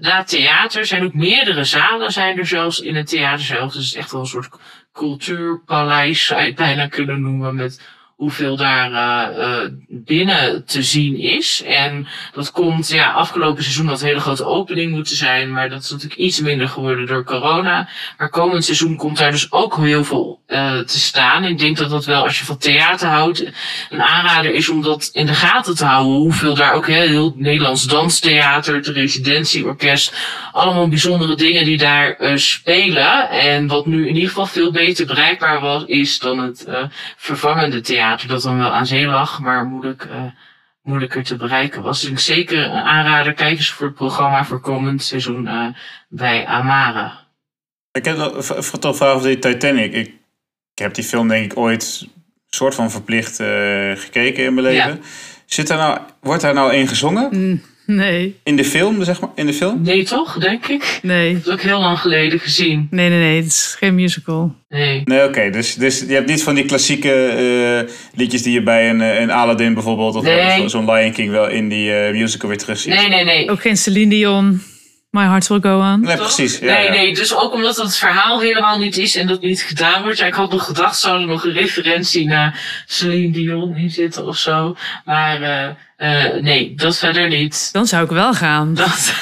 na 0.00 0.24
theater 0.24 0.86
zijn 0.86 1.04
ook 1.04 1.14
meerdere 1.14 1.64
zalen 1.64 2.12
zijn 2.12 2.38
er 2.38 2.46
zelfs 2.46 2.80
in 2.80 2.96
het 2.96 3.06
theater 3.06 3.44
zelf. 3.44 3.72
Dus 3.72 3.84
het 3.84 3.92
is 3.92 3.94
echt 3.94 4.12
wel 4.12 4.20
een 4.20 4.26
soort 4.26 4.48
cultuurpaleis 4.92 6.26
zou 6.26 6.40
je 6.40 6.46
het 6.46 6.56
bijna 6.56 6.86
kunnen 6.86 7.20
noemen 7.20 7.54
met 7.54 7.80
hoeveel 8.20 8.56
daar 8.56 8.90
uh, 9.32 9.68
binnen 9.88 10.64
te 10.64 10.82
zien 10.82 11.18
is. 11.18 11.62
En 11.66 12.06
dat 12.32 12.50
komt, 12.50 12.88
ja, 12.88 13.12
afgelopen 13.12 13.62
seizoen 13.62 13.86
had 13.86 14.00
een 14.00 14.06
hele 14.06 14.20
grote 14.20 14.44
opening 14.44 14.92
moeten 14.92 15.16
zijn, 15.16 15.52
maar 15.52 15.68
dat 15.68 15.82
is 15.82 15.90
natuurlijk 15.90 16.20
iets 16.20 16.40
minder 16.40 16.68
geworden 16.68 17.06
door 17.06 17.24
corona. 17.24 17.88
Maar 18.18 18.28
komend 18.28 18.64
seizoen 18.64 18.96
komt 18.96 19.18
daar 19.18 19.30
dus 19.30 19.52
ook 19.52 19.76
heel 19.76 20.04
veel 20.04 20.40
uh, 20.48 20.78
te 20.78 20.98
staan. 20.98 21.44
Ik 21.44 21.58
denk 21.58 21.76
dat 21.76 21.90
dat 21.90 22.04
wel, 22.04 22.22
als 22.22 22.38
je 22.38 22.44
van 22.44 22.58
theater 22.58 23.08
houdt, 23.08 23.44
een 23.90 24.02
aanrader 24.02 24.54
is 24.54 24.68
om 24.68 24.82
dat 24.82 25.10
in 25.12 25.26
de 25.26 25.34
gaten 25.34 25.76
te 25.76 25.84
houden. 25.84 26.12
Hoeveel 26.12 26.54
daar 26.54 26.72
ook 26.72 26.86
heel, 26.86 27.06
heel 27.06 27.34
Nederlands 27.36 27.84
danstheater, 27.84 28.74
het 28.74 28.86
residentieorkest, 28.86 30.14
allemaal 30.52 30.88
bijzondere 30.88 31.36
dingen 31.36 31.64
die 31.64 31.78
daar 31.78 32.16
spelen. 32.34 33.30
En 33.30 33.66
wat 33.66 33.86
nu 33.86 34.08
in 34.08 34.14
ieder 34.14 34.28
geval 34.28 34.46
veel 34.46 34.72
beter 34.72 35.06
bereikbaar 35.06 35.60
was, 35.60 35.84
is 35.86 36.18
dan 36.18 36.38
het 36.38 36.66
vervangende 37.16 37.80
theater 37.80 38.08
dat 38.16 38.42
dan 38.42 38.58
wel 38.58 38.72
aan 38.72 38.86
zee 38.86 39.06
lag, 39.06 39.40
maar 39.40 39.64
moeilijk, 39.64 40.04
uh, 40.04 40.22
moeilijker 40.82 41.24
te 41.24 41.36
bereiken 41.36 41.82
was. 41.82 42.00
Dus 42.00 42.10
ik 42.10 42.18
zeker 42.18 42.64
een 42.64 42.82
aanrader, 42.82 43.32
kijk 43.32 43.56
eens 43.56 43.70
voor 43.70 43.86
het 43.86 43.94
programma 43.94 44.44
voor 44.44 44.60
komend 44.60 45.02
seizoen 45.02 45.46
uh, 45.46 45.66
bij 46.08 46.46
Amara. 46.46 47.26
Ik 47.92 48.04
heb 48.04 48.16
toch 48.80 48.96
vraag 48.96 49.14
over 49.14 49.26
die 49.26 49.38
Titanic. 49.38 49.92
Ik, 49.92 50.06
ik, 50.74 50.78
heb 50.82 50.94
die 50.94 51.04
film 51.04 51.28
denk 51.28 51.52
ik 51.52 51.58
ooit 51.58 52.08
soort 52.46 52.74
van 52.74 52.90
verplicht 52.90 53.40
uh, 53.40 53.92
gekeken 53.96 54.44
in 54.44 54.54
mijn 54.54 54.66
leven. 54.66 54.90
Ja. 54.90 54.98
Zit 55.46 55.66
daar 55.66 55.78
nou, 55.78 55.98
wordt 56.20 56.42
daar 56.42 56.54
nou 56.54 56.72
één 56.72 56.88
gezongen? 56.88 57.28
Mm, 57.30 57.62
nee. 58.04 58.36
In 58.42 58.56
de 58.56 58.64
film, 58.64 59.04
zeg 59.04 59.20
maar? 59.20 59.30
In 59.34 59.46
de 59.46 59.54
film? 59.54 59.82
Nee, 59.82 60.04
toch? 60.04 60.38
Denk 60.38 60.66
ik. 60.66 60.98
Nee. 61.02 61.34
Dat 61.34 61.44
heb 61.44 61.54
ik 61.54 61.60
heel 61.60 61.80
lang 61.80 61.98
geleden 61.98 62.40
gezien. 62.40 62.88
Nee, 62.90 63.08
nee, 63.08 63.18
nee. 63.18 63.36
Het 63.36 63.46
is 63.46 63.76
geen 63.78 63.94
musical. 63.94 64.54
Nee. 64.68 65.02
Nee, 65.04 65.18
oké. 65.18 65.28
Okay. 65.28 65.50
Dus, 65.50 65.74
dus 65.74 66.00
je 66.00 66.14
hebt 66.14 66.28
niet 66.28 66.42
van 66.42 66.54
die 66.54 66.64
klassieke 66.64 67.84
uh, 67.84 67.92
liedjes 68.14 68.42
die 68.42 68.52
je 68.52 68.62
bij 68.62 68.90
een, 68.90 69.00
een 69.00 69.30
Aladdin 69.30 69.74
bijvoorbeeld... 69.74 70.14
of 70.14 70.22
nee. 70.22 70.68
zo'n 70.68 70.92
Lion 70.92 71.12
King 71.12 71.30
wel 71.30 71.48
in 71.48 71.68
die 71.68 71.90
uh, 71.90 72.10
musical 72.10 72.48
weer 72.48 72.58
terug 72.58 72.78
ziet. 72.78 72.94
Nee, 72.94 73.08
nee, 73.08 73.24
nee. 73.24 73.50
Ook 73.50 73.60
geen 73.60 73.76
Celine 73.76 74.10
Dion. 74.10 74.60
My 75.10 75.22
Heart 75.22 75.48
Will 75.48 75.60
Go 75.60 75.80
On. 75.80 76.00
Nee, 76.00 76.16
precies. 76.16 76.58
Ja, 76.58 76.74
nee, 76.74 76.84
ja. 76.84 76.90
nee. 76.90 77.14
Dus 77.14 77.34
ook 77.36 77.52
omdat 77.52 77.76
het 77.76 77.96
verhaal 77.96 78.40
helemaal 78.40 78.78
niet 78.78 78.96
is 78.96 79.16
en 79.16 79.26
dat 79.26 79.40
niet 79.40 79.62
gedaan 79.62 80.02
wordt. 80.02 80.18
Ja, 80.18 80.26
ik 80.26 80.34
had 80.34 80.50
nog 80.50 80.64
gedacht, 80.64 80.98
zou 80.98 81.20
er 81.20 81.26
nog 81.26 81.44
een 81.44 81.52
referentie 81.52 82.26
naar 82.26 82.82
Celine 82.86 83.32
Dion 83.32 83.76
in 83.76 83.90
zitten 83.90 84.26
of 84.26 84.36
zo. 84.36 84.76
Maar 85.04 85.40
uh, 85.40 85.68
uh, 86.00 86.34
nee, 86.34 86.74
dat 86.74 86.98
verder 86.98 87.28
niet. 87.28 87.68
Dan 87.72 87.86
zou 87.86 88.04
ik 88.04 88.10
wel 88.10 88.34
gaan. 88.34 88.74
Dat... 88.74 89.14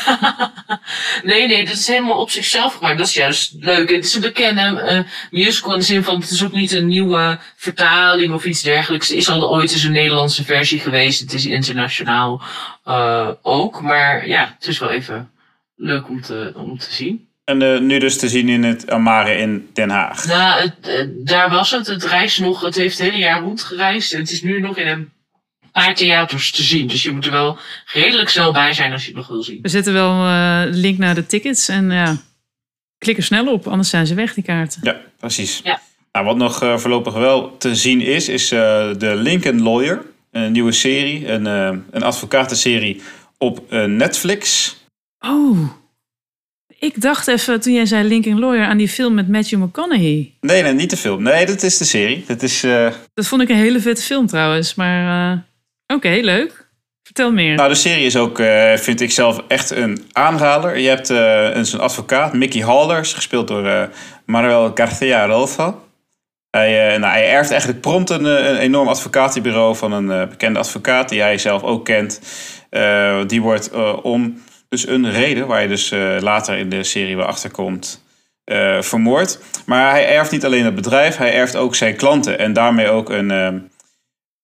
nee, 1.22 1.46
nee, 1.46 1.64
dat 1.64 1.74
is 1.74 1.86
helemaal 1.86 2.20
op 2.20 2.30
zichzelf 2.30 2.74
gemaakt. 2.74 2.98
Dat 2.98 3.06
is 3.06 3.14
juist 3.14 3.54
leuk. 3.60 3.90
Het 3.90 4.04
is 4.04 4.14
een 4.14 4.20
bekende 4.20 5.04
uh, 5.30 5.40
musical 5.40 5.72
in 5.72 5.78
de 5.78 5.84
zin 5.84 6.04
van, 6.04 6.20
het 6.20 6.30
is 6.30 6.44
ook 6.44 6.52
niet 6.52 6.72
een 6.72 6.86
nieuwe 6.86 7.38
vertaling 7.56 8.34
of 8.34 8.44
iets 8.44 8.62
dergelijks. 8.62 9.10
Er 9.10 9.16
is 9.16 9.28
al 9.28 9.50
ooit 9.50 9.72
eens 9.72 9.82
een 9.82 9.92
Nederlandse 9.92 10.44
versie 10.44 10.80
geweest. 10.80 11.20
Het 11.20 11.32
is 11.32 11.46
internationaal 11.46 12.42
uh, 12.86 13.28
ook. 13.42 13.80
Maar 13.82 14.28
ja, 14.28 14.54
het 14.58 14.68
is 14.68 14.78
wel 14.78 14.90
even 14.90 15.30
leuk 15.76 16.08
om 16.08 16.22
te, 16.22 16.52
om 16.56 16.78
te 16.78 16.92
zien. 16.92 17.28
En 17.44 17.60
uh, 17.60 17.80
nu 17.80 17.98
dus 17.98 18.18
te 18.18 18.28
zien 18.28 18.48
in 18.48 18.64
het 18.64 18.90
Amare 18.90 19.36
in 19.36 19.70
Den 19.72 19.90
Haag. 19.90 20.26
Nou, 20.26 20.60
het, 20.60 20.88
uh, 20.88 21.24
daar 21.24 21.50
was 21.50 21.70
het. 21.70 21.86
Het 21.86 22.04
reist 22.04 22.40
nog, 22.40 22.60
het 22.60 22.74
heeft 22.74 22.98
het 22.98 23.10
hele 23.10 23.22
jaar 23.22 23.40
rondgereisd. 23.40 24.12
En 24.12 24.20
het 24.20 24.30
is 24.30 24.42
nu 24.42 24.60
nog 24.60 24.76
in 24.76 24.86
een 24.86 25.12
paar 25.78 25.94
theaters 25.94 26.50
te 26.50 26.62
zien. 26.62 26.86
Dus 26.86 27.02
je 27.02 27.12
moet 27.12 27.24
er 27.24 27.30
wel 27.30 27.58
redelijk 27.92 28.28
snel 28.28 28.52
bij 28.52 28.72
zijn 28.72 28.92
als 28.92 29.02
je 29.02 29.08
het 29.08 29.16
nog 29.16 29.28
wil 29.28 29.42
zien. 29.42 29.58
We 29.62 29.68
zetten 29.68 29.92
wel 29.92 30.24
uh, 30.24 30.62
link 30.70 30.98
naar 30.98 31.14
de 31.14 31.26
tickets. 31.26 31.68
En 31.68 31.90
ja, 31.90 32.16
klik 32.98 33.16
er 33.16 33.22
snel 33.22 33.52
op, 33.52 33.66
anders 33.66 33.90
zijn 33.90 34.06
ze 34.06 34.14
weg, 34.14 34.34
die 34.34 34.44
kaarten. 34.44 34.80
Ja, 34.82 35.00
precies. 35.18 35.60
Ja. 35.64 35.80
Nou, 36.12 36.24
wat 36.26 36.36
nog 36.36 36.62
uh, 36.62 36.78
voorlopig 36.78 37.14
wel 37.14 37.56
te 37.56 37.74
zien 37.74 38.00
is, 38.00 38.28
is 38.28 38.52
uh, 38.52 38.58
de 38.98 39.14
Lincoln 39.14 39.62
Lawyer. 39.62 40.02
Een 40.30 40.52
nieuwe 40.52 40.72
serie, 40.72 41.28
een, 41.28 41.46
uh, 41.46 41.80
een 41.90 42.02
advocatenserie 42.02 43.02
op 43.38 43.70
Netflix. 43.86 44.76
Oh, 45.18 45.70
ik 46.78 47.00
dacht 47.00 47.28
even 47.28 47.60
toen 47.60 47.72
jij 47.72 47.86
zei 47.86 48.08
Lincoln 48.08 48.38
Lawyer 48.38 48.66
aan 48.66 48.76
die 48.76 48.88
film 48.88 49.14
met 49.14 49.28
Matthew 49.28 49.62
McConaughey. 49.62 50.32
Nee, 50.40 50.62
nee, 50.62 50.72
niet 50.72 50.90
de 50.90 50.96
film. 50.96 51.22
Nee, 51.22 51.46
dat 51.46 51.62
is 51.62 51.78
de 51.78 51.84
serie. 51.84 52.24
Dat, 52.26 52.42
is, 52.42 52.64
uh... 52.64 52.90
dat 53.14 53.26
vond 53.26 53.42
ik 53.42 53.48
een 53.48 53.56
hele 53.56 53.80
vette 53.80 54.02
film 54.02 54.26
trouwens. 54.26 54.74
Maar 54.74 55.32
uh, 55.32 55.38
oké, 55.94 56.08
leuk. 56.08 56.66
Vertel 57.02 57.32
meer. 57.32 57.54
Nou, 57.54 57.68
de 57.68 57.74
serie 57.74 58.06
is 58.06 58.16
ook, 58.16 58.38
uh, 58.38 58.74
vind 58.74 59.00
ik 59.00 59.10
zelf, 59.10 59.42
echt 59.48 59.70
een 59.70 60.04
aanrader. 60.12 60.78
Je 60.78 60.88
hebt 60.88 61.08
een 61.08 61.66
zo'n 61.66 61.80
advocaat, 61.80 62.32
Mickey 62.32 62.62
Hallers, 62.62 63.12
gespeeld 63.12 63.48
door 63.48 63.88
Manuel 64.24 64.70
Garcia 64.74 65.26
Rolfo. 65.26 65.82
Hij, 66.50 66.98
nou, 66.98 67.12
hij 67.12 67.30
erft 67.30 67.50
eigenlijk 67.50 67.80
prompt 67.80 68.10
een, 68.10 68.24
een 68.24 68.56
enorm 68.56 68.88
advocatenbureau 68.88 69.76
van 69.76 69.92
een 69.92 70.28
bekende 70.28 70.58
advocaat 70.58 71.08
die 71.08 71.20
hij 71.20 71.38
zelf 71.38 71.62
ook 71.62 71.84
kent. 71.84 72.20
die 73.26 73.42
wordt 73.42 73.70
om 74.02 74.42
dus 74.68 74.86
een 74.86 75.10
reden 75.10 75.46
waar 75.46 75.62
je 75.62 75.68
dus 75.68 75.90
later 76.20 76.56
in 76.56 76.68
de 76.68 76.84
serie 76.84 77.16
weer 77.16 77.26
achterkomt 77.26 78.04
vermoord. 78.80 79.38
Maar 79.66 79.90
hij 79.90 80.08
erft 80.08 80.30
niet 80.30 80.44
alleen 80.44 80.64
het 80.64 80.74
bedrijf, 80.74 81.16
hij 81.16 81.34
erft 81.34 81.56
ook 81.56 81.74
zijn 81.74 81.96
klanten. 81.96 82.38
En 82.38 82.52
daarmee 82.52 82.88
ook 82.88 83.10
een, 83.10 83.30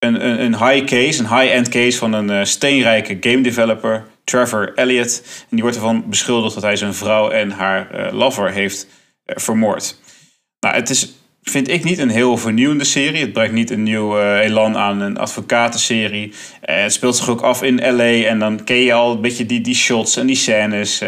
een, 0.04 0.42
een, 0.44 0.68
high 0.68 0.84
case, 0.84 1.20
een 1.20 1.38
high-end 1.38 1.68
case 1.68 1.98
van 1.98 2.12
een 2.12 2.30
uh, 2.30 2.44
steenrijke 2.44 3.16
game 3.20 3.40
developer, 3.40 4.04
Trevor 4.24 4.72
Elliott. 4.74 5.22
En 5.40 5.46
die 5.50 5.62
wordt 5.62 5.76
ervan 5.76 6.04
beschuldigd 6.08 6.54
dat 6.54 6.62
hij 6.62 6.76
zijn 6.76 6.94
vrouw 6.94 7.30
en 7.30 7.50
haar 7.50 8.12
lover 8.12 8.50
heeft 8.50 8.86
vermoord. 9.26 9.98
Nou, 10.60 10.74
het 10.74 10.90
is 10.90 11.14
vind 11.42 11.68
ik 11.68 11.84
niet 11.84 11.98
een 11.98 12.10
heel 12.10 12.36
vernieuwende 12.36 12.84
serie. 12.84 13.20
Het 13.20 13.32
brengt 13.32 13.52
niet 13.52 13.70
een 13.70 13.82
nieuw 13.82 14.20
elan 14.20 14.76
aan 14.76 15.00
een 15.00 15.18
advocatenserie. 15.18 16.32
Het 16.60 16.92
speelt 16.92 17.16
zich 17.16 17.28
ook 17.28 17.40
af 17.40 17.62
in 17.62 17.96
LA 17.96 18.24
en 18.24 18.38
dan 18.38 18.64
ken 18.64 18.76
je 18.76 18.92
al 18.92 19.12
een 19.12 19.20
beetje 19.20 19.46
die, 19.46 19.60
die 19.60 19.74
shots 19.74 20.16
en 20.16 20.26
die 20.26 20.36
scènes 20.36 21.02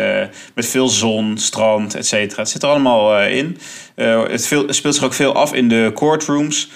met 0.54 0.66
veel 0.66 0.88
zon, 0.88 1.38
strand, 1.38 1.94
et. 1.94 2.36
Het 2.36 2.48
zit 2.48 2.62
er 2.62 2.68
allemaal 2.68 3.22
in. 3.22 3.58
het, 3.94 4.46
veel, 4.46 4.66
het, 4.66 4.76
speelt 4.76 4.94
zich 4.94 5.04
ook 5.04 5.14
veel 5.14 5.34
af 5.34 5.54
in 5.54 5.68
de 5.68 5.90
courtrooms. 5.94 6.70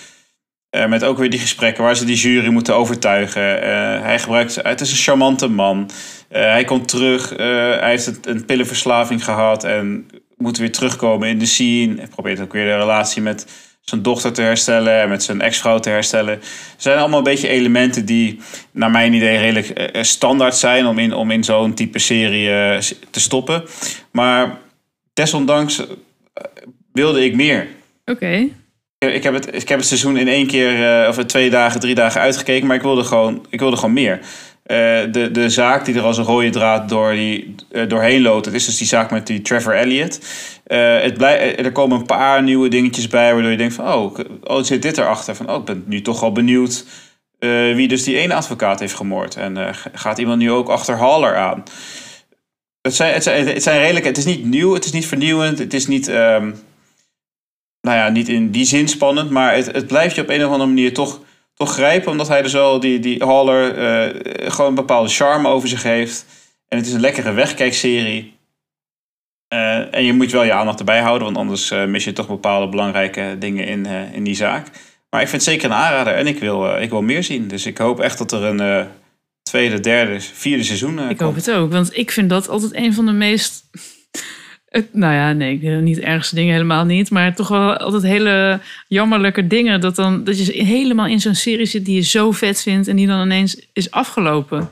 Met 0.70 1.04
ook 1.04 1.18
weer 1.18 1.30
die 1.30 1.38
gesprekken 1.38 1.84
waar 1.84 1.96
ze 1.96 2.04
die 2.04 2.16
jury 2.16 2.48
moeten 2.48 2.74
overtuigen. 2.74 3.42
hij 4.02 4.18
gebruikt, 4.18 4.58
het 4.62 4.80
is 4.80 4.90
een 4.90 4.96
charmante 4.96 5.48
man. 5.48 5.90
hij 6.28 6.64
komt 6.64 6.88
terug, 6.88 7.30
hij 7.36 7.90
heeft 7.90 8.06
een, 8.06 8.18
een 8.22 8.44
pillenverslaving 8.44 9.24
gehad 9.24 9.64
en 9.64 10.08
moet 10.36 10.58
weer 10.58 10.72
terugkomen 10.72 11.28
in 11.28 11.38
de 11.38 11.46
scene. 11.46 11.96
Hij 11.96 12.06
probeert 12.06 12.40
ook 12.40 12.52
weer 12.52 12.64
de 12.64 12.76
relatie 12.76 13.22
met 13.22 13.46
zijn 13.80 14.02
dochter 14.02 14.32
te 14.32 14.42
herstellen 14.42 15.00
en 15.00 15.08
met 15.08 15.22
zijn 15.22 15.40
ex-vrouw 15.40 15.78
te 15.78 15.88
herstellen. 15.88 16.34
Er 16.34 16.42
zijn 16.76 16.98
allemaal 16.98 17.18
een 17.18 17.24
beetje 17.24 17.48
elementen 17.48 18.04
die, 18.04 18.40
naar 18.70 18.90
mijn 18.90 19.12
idee, 19.12 19.38
redelijk 19.38 19.90
standaard 20.04 20.56
zijn 20.56 20.86
om 20.86 20.98
in, 20.98 21.14
om 21.14 21.30
in 21.30 21.44
zo'n 21.44 21.74
type 21.74 21.98
serie 21.98 22.46
te 23.10 23.20
stoppen. 23.20 23.64
Maar 24.10 24.58
desondanks 25.14 25.82
wilde 26.92 27.24
ik 27.24 27.34
meer. 27.34 27.68
Oké. 28.04 28.48
Ik 29.06 29.22
heb, 29.22 29.34
het, 29.34 29.54
ik 29.54 29.68
heb 29.68 29.78
het 29.78 29.88
seizoen 29.88 30.16
in 30.16 30.28
één 30.28 30.46
keer, 30.46 31.08
of 31.08 31.18
in 31.18 31.26
twee 31.26 31.50
dagen, 31.50 31.80
drie 31.80 31.94
dagen 31.94 32.20
uitgekeken, 32.20 32.66
maar 32.66 32.76
ik 32.76 32.82
wilde 32.82 33.04
gewoon, 33.04 33.46
ik 33.48 33.60
wilde 33.60 33.76
gewoon 33.76 33.92
meer. 33.92 34.18
Uh, 34.18 34.26
de, 35.12 35.30
de 35.32 35.48
zaak 35.48 35.84
die 35.84 35.94
er 35.94 36.02
als 36.02 36.18
een 36.18 36.24
rode 36.24 36.50
draad 36.50 36.88
door 36.88 37.12
die, 37.12 37.54
uh, 37.72 37.88
doorheen 37.88 38.22
loopt, 38.22 38.44
dat 38.44 38.54
is 38.54 38.64
dus 38.64 38.78
die 38.78 38.86
zaak 38.86 39.10
met 39.10 39.26
die 39.26 39.42
Trevor 39.42 39.72
Elliott. 39.72 40.20
Het 41.02 41.16
blij, 41.16 41.56
er 41.56 41.72
komen 41.72 41.98
een 41.98 42.06
paar 42.06 42.42
nieuwe 42.42 42.68
dingetjes 42.68 43.08
bij 43.08 43.32
waardoor 43.32 43.50
je 43.50 43.56
denkt 43.56 43.74
van, 43.74 43.92
oh, 43.92 44.18
oh 44.42 44.62
zit 44.62 44.82
dit 44.82 44.98
erachter? 44.98 45.34
Van, 45.34 45.50
oh, 45.50 45.58
ik 45.58 45.64
ben 45.64 45.84
nu 45.86 46.02
toch 46.02 46.22
al 46.22 46.32
benieuwd 46.32 46.84
wie 47.74 47.88
dus 47.88 48.04
die 48.04 48.16
ene 48.16 48.34
advocaat 48.34 48.80
heeft 48.80 48.94
gemoord. 48.94 49.36
En 49.36 49.74
gaat 49.92 50.18
iemand 50.18 50.38
nu 50.38 50.50
ook 50.50 50.68
achter 50.68 50.96
Haller 50.96 51.36
aan? 51.36 51.62
Het 52.82 52.94
zijn, 52.94 53.14
het, 53.14 53.22
zijn, 53.22 53.46
het 53.46 53.62
zijn 53.62 53.80
redelijk, 53.80 54.04
het 54.04 54.18
is 54.18 54.24
niet 54.24 54.44
nieuw, 54.44 54.74
het 54.74 54.84
is 54.84 54.92
niet 54.92 55.06
vernieuwend, 55.06 55.58
het 55.58 55.74
is 55.74 55.86
niet, 55.86 56.08
um, 56.08 56.54
nou 57.80 57.96
ja, 57.96 58.08
niet 58.08 58.28
in 58.28 58.50
die 58.50 58.64
zin 58.64 58.88
spannend, 58.88 59.30
maar 59.30 59.54
het, 59.54 59.66
het 59.66 59.86
blijft 59.86 60.14
je 60.14 60.22
op 60.22 60.28
een 60.28 60.44
of 60.44 60.50
andere 60.50 60.68
manier 60.68 60.94
toch 60.94 61.20
toch 61.54 61.72
grijpen. 61.72 62.10
Omdat 62.10 62.28
hij 62.28 62.42
dus 62.42 62.52
wel, 62.52 62.80
die, 62.80 62.98
die 62.98 63.24
Haller, 63.24 63.78
uh, 63.78 64.50
gewoon 64.52 64.68
een 64.68 64.74
bepaalde 64.74 65.08
charme 65.08 65.48
over 65.48 65.68
zich 65.68 65.82
heeft. 65.82 66.26
En 66.68 66.78
het 66.78 66.86
is 66.86 66.92
een 66.92 67.00
lekkere 67.00 67.32
wegkijkserie. 67.32 68.38
Eh, 69.48 69.94
en 69.94 70.04
je 70.04 70.12
moet 70.12 70.30
wel 70.30 70.42
je 70.44 70.52
aandacht 70.52 70.78
erbij 70.78 71.00
houden, 71.00 71.24
want 71.24 71.36
anders 71.36 71.70
eh, 71.70 71.84
mis 71.84 72.04
je 72.04 72.12
toch 72.12 72.26
bepaalde 72.26 72.68
belangrijke 72.68 73.36
dingen 73.38 73.66
in, 73.66 73.86
eh, 73.86 74.12
in 74.14 74.24
die 74.24 74.34
zaak. 74.34 74.66
Maar 75.10 75.20
ik 75.22 75.28
vind 75.28 75.42
het 75.42 75.50
zeker 75.50 75.70
een 75.70 75.76
aanrader 75.76 76.14
en 76.14 76.26
ik 76.26 76.38
wil, 76.38 76.68
eh, 76.74 76.82
ik 76.82 76.90
wil 76.90 77.02
meer 77.02 77.22
zien. 77.24 77.48
Dus 77.48 77.66
ik 77.66 77.78
hoop 77.78 78.00
echt 78.00 78.18
dat 78.18 78.32
er 78.32 78.42
een 78.42 78.60
eh, 78.60 78.86
tweede, 79.42 79.80
derde, 79.80 80.20
vierde 80.20 80.62
seizoen 80.64 80.98
eh, 80.98 81.10
Ik 81.10 81.16
komt. 81.16 81.20
hoop 81.20 81.34
het 81.34 81.50
ook, 81.50 81.72
want 81.72 81.96
ik 81.96 82.10
vind 82.10 82.30
dat 82.30 82.48
altijd 82.48 82.74
een 82.74 82.94
van 82.94 83.06
de 83.06 83.12
meest. 83.12 83.64
Het, 84.70 84.94
nou 84.94 85.14
ja, 85.14 85.32
nee, 85.32 85.58
niet 85.60 85.98
ergste 85.98 86.34
dingen 86.34 86.52
helemaal 86.52 86.84
niet. 86.84 87.10
Maar 87.10 87.34
toch 87.34 87.48
wel 87.48 87.76
altijd 87.76 88.02
hele 88.02 88.60
jammerlijke 88.88 89.46
dingen. 89.46 89.80
Dat, 89.80 89.96
dan, 89.96 90.24
dat 90.24 90.46
je 90.46 90.64
helemaal 90.64 91.06
in 91.06 91.20
zo'n 91.20 91.34
serie 91.34 91.66
zit 91.66 91.84
die 91.84 91.94
je 91.94 92.00
zo 92.02 92.32
vet 92.32 92.62
vindt. 92.62 92.88
En 92.88 92.96
die 92.96 93.06
dan 93.06 93.20
ineens 93.22 93.66
is 93.72 93.90
afgelopen. 93.90 94.70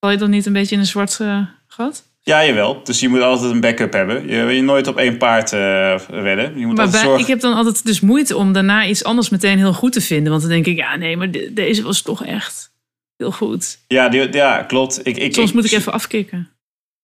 Val 0.00 0.10
je 0.10 0.16
dan 0.16 0.30
niet 0.30 0.46
een 0.46 0.52
beetje 0.52 0.74
in 0.74 0.80
een 0.80 0.86
zwart 0.86 1.20
eh, 1.20 1.38
gat? 1.66 2.04
Ja, 2.24 2.44
jawel. 2.46 2.80
Dus 2.84 3.00
je 3.00 3.08
moet 3.08 3.20
altijd 3.20 3.52
een 3.52 3.60
backup 3.60 3.92
hebben. 3.92 4.28
Je 4.28 4.36
wil 4.36 4.48
je 4.48 4.62
nooit 4.62 4.86
op 4.86 4.96
één 4.96 5.16
paard 5.18 5.52
eh, 5.52 5.98
wedden. 6.08 6.58
Je 6.58 6.66
moet 6.66 6.76
Maar 6.76 6.84
altijd 6.84 6.90
bij- 6.90 7.00
zorgen... 7.02 7.20
ik 7.20 7.26
heb 7.26 7.40
dan 7.40 7.54
altijd 7.54 7.84
dus 7.86 8.00
moeite 8.00 8.36
om 8.36 8.52
daarna 8.52 8.86
iets 8.86 9.04
anders 9.04 9.28
meteen 9.28 9.58
heel 9.58 9.72
goed 9.72 9.92
te 9.92 10.00
vinden. 10.00 10.30
Want 10.30 10.42
dan 10.42 10.50
denk 10.50 10.66
ik, 10.66 10.76
ja 10.76 10.96
nee, 10.96 11.16
maar 11.16 11.30
de- 11.30 11.50
deze 11.52 11.82
was 11.82 12.02
toch 12.02 12.24
echt 12.24 12.70
heel 13.16 13.32
goed. 13.32 13.78
Ja, 13.88 14.08
die, 14.08 14.32
ja, 14.32 14.62
klopt. 14.62 15.06
Ik, 15.06 15.16
ik, 15.16 15.34
Soms 15.34 15.52
moet 15.52 15.64
ik 15.64 15.70
even 15.72 15.92
afkicken. 15.92 16.48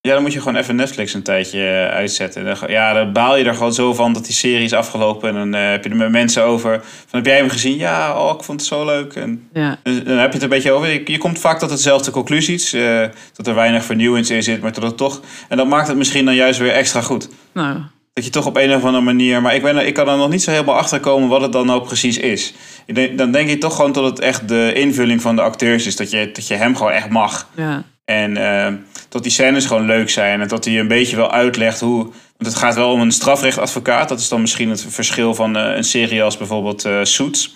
Ja, 0.01 0.13
dan 0.13 0.21
moet 0.21 0.33
je 0.33 0.39
gewoon 0.39 0.55
even 0.55 0.75
Netflix 0.75 1.13
een 1.13 1.23
tijdje 1.23 1.59
eh, 1.67 1.95
uitzetten. 1.95 2.45
Dan, 2.45 2.55
ja, 2.67 2.93
dan 2.93 3.13
baal 3.13 3.37
je 3.37 3.43
er 3.43 3.53
gewoon 3.53 3.73
zo 3.73 3.93
van 3.93 4.13
dat 4.13 4.25
die 4.25 4.33
serie 4.33 4.63
is 4.63 4.73
afgelopen. 4.73 5.29
En 5.29 5.35
dan 5.35 5.53
eh, 5.53 5.69
heb 5.69 5.83
je 5.83 5.89
er 5.89 5.95
met 5.95 6.11
mensen 6.11 6.43
over. 6.43 6.81
Van, 6.83 7.19
heb 7.19 7.25
jij 7.25 7.37
hem 7.37 7.49
gezien? 7.49 7.77
Ja, 7.77 8.21
oh, 8.21 8.35
ik 8.37 8.43
vond 8.43 8.59
het 8.59 8.69
zo 8.69 8.85
leuk. 8.85 9.13
En 9.13 9.47
Ja, 9.53 9.77
dus 9.83 10.03
dan 10.03 10.17
heb 10.17 10.27
je 10.27 10.33
het 10.33 10.43
een 10.43 10.49
beetje 10.49 10.71
over. 10.71 10.89
Je, 10.89 11.01
je 11.05 11.17
komt 11.17 11.39
vaak 11.39 11.59
tot 11.59 11.69
hetzelfde 11.69 12.11
conclusies. 12.11 12.73
eh, 12.73 13.05
dat 13.33 13.47
er 13.47 13.55
weinig 13.55 13.83
vernieuwends 13.83 14.29
in 14.29 14.43
zit, 14.43 14.61
maar 14.61 14.73
dat 14.73 14.83
het 14.83 14.97
toch... 14.97 15.21
En 15.49 15.57
dat 15.57 15.67
maakt 15.67 15.87
het 15.87 15.97
misschien 15.97 16.25
dan 16.25 16.35
juist 16.35 16.59
weer 16.59 16.71
extra 16.71 17.01
goed. 17.01 17.29
nou, 17.53 17.77
Dat 18.13 18.25
je 18.25 18.31
toch 18.31 18.45
op 18.45 18.57
een 18.57 18.73
of 18.75 18.83
andere 18.83 19.03
manier... 19.03 19.41
Maar 19.41 19.55
ik, 19.55 19.61
ben 19.61 19.77
er, 19.77 19.85
ik 19.85 19.93
kan 19.93 20.09
er 20.09 20.17
nog 20.17 20.29
niet 20.29 20.43
zo 20.43 20.51
helemaal 20.51 20.75
achter 20.75 20.99
komen 20.99 21.29
wat 21.29 21.41
het 21.41 21.51
dan 21.51 21.65
nou 21.65 21.81
precies 21.81 22.17
is. 22.17 22.53
Ik 22.85 22.95
denk, 22.95 23.17
dan 23.17 23.31
denk 23.31 23.49
je 23.49 23.57
toch 23.57 23.75
gewoon 23.75 23.91
dat 23.91 24.03
het 24.03 24.19
echt 24.19 24.47
de 24.47 24.71
invulling 24.75 25.21
van 25.21 25.35
de 25.35 25.41
acteurs 25.41 25.85
is. 25.85 25.95
Dat 25.95 26.11
je, 26.11 26.31
dat 26.33 26.47
je 26.47 26.53
hem 26.55 26.75
gewoon 26.75 26.91
echt 26.91 27.09
mag. 27.09 27.47
ja. 27.55 27.83
En 28.05 28.37
eh, 28.37 28.73
dat 29.09 29.23
die 29.23 29.31
scènes 29.31 29.65
gewoon 29.65 29.85
leuk 29.85 30.09
zijn. 30.09 30.41
En 30.41 30.47
dat 30.47 30.65
hij 30.65 30.79
een 30.79 30.87
beetje 30.87 31.15
wel 31.15 31.31
uitlegt 31.31 31.79
hoe. 31.79 32.03
Want 32.37 32.53
het 32.53 32.55
gaat 32.55 32.75
wel 32.75 32.91
om 32.91 33.01
een 33.01 33.11
strafrechtadvocaat. 33.11 34.09
Dat 34.09 34.19
is 34.19 34.29
dan 34.29 34.41
misschien 34.41 34.69
het 34.69 34.85
verschil 34.89 35.35
van 35.35 35.57
eh, 35.57 35.75
een 35.75 35.83
serie 35.83 36.23
als 36.23 36.37
bijvoorbeeld 36.37 36.85
eh, 36.85 36.99
Suits. 37.03 37.55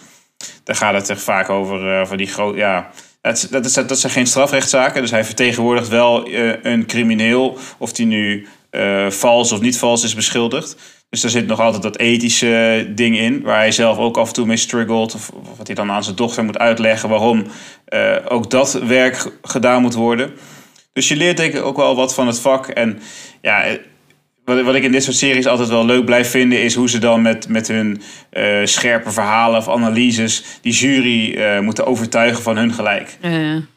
Daar 0.64 0.76
gaat 0.76 0.94
het 0.94 1.10
echt 1.10 1.22
vaak 1.22 1.50
over, 1.50 2.00
eh, 2.00 2.08
van 2.08 2.18
die 2.18 2.28
grote. 2.28 2.58
Ja, 2.58 2.90
dat, 3.22 3.48
dat, 3.52 3.66
is, 3.66 3.74
dat 3.74 4.00
zijn 4.00 4.12
geen 4.14 4.28
strafrechtszaken. 4.28 5.02
Dus 5.02 5.12
hij 5.12 5.26
vertegenwoordigt 5.26 5.88
wel 5.88 6.28
een 6.64 6.86
crimineel. 6.86 7.58
Of 7.78 7.94
die 7.94 8.06
nu 8.06 8.48
vals 9.10 9.52
of 9.52 9.62
niet 9.62 9.78
vals 9.78 10.04
is 10.04 10.16
beschuldigd. 10.16 10.76
Dus 11.10 11.22
daar 11.22 11.32
zit 11.32 11.48
nog 11.48 11.60
altijd 11.60 11.84
dat 11.84 11.98
ethische 11.98 12.88
ding 12.96 13.18
in. 13.18 13.42
Waar 13.42 13.58
hij 13.58 13.72
zelf 13.72 13.98
ook 13.98 14.18
af 14.18 14.28
en 14.28 14.34
toe 14.34 14.46
mee 14.46 14.58
struggelt. 14.58 15.16
Of, 15.16 15.32
wat 15.58 15.68
hij 15.68 15.76
dan 15.76 15.92
aan 15.92 16.04
zijn 16.04 16.16
dochter 16.16 16.44
moet 16.44 16.58
uitleggen. 16.58 17.10
Waarom 17.10 17.46
ook 18.28 18.50
dat 18.50 18.74
werk 18.74 19.32
gedaan 19.42 19.82
moet 19.82 19.94
worden. 19.94 20.34
Dus 20.94 21.08
je 21.08 21.16
leert 21.16 21.38
denk 21.38 21.54
ik 21.54 21.64
ook 21.64 21.78
wel 21.78 21.96
wat 21.96 22.14
van 22.14 22.28
het 22.28 22.40
vak. 22.40 22.68
En 22.68 23.00
ja, 23.42 23.64
eh, 23.64 23.78
wat, 24.46 24.62
wat 24.62 24.76
ik 24.76 24.84
in 24.84 24.92
dit 24.92 25.04
soort 25.04 25.16
series 25.16 25.48
altijd 25.48 25.70
wel 25.70 25.86
leuk 25.86 26.06
blijf 26.06 26.30
vinden... 26.30 26.64
is 26.64 26.76
hoe 26.76 26.90
ze 26.90 26.98
dan 27.00 27.22
met, 27.22 27.48
met 27.48 27.68
hun 27.68 28.02
eh, 28.30 28.60
scherpe 28.64 29.12
verhalen 29.12 29.60
of 29.60 29.70
analyses... 29.70 30.44
die 30.62 30.74
jury 30.74 31.34
eh, 31.34 31.60
moeten 31.60 31.86
overtuigen 31.86 32.44
van 32.44 32.58
hun 32.58 32.74
gelijk. 32.74 33.18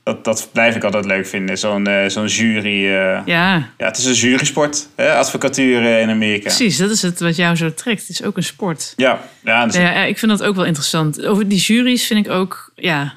Dat, 0.05 0.25
dat 0.25 0.49
blijf 0.53 0.77
ik 0.77 0.85
altijd 0.85 1.05
leuk 1.05 1.27
vinden. 1.27 1.59
Zo'n 1.59 1.89
zo'n 2.07 2.27
jury... 2.27 2.85
ja. 2.85 3.23
ja, 3.27 3.73
het 3.77 3.97
is 3.99 4.05
een 4.05 4.15
jurysport. 4.15 4.89
Hè? 4.97 5.15
Advocatuur 5.15 5.83
in 6.01 6.11
Amerika. 6.11 6.43
precies. 6.43 6.77
Dat 6.77 6.91
is 6.91 7.03
het 7.03 7.21
wat 7.21 7.37
jou 7.37 7.57
zo 7.57 7.75
trekt. 7.75 8.01
Het 8.01 8.11
is 8.11 8.23
ook 8.23 8.37
een 8.37 8.43
sport. 8.43 8.93
Ja, 8.97 9.21
ja, 9.45 9.67
dus- 9.67 9.75
Ja, 9.75 9.93
ja, 9.93 10.05
ik 10.05 10.19
vind 10.19 10.31
dat 10.31 10.43
ook 10.43 10.57
wel 10.57 10.65
interessant. 10.65 11.25
Over 11.25 11.49
die 11.49 11.59
juries 11.59 12.07
vind 12.07 12.27
ik 12.27 12.33
ook, 12.33 12.73
ja, 12.75 13.15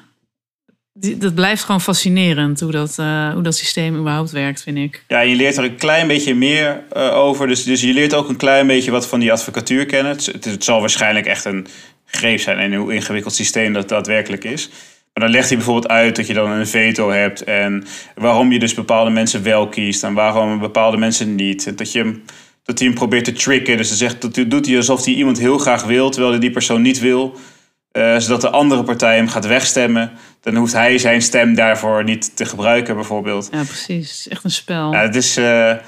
dat 1.00 1.34
blijft 1.34 1.64
gewoon 1.64 1.80
fascinerend 1.80 2.60
hoe 2.60 2.72
dat, 2.72 2.98
eh, 2.98 3.32
hoe 3.32 3.42
dat 3.42 3.56
systeem 3.56 3.96
überhaupt 3.96 4.30
werkt, 4.30 4.62
vind 4.62 4.78
ik. 4.78 5.04
Ja, 5.08 5.20
je 5.20 5.34
leert 5.34 5.56
er 5.56 5.64
een 5.64 5.76
klein 5.76 6.06
beetje 6.06 6.34
meer 6.34 6.82
eh, 6.92 7.16
over. 7.16 7.46
Dus, 7.46 7.64
dus 7.64 7.80
je 7.80 7.92
leert 7.92 8.14
ook 8.14 8.28
een 8.28 8.36
klein 8.36 8.66
beetje 8.66 8.90
wat 8.90 9.06
van 9.06 9.20
die 9.20 9.32
advocatuur 9.32 9.86
kennen. 9.86 10.12
Het, 10.12 10.44
het, 10.44 10.64
zal 10.64 10.80
waarschijnlijk 10.80 11.26
echt 11.26 11.44
een 11.44 11.66
greep 12.04 12.40
zijn 12.40 12.58
en 12.58 12.74
hoe 12.74 12.94
ingewikkeld 12.94 13.34
systeem 13.34 13.72
dat 13.72 13.88
daadwerkelijk 13.88 14.44
is. 14.44 14.68
Maar 15.14 15.24
dan 15.24 15.30
legt 15.30 15.48
hij 15.48 15.56
bijvoorbeeld 15.56 15.92
uit 15.92 16.16
dat 16.16 16.26
je 16.26 16.34
dan 16.34 16.50
een 16.50 16.66
veto 16.66 17.10
hebt 17.10 17.44
en 17.44 17.84
waarom 18.14 18.52
je 18.52 18.58
dus 18.58 18.74
bepaalde 18.74 19.10
mensen 19.10 19.42
wel 19.42 19.68
kiest 19.68 20.02
en 20.02 20.14
waarom 20.14 20.58
bepaalde 20.58 20.96
mensen 20.96 21.34
niet. 21.34 21.78
Dat, 21.78 21.92
je 21.92 22.20
dat 22.64 22.78
hij 22.78 22.88
hem 22.88 22.96
probeert 22.96 23.24
te 23.24 23.32
tricken. 23.32 23.76
Dus 23.76 23.88
dan 23.88 23.96
zegt, 23.96 24.20
dat 24.20 24.50
doet 24.50 24.66
hij 24.66 24.76
alsof 24.76 25.04
hij 25.04 25.14
iemand 25.14 25.38
heel 25.38 25.58
graag 25.58 25.84
wil, 25.84 26.10
terwijl 26.10 26.32
hij 26.32 26.40
die 26.40 26.50
persoon 26.50 26.82
niet 26.82 26.98
wil. 26.98 27.38
Eh, 27.90 28.18
zodat 28.18 28.40
de 28.40 28.50
andere 28.50 28.82
partij 28.82 29.16
hem 29.16 29.28
gaat 29.28 29.46
wegstemmen. 29.46 30.10
Dan 30.40 30.54
hoeft 30.54 30.72
hij 30.72 30.98
zijn 30.98 31.22
stem 31.22 31.54
daarvoor 31.54 32.04
niet 32.04 32.36
te 32.36 32.44
gebruiken, 32.44 32.94
bijvoorbeeld. 32.94 33.48
Ja, 33.52 33.62
precies. 33.62 34.08
Het 34.08 34.18
is 34.18 34.28
echt 34.28 34.44
een 34.44 34.50
spel. 34.50 34.92
Ja, 34.92 35.00
het 35.00 35.14
is, 35.14 35.36
eh, 35.36 35.68
er 35.70 35.82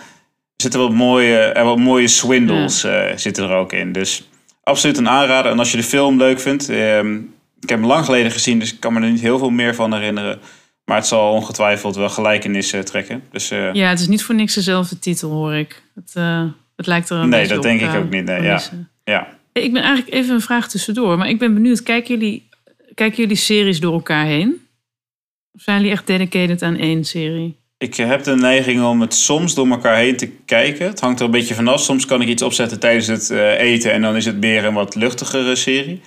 zitten 0.56 0.80
wat 0.80 0.92
mooie, 0.92 1.36
er 1.38 1.64
wat 1.64 1.78
mooie 1.78 2.08
swindles 2.08 2.84
eh, 2.84 3.02
zitten 3.16 3.44
er 3.50 3.56
ook 3.56 3.72
in. 3.72 3.92
Dus 3.92 4.28
absoluut 4.62 4.98
een 4.98 5.08
aanrader. 5.08 5.50
En 5.52 5.58
als 5.58 5.70
je 5.70 5.76
de 5.76 5.82
film 5.82 6.16
leuk 6.18 6.40
vindt, 6.40 6.68
ehm, 6.68 7.14
ik 7.60 7.68
heb 7.68 7.78
hem 7.78 7.86
lang 7.86 8.04
geleden 8.04 8.30
gezien, 8.32 8.58
dus 8.58 8.72
ik 8.72 8.80
kan 8.80 8.92
me 8.92 9.00
er 9.00 9.10
niet 9.10 9.20
heel 9.20 9.38
veel 9.38 9.50
meer 9.50 9.74
van 9.74 9.94
herinneren. 9.94 10.40
Maar 10.84 10.96
het 10.96 11.06
zal 11.06 11.32
ongetwijfeld 11.32 11.96
wel 11.96 12.08
gelijkenissen 12.08 12.84
trekken. 12.84 13.22
Dus 13.30 13.48
Ja, 13.48 13.88
het 13.88 14.00
is 14.00 14.08
niet 14.08 14.22
voor 14.22 14.34
niks 14.34 14.54
dezelfde 14.54 14.98
titel, 14.98 15.30
hoor 15.30 15.54
ik. 15.54 15.82
Het, 15.94 16.14
het 16.76 16.86
lijkt 16.86 17.10
er 17.10 17.16
een 17.16 17.28
Nee, 17.28 17.40
beetje 17.40 17.54
dat 17.54 17.56
op, 17.56 17.62
denk 17.62 17.80
ik 17.80 17.94
ook 17.94 18.10
niet, 18.10 18.24
nee, 18.24 18.42
ja. 18.42 18.60
ja. 19.04 19.28
Ik 19.52 19.72
ben 19.72 19.82
eigenlijk 19.82 20.14
even 20.14 20.34
een 20.34 20.40
vraag 20.40 20.68
tussendoor, 20.68 21.18
maar 21.18 21.28
ik 21.28 21.38
ben 21.38 21.54
benieuwd. 21.54 21.82
Kijken 21.82 22.18
jullie, 22.18 22.48
kijken 22.94 23.16
jullie 23.16 23.36
series 23.36 23.80
door 23.80 23.92
elkaar 23.92 24.26
heen? 24.26 24.66
Of 25.52 25.60
zijn 25.60 25.76
jullie 25.76 25.92
echt 25.92 26.06
dedicated 26.06 26.62
aan 26.62 26.76
één 26.76 27.04
serie? 27.04 27.60
Ik 27.78 27.94
heb 27.94 28.22
de 28.22 28.36
neiging 28.36 28.84
om 28.84 29.00
het 29.00 29.14
soms 29.14 29.54
door 29.54 29.68
elkaar 29.68 29.96
heen 29.96 30.16
te 30.16 30.28
kijken. 30.44 30.86
Het 30.86 31.00
hangt 31.00 31.18
er 31.20 31.24
een 31.24 31.30
beetje 31.30 31.54
vanaf. 31.54 31.80
Soms 31.80 32.06
kan 32.06 32.22
ik 32.22 32.28
iets 32.28 32.42
opzetten 32.42 32.80
tijdens 32.80 33.06
het 33.06 33.30
eh, 33.30 33.60
eten 33.60 33.92
en 33.92 34.02
dan 34.02 34.16
is 34.16 34.24
het 34.24 34.40
meer 34.40 34.64
een 34.64 34.74
wat 34.74 34.94
luchtigere 34.94 35.56
serie. 35.56 36.00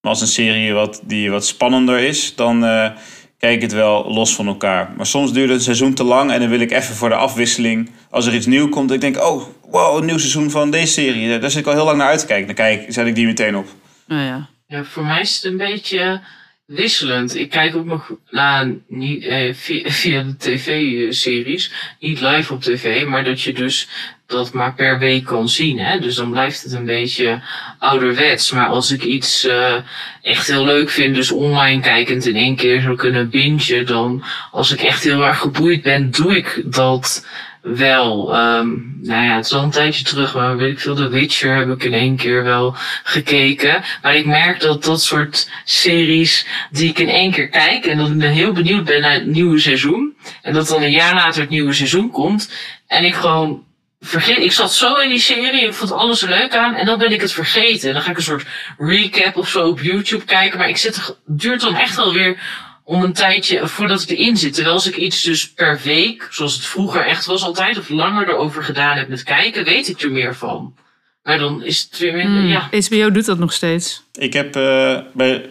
Maar 0.00 0.10
als 0.10 0.20
een 0.20 0.26
serie 0.26 0.72
wat, 0.72 1.02
die 1.04 1.30
wat 1.30 1.46
spannender 1.46 1.98
is, 1.98 2.34
dan 2.34 2.64
eh, 2.64 2.90
kijk 3.38 3.54
ik 3.54 3.62
het 3.62 3.72
wel 3.72 4.12
los 4.12 4.34
van 4.34 4.46
elkaar. 4.46 4.92
Maar 4.96 5.06
soms 5.06 5.32
duurt 5.32 5.48
het 5.48 5.58
een 5.58 5.64
seizoen 5.64 5.94
te 5.94 6.04
lang 6.04 6.30
en 6.30 6.40
dan 6.40 6.48
wil 6.48 6.60
ik 6.60 6.72
even 6.72 6.94
voor 6.94 7.08
de 7.08 7.14
afwisseling, 7.14 7.90
als 8.10 8.26
er 8.26 8.34
iets 8.34 8.46
nieuws 8.46 8.70
komt, 8.70 8.90
ik 8.90 9.00
denk, 9.00 9.24
oh, 9.24 9.42
wow, 9.70 9.98
een 9.98 10.06
nieuw 10.06 10.18
seizoen 10.18 10.50
van 10.50 10.70
deze 10.70 10.92
serie. 10.92 11.38
Daar 11.38 11.50
zit 11.50 11.60
ik 11.60 11.66
al 11.66 11.72
heel 11.72 11.84
lang 11.84 11.98
naar 11.98 12.08
uit 12.08 12.20
te 12.20 12.26
kijken. 12.26 12.46
Dan 12.46 12.54
kijk, 12.54 12.86
zet 12.88 13.06
ik 13.06 13.14
die 13.14 13.26
meteen 13.26 13.56
op. 13.56 13.66
Nou 14.06 14.22
ja. 14.22 14.48
Ja, 14.66 14.84
voor 14.84 15.04
mij 15.04 15.20
is 15.20 15.34
het 15.34 15.44
een 15.44 15.56
beetje 15.56 16.20
wisselend. 16.66 17.36
Ik 17.36 17.50
kijk 17.50 17.76
ook 17.76 17.84
nog 17.84 18.12
naar 18.30 18.72
niet, 18.88 19.24
eh, 19.24 19.54
via, 19.54 19.90
via 20.00 20.22
de 20.22 20.36
tv-series, 20.36 21.72
niet 22.00 22.20
live 22.20 22.52
op 22.52 22.62
tv, 22.62 23.06
maar 23.06 23.24
dat 23.24 23.40
je 23.40 23.52
dus 23.52 23.88
dat 24.26 24.52
maar 24.52 24.74
per 24.74 24.98
week 24.98 25.24
kan 25.24 25.48
zien. 25.48 25.78
Hè? 25.78 25.98
Dus 26.00 26.14
dan 26.14 26.30
blijft 26.30 26.62
het 26.62 26.72
een 26.72 26.84
beetje 26.84 27.42
ouderwets. 27.78 28.50
Maar 28.50 28.66
als 28.66 28.90
ik 28.90 29.02
iets 29.02 29.44
eh, 29.44 29.74
echt 30.22 30.46
heel 30.46 30.64
leuk 30.64 30.90
vind, 30.90 31.14
dus 31.14 31.30
online 31.30 31.80
kijkend 31.80 32.26
in 32.26 32.36
één 32.36 32.56
keer 32.56 32.80
zou 32.80 32.96
kunnen 32.96 33.30
bingen, 33.30 33.86
dan 33.86 34.24
als 34.50 34.72
ik 34.72 34.80
echt 34.80 35.04
heel 35.04 35.24
erg 35.24 35.38
geboeid 35.38 35.82
ben, 35.82 36.10
doe 36.10 36.36
ik 36.36 36.62
dat 36.64 37.26
wel. 37.74 38.34
Ehm, 38.34 38.68
nou 39.02 39.24
ja, 39.24 39.36
het 39.36 39.44
is 39.44 39.52
al 39.52 39.62
een 39.62 39.70
tijdje 39.70 40.04
terug, 40.04 40.34
maar 40.34 40.56
weet 40.56 40.72
ik 40.72 40.80
veel, 40.80 40.94
The 40.94 41.08
Witcher 41.08 41.56
heb 41.56 41.68
ik 41.68 41.84
in 41.84 41.92
één 41.92 42.16
keer 42.16 42.44
wel 42.44 42.74
gekeken. 43.02 43.82
Maar 44.02 44.16
ik 44.16 44.26
merk 44.26 44.60
dat 44.60 44.84
dat 44.84 45.02
soort 45.02 45.50
series 45.64 46.46
die 46.70 46.90
ik 46.90 46.98
in 46.98 47.08
één 47.08 47.32
keer 47.32 47.48
kijk 47.48 47.86
en 47.86 47.98
dat 47.98 48.08
ik 48.08 48.20
dan 48.20 48.30
heel 48.30 48.52
benieuwd 48.52 48.84
ben 48.84 49.00
naar 49.00 49.12
het 49.12 49.26
nieuwe 49.26 49.58
seizoen. 49.58 50.16
En 50.42 50.52
dat 50.52 50.68
dan 50.68 50.82
een 50.82 50.90
jaar 50.90 51.14
later 51.14 51.40
het 51.40 51.50
nieuwe 51.50 51.72
seizoen 51.72 52.10
komt. 52.10 52.52
En 52.86 53.04
ik 53.04 53.14
gewoon 53.14 53.64
vergeet, 54.00 54.38
ik 54.38 54.52
zat 54.52 54.72
zo 54.72 54.94
in 54.94 55.08
die 55.08 55.18
serie, 55.18 55.66
ik 55.66 55.74
vond 55.74 55.92
alles 55.92 56.20
leuk 56.20 56.54
aan 56.54 56.74
en 56.74 56.86
dan 56.86 56.98
ben 56.98 57.12
ik 57.12 57.20
het 57.20 57.32
vergeten. 57.32 57.88
En 57.88 57.94
dan 57.94 58.02
ga 58.02 58.10
ik 58.10 58.16
een 58.16 58.22
soort 58.22 58.46
recap 58.78 59.36
of 59.36 59.48
zo 59.48 59.68
op 59.68 59.80
YouTube 59.80 60.24
kijken, 60.24 60.58
maar 60.58 60.68
ik 60.68 60.76
zit 60.76 60.96
er, 60.96 61.16
duurt 61.24 61.60
dan 61.60 61.76
echt 61.76 61.96
wel 61.96 62.12
weer 62.12 62.38
om 62.86 63.02
een 63.02 63.12
tijdje 63.12 63.68
voordat 63.68 64.02
ik 64.02 64.10
erin 64.10 64.36
zit. 64.36 64.54
Terwijl 64.54 64.74
als 64.74 64.86
ik 64.86 64.96
iets 64.96 65.22
dus 65.22 65.52
per 65.52 65.80
week, 65.84 66.28
zoals 66.30 66.54
het 66.54 66.64
vroeger 66.64 67.06
echt 67.06 67.26
was 67.26 67.42
altijd, 67.42 67.78
of 67.78 67.88
langer 67.88 68.28
erover 68.28 68.62
gedaan 68.62 68.96
heb 68.96 69.08
met 69.08 69.22
kijken, 69.22 69.64
weet 69.64 69.88
ik 69.88 70.00
er 70.00 70.10
meer 70.10 70.34
van. 70.34 70.74
Maar 71.22 71.38
dan 71.38 71.64
is 71.64 71.88
het 71.90 71.98
weer 71.98 72.14
minder, 72.14 72.42
ja. 72.42 72.68
HBO 72.88 73.10
doet 73.10 73.26
dat 73.26 73.38
nog 73.38 73.52
steeds. 73.52 74.02
Ik 74.12 74.32
heb 74.32 74.56
eh, 74.56 74.98
bij, 75.12 75.50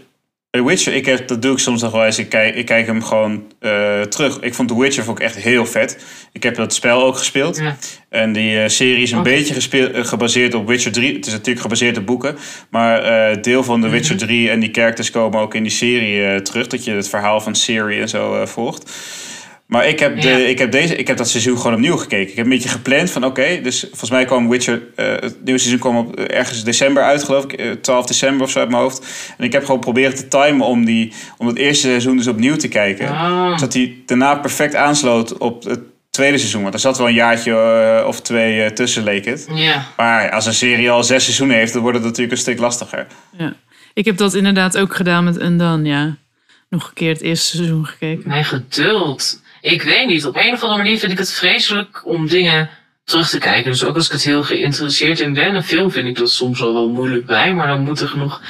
bij 0.56 0.64
Witcher, 0.64 0.94
ik 0.94 1.06
heb, 1.06 1.28
dat 1.28 1.42
doe 1.42 1.52
ik 1.52 1.60
soms 1.60 1.82
nog 1.82 1.92
wel 1.92 2.06
eens. 2.06 2.20
Ik 2.20 2.30
kijk, 2.30 2.56
ik 2.56 2.66
kijk 2.66 2.86
hem 2.86 3.04
gewoon 3.04 3.44
eh, 3.60 4.02
terug. 4.02 4.40
Ik 4.40 4.54
vond 4.54 4.68
The 4.68 4.80
Witcher 4.80 5.04
vond 5.04 5.20
ik 5.20 5.26
echt 5.26 5.36
heel 5.36 5.66
vet. 5.66 5.98
Ik 6.32 6.44
heb 6.44 6.56
dat 6.56 6.74
spel 6.74 7.04
ook 7.04 7.18
gespeeld. 7.18 7.58
Ja. 7.58 7.76
En 8.10 8.34
die 8.34 8.60
eh, 8.60 8.70
serie 8.70 9.02
is 9.02 9.12
een 9.12 9.24
beetje 9.24 9.54
gespeeld, 9.54 9.92
eh, 9.92 10.04
gebaseerd 10.04 10.54
op 10.54 10.68
Witcher 10.68 10.92
3. 10.92 11.16
Het 11.16 11.26
is 11.26 11.32
natuurlijk 11.32 11.62
gebaseerd 11.62 11.98
op 11.98 12.06
boeken. 12.06 12.38
Maar 12.70 13.42
deel 13.42 13.64
van 13.64 13.82
The 13.82 13.90
Witcher 13.90 14.18
3 14.18 14.50
en 14.50 14.60
die 14.60 14.70
characters 14.72 15.12
komen 15.12 15.40
ook 15.40 15.54
in 15.54 15.64
die 15.64 15.72
serie 15.72 16.42
terug. 16.42 16.68
Dat 16.68 16.84
je 16.84 16.92
het 16.92 17.10
verhaal 17.10 17.42
van 17.42 17.56
Ciri 17.56 18.02
en 18.02 18.10
zo 18.10 18.46
volgt. 18.46 18.92
Maar 19.66 19.88
ik 19.88 20.00
heb, 20.00 20.22
de, 20.22 20.28
Ja. 20.30 20.36
ik, 20.38 20.58
heb 20.60 20.72
deze, 20.72 20.96
ik 20.96 21.08
heb 21.08 21.18
dat 21.18 21.30
seizoen 21.30 21.58
gewoon 21.58 21.74
opnieuw 21.74 21.98
gekeken. 21.98 22.30
Ik 22.30 22.36
heb 22.36 22.46
een 22.46 22.52
beetje 22.52 22.70
gepland 22.70 23.12
van 23.12 23.26
oké, 23.26 23.60
dus 23.62 23.80
volgens 23.90 24.10
mij 24.10 24.26
kwam 24.26 24.50
Witcher, 24.50 24.82
eh, 24.96 25.06
het 25.08 25.44
nieuwe 25.44 25.60
seizoen 25.60 25.80
kwam 25.80 25.98
op 25.98 26.16
eh, 26.16 26.38
ergens 26.38 26.64
december 26.64 27.04
uit 27.04 27.24
geloof 27.24 27.44
ik, 27.44 27.54
eh, 27.54 27.72
12 27.72 28.06
december 28.06 28.46
of 28.46 28.52
zo 28.52 28.60
uit 28.60 28.70
mijn 28.70 28.82
hoofd. 28.82 29.06
En 29.38 29.44
ik 29.46 29.52
heb 29.52 29.66
gewoon 29.66 29.80
proberen 29.80 30.16
te 30.16 30.28
timen 30.28 30.66
om, 30.66 30.86
die, 30.86 31.14
om 31.38 31.48
het 31.48 31.58
eerste 31.58 31.88
seizoen 31.88 32.18
dus 32.18 32.28
opnieuw 32.28 32.56
te 32.56 32.68
kijken. 32.68 33.08
Ah, 33.10 33.52
Zodat 33.52 33.74
hij 33.74 33.96
daarna 34.06 34.36
perfect 34.36 34.76
aansloot 34.76 35.38
op 35.38 35.64
het 35.64 35.80
tweede 36.10 36.38
seizoen. 36.38 36.62
Want 36.62 36.74
er 36.74 36.80
zat 36.80 36.98
wel 36.98 37.08
een 37.08 37.14
jaartje 37.14 37.52
eh, 37.52 38.08
of 38.08 38.22
twee 38.22 38.62
eh, 38.64 38.72
tussen 38.72 39.04
leek 39.04 39.26
het. 39.26 39.48
ja. 39.54 39.86
Maar 39.98 40.32
als 40.32 40.46
een 40.46 40.54
serie 40.54 40.92
al 40.92 41.04
zes 41.04 41.24
seizoenen 41.24 41.58
heeft, 41.58 41.74
dan 41.74 41.82
wordt 41.82 41.98
het 41.98 42.06
natuurlijk 42.06 42.32
een 42.32 42.38
stuk 42.42 42.60
lastiger. 42.60 43.08
Ja. 43.38 43.54
Ik 43.94 44.06
heb 44.06 44.18
dat 44.18 44.34
inderdaad 44.34 44.78
ook 44.78 44.96
gedaan 44.96 45.24
met 45.24 45.42
Undone, 45.42 45.90
ja. 45.90 46.18
Nog 46.70 46.88
een 46.88 46.94
keer 46.94 47.10
het 47.14 47.22
eerste 47.22 47.56
seizoen 47.56 47.86
gekeken. 47.86 48.28
Mijn 48.30 48.46
geduld. 48.46 49.42
Ik 49.66 49.82
weet 49.82 50.08
niet, 50.08 50.26
op 50.26 50.36
een 50.36 50.54
of 50.54 50.62
andere 50.62 50.84
manier 50.84 51.00
vind 51.00 51.12
ik 51.12 51.18
het 51.18 51.34
vreselijk 51.34 52.02
om 52.06 52.28
dingen 52.28 52.70
terug 53.04 53.30
te 53.30 53.38
kijken. 53.38 53.72
Dus 53.72 53.84
ook 53.84 53.96
als 53.96 54.06
ik 54.06 54.12
het 54.12 54.24
heel 54.24 54.44
geïnteresseerd 54.44 55.20
in 55.20 55.34
ben. 55.34 55.56
Een 55.56 55.64
film 55.64 55.92
vind 55.92 56.08
ik 56.08 56.18
dat 56.18 56.32
soms 56.32 56.62
al 56.62 56.74
wel 56.74 56.90
moeilijk 56.90 57.26
bij, 57.26 57.54
maar 57.54 57.68
dan 57.68 57.82
moet 57.82 58.00
er 58.00 58.08
genoeg 58.08 58.42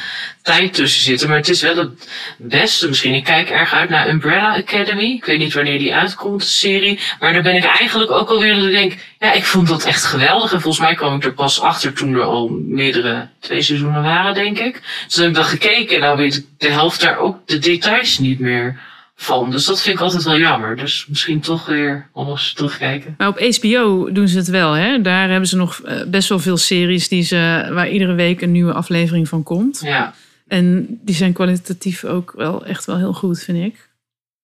tijd 0.42 0.74
tussen 0.74 1.02
zitten. 1.04 1.28
Maar 1.28 1.38
het 1.38 1.50
is 1.50 1.62
wel 1.62 1.76
het 1.76 2.10
beste 2.38 2.88
misschien. 2.88 3.14
Ik 3.14 3.24
kijk 3.24 3.50
erg 3.50 3.74
uit 3.74 3.90
naar 3.90 4.10
Umbrella 4.10 4.56
Academy. 4.56 5.04
Ik 5.04 5.26
weet 5.26 5.40
niet 5.40 5.54
wanneer 5.54 5.80
die 5.80 5.96
uitkomt, 5.96 6.42
de 6.42 6.48
serie. 6.48 7.00
Maar 7.20 7.34
daar 7.34 7.42
ben 7.42 7.56
ik 7.56 7.66
eigenlijk 7.66 8.12
ook 8.12 8.30
alweer 8.30 8.56
dat 8.56 8.66
ik 8.66 8.72
denk, 8.72 8.94
ja, 9.20 9.34
ik 9.34 9.44
vond 9.44 9.68
dat 9.68 9.86
echt 9.86 10.04
geweldig. 10.04 10.54
En 10.54 10.62
volgens 10.62 10.86
mij 10.86 10.96
kwam 10.96 11.16
ik 11.16 11.24
er 11.24 11.34
pas 11.34 11.62
achter 11.62 11.94
toen 11.94 12.14
er 12.14 12.24
al 12.24 12.50
meerdere, 12.50 13.28
twee 13.40 13.62
seizoenen 13.62 14.04
waren, 14.04 14.34
denk 14.34 14.60
ik. 14.60 14.82
Dus 15.06 15.16
dan 15.16 15.24
heb 15.24 15.34
ik 15.34 15.42
dat 15.42 15.50
gekeken 15.50 15.96
en 15.96 16.02
nou 16.02 16.18
weet 16.18 16.36
ik 16.36 16.46
de 16.58 16.70
helft 16.70 17.02
daar 17.02 17.18
ook 17.18 17.38
de 17.46 17.60
details 17.60 18.20
niet 18.20 18.40
meer 18.40 18.80
van. 19.16 19.52
Dus 19.52 19.66
dat 19.66 19.82
vind 19.82 19.96
ik 19.96 20.02
altijd 20.02 20.24
wel 20.24 20.38
jammer. 20.38 20.76
Dus 20.78 21.06
misschien 21.08 21.40
toch 21.40 21.66
weer 21.66 22.08
alles 22.14 22.54
terugkijken. 22.54 23.16
Maar 23.18 23.28
op 23.28 23.40
HBO 23.40 24.12
doen 24.12 24.28
ze 24.28 24.38
het 24.38 24.48
wel, 24.48 24.74
hè? 24.74 25.02
Daar 25.02 25.30
hebben 25.30 25.50
ze 25.50 25.56
nog 25.56 25.80
eh, 25.82 26.04
best 26.08 26.30
wel 26.30 26.40
veel 26.40 26.58
series 26.58 27.08
die 27.08 27.24
ze, 27.24 27.70
waar 27.72 27.90
iedere 27.90 28.14
week 28.14 28.42
een 28.42 28.52
nieuwe 28.52 28.74
aflevering 28.74 29.28
van 29.28 29.44
komt. 29.44 29.80
Ja. 29.84 30.14
En 30.48 30.86
die 31.04 31.16
zijn 31.16 31.34
kwalitatief 31.34 32.04
ook 32.04 32.34
wel 32.36 32.66
echt 32.66 32.86
wel 32.86 32.98
heel 32.98 33.14
goed, 33.14 33.40
vind 33.44 33.66
ik. 33.66 33.90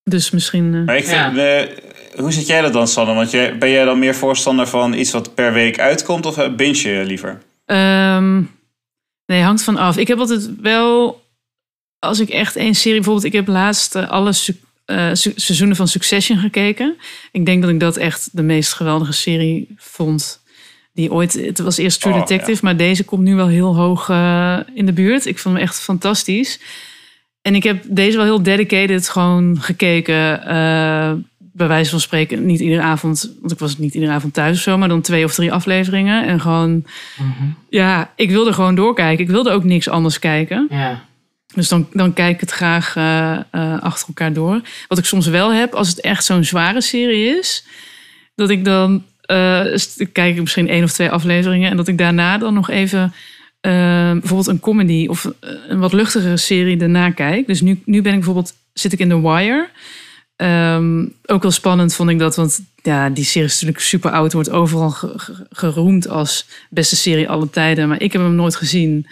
Dus 0.03 0.31
misschien... 0.31 0.73
eh, 0.75 0.81
Maar 0.85 0.97
ik 0.97 1.03
vind, 1.05 1.35
Ja. 1.35 1.57
eh, 1.61 1.67
hoe 2.19 2.31
zit 2.31 2.47
jij 2.47 2.61
dat 2.61 2.73
dan, 2.73 2.87
Sanne? 2.87 3.13
Want 3.13 3.31
jij, 3.31 3.57
ben 3.57 3.69
jij 3.69 3.85
dan 3.85 3.99
meer 3.99 4.15
voorstander 4.15 4.67
van 4.67 4.93
iets 4.93 5.11
wat 5.11 5.33
per 5.35 5.53
week 5.53 5.79
uitkomt 5.79 6.25
of 6.25 6.55
binge 6.55 6.89
je 6.89 7.03
liever? 7.05 7.41
Ehm, 7.65 8.41
nee, 9.25 9.41
hangt 9.41 9.63
van 9.63 9.77
af. 9.77 9.97
Ik 9.97 10.07
heb 10.07 10.19
altijd 10.19 10.49
wel, 10.61 11.21
als 12.01 12.19
ik 12.19 12.29
echt 12.29 12.55
één 12.55 12.75
serie, 12.75 12.95
bijvoorbeeld, 12.95 13.25
ik 13.25 13.33
heb 13.33 13.47
laatst 13.47 13.95
eh, 13.95 14.09
alle 14.09 14.33
eh, 14.85 15.09
seizoenen 15.13 15.75
van 15.75 15.87
Succession 15.87 16.37
gekeken. 16.37 16.95
Ik 17.31 17.45
denk 17.45 17.61
dat 17.61 17.71
ik 17.71 17.79
dat 17.79 17.97
echt 17.97 18.29
de 18.31 18.41
meest 18.41 18.73
geweldige 18.73 19.11
serie 19.13 19.67
vond. 19.77 20.41
Die 20.93 21.11
ooit, 21.11 21.33
het 21.33 21.59
was 21.59 21.77
eerst 21.77 22.01
True 22.01 22.13
Oh, 22.13 22.19
Detective, 22.19 22.51
ja. 22.51 22.59
maar 22.61 22.77
deze 22.77 23.03
komt 23.03 23.21
nu 23.23 23.35
wel 23.35 23.47
heel 23.47 23.75
hoog 23.75 24.09
eh, 24.09 24.57
in 24.73 24.85
de 24.85 24.93
buurt. 24.93 25.25
Ik 25.25 25.39
vond 25.39 25.55
hem 25.55 25.63
echt 25.63 25.79
fantastisch. 25.79 26.59
En 27.41 27.55
ik 27.55 27.63
heb 27.63 27.83
deze 27.87 28.17
wel 28.17 28.25
heel 28.25 28.43
dedicated 28.43 29.09
gewoon 29.09 29.57
gekeken. 29.61 30.39
bij 31.53 31.67
wijze 31.67 31.89
van 31.89 31.99
spreken, 31.99 32.45
niet 32.45 32.59
iedere 32.59 32.81
avond, 32.81 33.33
want 33.39 33.51
ik 33.51 33.59
was 33.59 33.77
niet 33.77 33.93
iedere 33.93 34.11
avond 34.11 34.33
thuis 34.33 34.55
of 34.57 34.63
zo, 34.63 34.77
maar 34.77 34.87
dan 34.87 35.01
twee 35.01 35.25
of 35.25 35.33
drie 35.33 35.53
afleveringen. 35.53 36.27
En 36.27 36.39
gewoon 36.41 36.83
Mhm. 37.17 37.49
ja, 37.69 38.11
ik 38.15 38.29
wilde 38.29 38.53
gewoon 38.53 38.75
doorkijken. 38.75 39.23
Ik 39.23 39.29
wilde 39.31 39.51
ook 39.51 39.63
niks 39.63 39.89
anders 39.89 40.19
kijken. 40.19 40.67
Ja. 40.69 41.09
Dus 41.55 41.67
dan, 41.67 41.87
dan 41.93 42.13
kijk 42.13 42.33
ik 42.33 42.39
het 42.39 42.51
graag 42.51 42.95
eh, 42.95 43.31
eh, 43.51 43.81
achter 43.81 44.07
elkaar 44.07 44.33
door. 44.33 44.61
Wat 44.87 44.97
ik 44.97 45.05
soms 45.05 45.27
wel 45.27 45.53
heb, 45.53 45.73
als 45.73 45.89
het 45.89 45.99
echt 46.01 46.25
zo'n 46.25 46.43
zware 46.43 46.81
serie 46.81 47.37
is, 47.37 47.65
dat 48.35 48.49
ik 48.49 48.65
dan 48.65 49.03
st- 49.73 50.05
kijk 50.11 50.35
ik 50.35 50.41
misschien 50.41 50.69
één 50.69 50.83
of 50.83 50.91
twee 50.91 51.09
afleveringen 51.09 51.71
en 51.71 51.77
dat 51.77 51.87
ik 51.87 51.97
daarna 51.97 52.37
dan 52.37 52.53
nog 52.53 52.69
even 52.69 53.13
bijvoorbeeld 54.11 54.47
een 54.47 54.59
comedy 54.59 55.07
of 55.09 55.27
een 55.67 55.79
wat 55.79 55.93
luchtigere 55.93 56.37
serie 56.37 56.77
daarna 56.77 57.09
kijk. 57.11 57.47
Dus 57.47 57.61
nu, 57.61 57.81
nu 57.85 58.01
ben 58.01 58.11
ik 58.11 58.17
bijvoorbeeld 58.17 58.53
zit 58.73 58.93
ik 58.93 58.99
in 58.99 59.09
The 59.09 59.21
Wire. 59.21 59.69
Ehm, 60.35 61.05
ook 61.25 61.41
wel 61.41 61.51
spannend 61.51 61.93
vond 61.95 62.09
ik 62.09 62.19
dat, 62.19 62.35
want 62.35 62.59
ja, 62.83 63.09
die 63.09 63.23
serie 63.25 63.47
is 63.47 63.53
natuurlijk 63.53 63.79
super 63.79 64.11
oud, 64.11 64.33
wordt 64.33 64.49
overal 64.49 64.89
ge- 64.89 65.13
ge- 65.15 65.45
geroemd 65.49 66.09
als 66.09 66.45
beste 66.69 66.95
serie 66.95 67.29
alle 67.29 67.49
tijden, 67.49 67.87
maar 67.87 68.01
ik 68.01 68.11
heb 68.13 68.21
hem 68.21 68.35
nooit 68.35 68.55
gezien. 68.55 69.07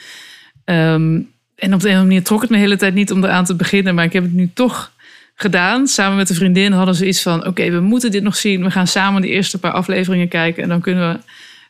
Ehm, 0.66 1.20
en 1.60 1.74
op 1.74 1.80
de 1.80 1.88
andere 1.88 2.06
manier 2.06 2.24
trok 2.24 2.42
het 2.42 2.50
me 2.50 2.56
de 2.56 2.62
hele 2.62 2.78
tijd 2.78 2.94
niet 2.94 3.12
om 3.12 3.24
eraan 3.24 3.46
te 3.46 3.56
beginnen, 3.56 3.96
maar 3.96 4.06
ik 4.06 4.14
heb 4.14 4.24
het 4.24 4.34
nu 4.34 4.50
toch 4.54 4.92
gedaan. 5.36 5.88
Samen 5.88 6.18
met 6.18 6.30
een 6.30 6.36
vriendin 6.36 6.72
hadden 6.72 6.96
ze 6.96 7.08
iets 7.08 7.22
van: 7.22 7.46
oké, 7.48 7.70
we 7.72 7.80
moeten 7.80 8.12
dit 8.12 8.24
nog 8.24 8.36
zien. 8.36 8.64
We 8.64 8.72
gaan 8.72 8.88
samen 8.88 9.22
de 9.22 9.28
eerste 9.28 9.60
paar 9.60 9.72
afleveringen 9.72 10.28
kijken 10.28 10.64
en 10.64 10.70
dan 10.70 10.82
kunnen 10.82 11.14
we 11.14 11.20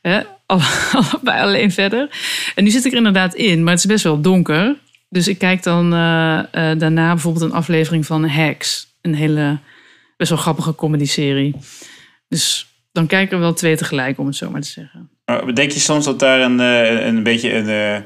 hè, 0.10 0.22
alle- 0.46 0.64
allebei 1.12 1.42
alleen 1.42 1.72
verder. 1.72 2.10
En 2.56 2.64
nu 2.64 2.70
zit 2.70 2.86
ik 2.86 2.92
er 2.92 2.98
inderdaad 2.98 3.34
in, 3.34 3.64
maar 3.64 3.74
het 3.74 3.84
is 3.84 3.90
best 3.90 4.04
wel 4.04 4.22
donker. 4.22 4.76
Dus 5.10 5.28
ik 5.28 5.38
kijk 5.38 5.64
dan 5.64 5.94
eh, 5.94 6.40
eh, 6.40 6.80
daarna 6.80 7.12
bijvoorbeeld 7.12 7.46
een 7.46 7.58
aflevering 7.58 8.06
van 8.06 8.28
Hacks. 8.28 8.88
Een 9.02 9.16
hele 9.16 9.58
best 10.18 10.30
wel 10.30 10.40
grappige 10.40 10.76
comedy-serie. 10.76 11.56
Dus 12.28 12.68
dan 12.92 13.08
kijk 13.08 13.26
ik 13.26 13.32
er 13.32 13.40
wel 13.40 13.54
twee 13.54 13.78
tegelijk, 13.78 14.20
om 14.20 14.26
het 14.26 14.36
zo 14.36 14.50
maar 14.50 14.62
te 14.62 14.68
zeggen. 14.68 15.10
Denk 15.54 15.72
je 15.72 15.80
soms 15.80 16.06
dat 16.06 16.20
daar 16.20 16.42
een, 16.42 16.60
eh, 16.60 17.06
een 17.06 17.24
beetje 17.24 17.54
een 17.54 18.04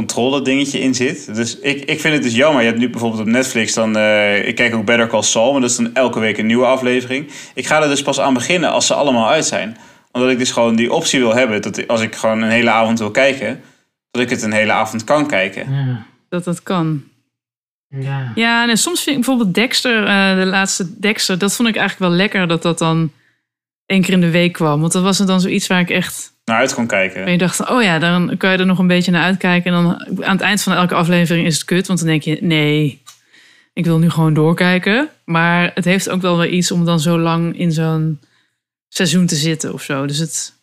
controle 0.00 0.42
dingetje 0.42 0.80
in 0.80 0.94
zit? 0.94 1.34
Dus 1.34 1.58
ik, 1.58 1.84
ik 1.84 2.00
vind 2.00 2.14
het 2.14 2.22
dus 2.22 2.34
jammer. 2.34 2.62
Je 2.62 2.68
hebt 2.68 2.80
nu 2.80 2.90
bijvoorbeeld 2.90 3.22
op 3.22 3.28
Netflix 3.28 3.74
dan... 3.74 3.96
eh, 3.96 4.48
ik 4.48 4.54
kijk 4.54 4.74
ook 4.74 4.84
Better 4.84 5.06
Call 5.06 5.22
Saul, 5.22 5.52
maar 5.52 5.60
dat 5.60 5.70
is 5.70 5.76
dan 5.76 5.94
elke 5.94 6.20
week 6.20 6.38
een 6.38 6.46
nieuwe 6.46 6.66
aflevering. 6.66 7.30
Ik 7.54 7.66
ga 7.66 7.82
er 7.82 7.88
dus 7.88 8.02
pas 8.02 8.20
aan 8.20 8.34
beginnen 8.34 8.70
als 8.70 8.86
ze 8.86 8.94
allemaal 8.94 9.28
uit 9.28 9.44
zijn. 9.44 9.76
Omdat 10.12 10.30
ik 10.30 10.38
dus 10.38 10.50
gewoon 10.50 10.76
die 10.76 10.92
optie 10.92 11.20
wil 11.20 11.34
hebben. 11.34 11.62
Dat 11.62 11.88
als 11.88 12.00
ik 12.00 12.14
gewoon 12.14 12.42
een 12.42 12.50
hele 12.50 12.70
avond 12.70 12.98
wil 12.98 13.10
kijken... 13.10 13.60
dat 14.10 14.22
ik 14.22 14.30
het 14.30 14.42
een 14.42 14.52
hele 14.52 14.72
avond 14.72 15.04
kan 15.04 15.26
kijken. 15.26 15.72
Ja. 15.72 16.06
Dat 16.28 16.44
dat 16.44 16.62
kan. 16.62 17.02
Ja. 17.88 18.32
Ja, 18.34 18.68
en 18.68 18.76
soms 18.76 19.02
vind 19.02 19.16
ik 19.16 19.24
bijvoorbeeld 19.24 19.54
Dexter, 19.54 20.06
eh, 20.06 20.36
de 20.36 20.46
laatste 20.46 20.98
Dexter, 20.98 21.38
dat 21.38 21.56
vond 21.56 21.68
ik 21.68 21.76
eigenlijk 21.76 22.10
wel 22.10 22.18
lekker 22.18 22.48
dat 22.48 22.62
dat 22.62 22.78
dan 22.78 23.12
één 23.86 24.02
keer 24.02 24.12
in 24.12 24.20
de 24.20 24.30
week 24.30 24.52
kwam. 24.52 24.80
Want 24.80 24.92
dat 24.92 25.02
was 25.02 25.18
het 25.18 25.26
dan 25.26 25.40
zoiets 25.40 25.66
waar 25.66 25.80
ik 25.80 25.90
echt, 25.90 26.29
Naar 26.50 26.58
uit 26.58 26.74
kon 26.74 26.86
kijken. 26.86 27.20
waar 27.20 27.30
je 27.30 27.38
dacht, 27.38 27.68
oh 27.68 27.82
ja, 27.82 27.98
dan 27.98 28.36
kan 28.36 28.50
je 28.52 28.58
er 28.58 28.66
nog 28.66 28.78
een 28.78 28.86
beetje 28.86 29.10
naar 29.10 29.22
uitkijken. 29.22 29.74
En 29.74 29.82
dan 29.82 30.24
aan 30.24 30.36
het 30.36 30.40
eind 30.40 30.62
van 30.62 30.72
elke 30.72 30.94
aflevering 30.94 31.46
is 31.46 31.54
het 31.54 31.64
kut, 31.64 31.86
want 31.86 31.98
dan 31.98 32.08
denk 32.08 32.22
je, 32.22 32.38
nee, 32.40 33.02
ik 33.72 33.84
wil 33.84 33.98
nu 33.98 34.10
gewoon 34.10 34.34
doorkijken. 34.34 35.08
Maar 35.24 35.70
het 35.74 35.84
heeft 35.84 36.08
ook 36.08 36.20
wel 36.20 36.38
weer 36.38 36.48
iets 36.48 36.70
om 36.70 36.84
dan 36.84 37.00
zo 37.00 37.18
lang 37.18 37.58
in 37.58 37.72
zo'n 37.72 38.20
seizoen 38.88 39.26
te 39.26 39.34
zitten 39.34 39.72
of 39.72 39.82
zo. 39.82 40.06
Dus 40.06 40.18
het, 40.18 40.54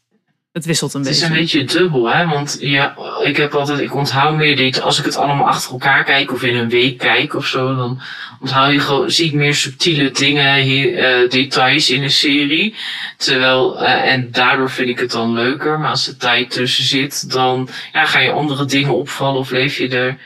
het 0.58 0.66
wisselt 0.66 0.94
een 0.94 1.02
Het 1.02 1.10
is 1.10 1.20
beetje. 1.20 1.34
een 1.34 1.40
beetje 1.40 1.64
dubbel, 1.64 2.10
hè? 2.10 2.28
Want 2.28 2.58
ja, 2.60 2.96
ik 3.24 3.38
heb 3.38 3.54
altijd, 3.56 3.80
ik 3.80 3.96
onthoud 3.96 4.36
meer 4.36 4.56
dit. 4.56 4.82
Als 4.82 5.00
ik 5.00 5.06
het 5.06 5.16
allemaal 5.18 5.48
achter 5.48 5.72
elkaar 5.72 6.04
kijk 6.04 6.32
of 6.34 6.44
in 6.44 6.56
een 6.56 6.70
week 6.70 6.98
kijk 6.98 7.36
of 7.36 7.46
zo, 7.48 7.76
dan 7.76 8.02
onthoud 8.42 8.72
je 8.74 8.80
gewoon, 8.80 9.12
zie 9.12 9.26
ik 9.26 9.34
meer 9.34 9.56
subtiele 9.56 10.12
dingen, 10.12 10.56
hier, 10.56 10.98
eh, 10.98 11.30
details 11.30 11.90
in 11.90 12.04
een 12.04 12.12
serie. 12.12 12.76
Terwijl, 13.18 13.80
eh, 13.82 14.12
en 14.12 14.32
daardoor 14.32 14.70
vind 14.70 14.90
ik 14.90 15.00
het 15.00 15.12
dan 15.12 15.34
leuker. 15.34 15.80
Maar 15.80 15.90
als 15.90 16.08
er 16.08 16.18
tijd 16.18 16.50
tussen 16.52 16.84
zit, 16.84 17.32
dan 17.32 17.70
ja, 17.94 18.06
ga 18.06 18.20
je 18.20 18.32
andere 18.32 18.66
dingen 18.66 18.96
opvallen 18.96 19.40
of 19.40 19.52
leef 19.52 19.78
je 19.78 19.88
er 19.88 20.18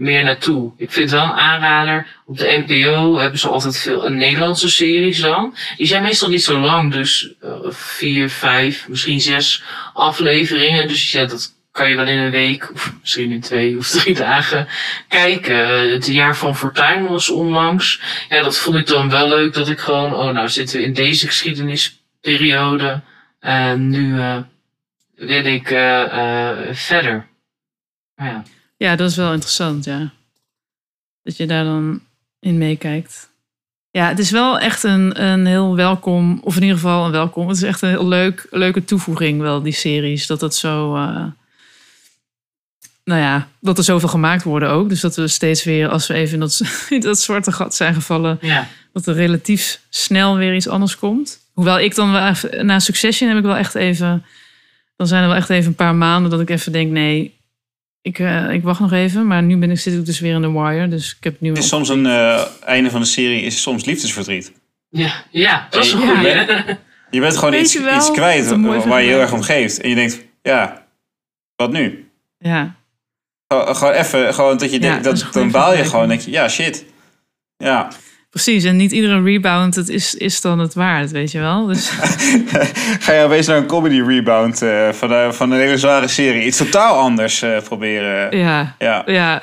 meer 0.00 0.24
naartoe. 0.24 0.72
Ik 0.76 0.90
vind 0.90 1.10
wel 1.10 1.22
een 1.22 1.30
aanrader. 1.30 2.06
Op 2.26 2.38
de 2.38 2.64
NPO 2.66 3.18
hebben 3.18 3.38
ze 3.38 3.48
altijd 3.48 3.78
veel 3.78 4.06
een 4.06 4.16
Nederlandse 4.16 4.70
series 4.70 5.20
dan. 5.20 5.54
Die 5.76 5.86
zijn 5.86 6.02
meestal 6.02 6.28
niet 6.28 6.42
zo 6.42 6.58
lang, 6.58 6.92
dus 6.92 7.34
eh, 7.40 7.50
vier, 7.68 8.30
vijf, 8.30 8.88
misschien 8.88 9.20
zes 9.20 9.62
afleveringen. 9.94 10.88
Dus 10.88 11.12
ja, 11.12 11.24
dat 11.24 11.54
kan 11.72 11.90
je 11.90 11.96
wel 11.96 12.06
in 12.06 12.18
een 12.18 12.30
week, 12.30 12.70
of 12.72 12.92
misschien 13.00 13.30
in 13.30 13.40
twee 13.40 13.76
of 13.78 13.88
drie 13.90 14.14
dagen 14.14 14.68
kijken. 15.08 15.90
Het 15.92 16.06
jaar 16.06 16.36
van 16.36 16.56
Fortuin 16.56 17.06
was 17.06 17.30
onlangs. 17.30 18.00
Ja, 18.28 18.42
dat 18.42 18.58
vond 18.58 18.76
ik 18.76 18.86
dan 18.86 19.10
wel 19.10 19.28
leuk 19.28 19.54
dat 19.54 19.68
ik 19.68 19.78
gewoon, 19.78 20.14
oh 20.14 20.30
nou 20.30 20.48
zitten 20.48 20.78
we 20.78 20.84
in 20.84 20.92
deze 20.92 21.26
geschiedenisperiode. 21.26 23.00
En 23.40 23.88
nu 23.88 24.20
eh, 24.20 24.38
wil 25.14 25.44
ik 25.44 25.70
eh, 25.70 26.52
verder. 26.72 27.26
Ja. 28.16 28.42
Ja, 28.80 28.96
dat 28.96 29.10
is 29.10 29.16
wel 29.16 29.32
interessant, 29.32 29.84
ja. 29.84 30.10
Dat 31.22 31.36
je 31.36 31.46
daar 31.46 31.64
dan 31.64 32.00
in 32.38 32.58
meekijkt. 32.58 33.30
Ja, 33.90 34.08
het 34.08 34.18
is 34.18 34.30
wel 34.30 34.58
echt 34.58 34.82
een, 34.82 35.22
een 35.22 35.46
heel 35.46 35.76
welkom, 35.76 36.40
of 36.44 36.56
in 36.56 36.62
ieder 36.62 36.76
geval 36.76 37.04
een 37.04 37.10
welkom. 37.10 37.48
Het 37.48 37.56
is 37.56 37.62
echt 37.62 37.82
een 37.82 37.88
heel 37.88 38.08
leuk, 38.08 38.46
leuke 38.50 38.84
toevoeging 38.84 39.40
wel, 39.40 39.62
die 39.62 39.72
series. 39.72 40.26
Dat 40.26 40.40
het 40.40 40.54
zo, 40.54 40.94
eh, 40.96 41.24
nou 43.04 43.20
ja, 43.20 43.48
dat 43.60 43.78
er 43.78 43.84
zoveel 43.84 44.08
gemaakt 44.08 44.42
worden 44.42 44.68
ook. 44.70 44.88
Dus 44.88 45.00
dat 45.00 45.16
we 45.16 45.28
steeds 45.28 45.64
weer, 45.64 45.88
als 45.88 46.06
we 46.06 46.14
even 46.14 46.34
in 46.34 46.40
dat, 46.40 46.60
in 46.88 47.00
dat 47.00 47.20
zwarte 47.20 47.52
gat 47.52 47.74
zijn 47.74 47.94
gevallen, 47.94 48.38
Ja. 48.40 48.68
dat 48.92 49.06
er 49.06 49.14
relatief 49.14 49.80
snel 49.88 50.36
weer 50.36 50.54
iets 50.54 50.68
anders 50.68 50.96
komt. 50.96 51.38
Hoewel 51.52 51.80
ik 51.80 51.94
dan 51.94 52.12
wel 52.12 52.34
na 52.62 52.78
Succession 52.78 53.28
heb 53.28 53.38
ik 53.38 53.44
wel 53.44 53.56
echt 53.56 53.74
even, 53.74 54.24
dan 54.96 55.06
zijn 55.06 55.22
er 55.22 55.28
wel 55.28 55.36
echt 55.36 55.50
even 55.50 55.68
een 55.68 55.74
paar 55.74 55.94
maanden 55.94 56.30
dat 56.30 56.40
ik 56.40 56.50
even 56.50 56.72
denk, 56.72 56.90
nee, 56.90 57.38
ik, 58.02 58.18
eh, 58.18 58.50
ik 58.52 58.62
wacht 58.62 58.80
nog 58.80 58.92
even. 58.92 59.26
Maar 59.26 59.42
nu 59.42 59.56
ben 59.56 59.70
ik, 59.70 59.78
zit 59.78 59.94
ik 59.94 60.04
dus 60.06 60.20
weer 60.20 60.34
in 60.34 60.42
The 60.42 60.52
Wire, 60.52 60.88
dus 60.88 61.16
ik 61.18 61.24
heb 61.24 61.40
nu... 61.40 61.48
Het 61.48 61.58
is 61.58 61.68
soms 61.68 61.88
een 61.88 62.06
eh, 62.06 62.44
einde 62.64 62.90
van 62.90 63.00
de 63.00 63.06
serie 63.06 63.42
is 63.42 63.62
soms 63.62 63.84
liefdesverdriet. 63.84 64.52
Ja, 64.88 65.24
ja, 65.30 65.66
dat 65.70 65.84
is 65.84 65.92
een 65.92 66.00
Ja. 66.00 66.06
goeie. 66.06 66.76
Je 67.10 67.20
bent 67.20 67.36
gewoon 67.36 67.54
iets, 67.54 67.80
wel, 67.80 67.96
iets 67.96 68.10
kwijt 68.10 68.60
waar 68.86 69.02
je 69.02 69.08
heel 69.08 69.20
erg 69.20 69.32
om 69.32 69.42
geeft. 69.42 69.80
En 69.80 69.88
je 69.88 69.94
denkt, 69.94 70.24
ja, 70.42 70.86
wat 71.56 71.72
nu? 71.72 72.10
Ja, 72.38 72.74
Gewoon, 73.46 73.76
gewoon 73.76 73.94
even, 73.94 74.34
gewoon 74.34 74.56
dat 74.58 74.70
je 74.72 74.80
Ja, 74.80 74.88
denkt, 74.88 75.04
dat 75.04 75.28
dan 75.32 75.50
baal 75.50 75.76
je 75.76 75.84
gewoon. 75.84 76.08
denk 76.08 76.20
je, 76.20 76.30
ja, 76.30 76.48
shit. 76.48 76.84
Ja. 77.56 77.88
Precies. 78.30 78.64
En 78.64 78.76
niet 78.76 78.92
iedere 78.92 79.22
rebound 79.22 79.74
het 79.74 79.88
is, 79.88 80.14
is 80.14 80.40
dan 80.40 80.58
het 80.58 80.74
waard, 80.74 81.10
weet 81.10 81.30
je 81.30 81.38
wel. 81.38 81.66
Dus 81.66 81.88
Ga 83.04 83.12
je 83.12 83.24
opeens 83.24 83.46
naar 83.46 83.56
een 83.56 83.66
comedy 83.66 84.00
rebound 84.00 84.62
eh, 84.62 84.92
van, 84.92 85.10
een- 85.10 85.34
van 85.34 85.50
een 85.50 85.58
hele 85.60 85.78
zware 85.78 86.08
serie. 86.08 86.44
Iets 86.44 86.56
totaal 86.56 86.98
anders 86.98 87.42
eh, 87.42 87.62
proberen. 87.62 88.36
ja, 88.38 88.74
Ja. 88.78 89.02
ja. 89.06 89.42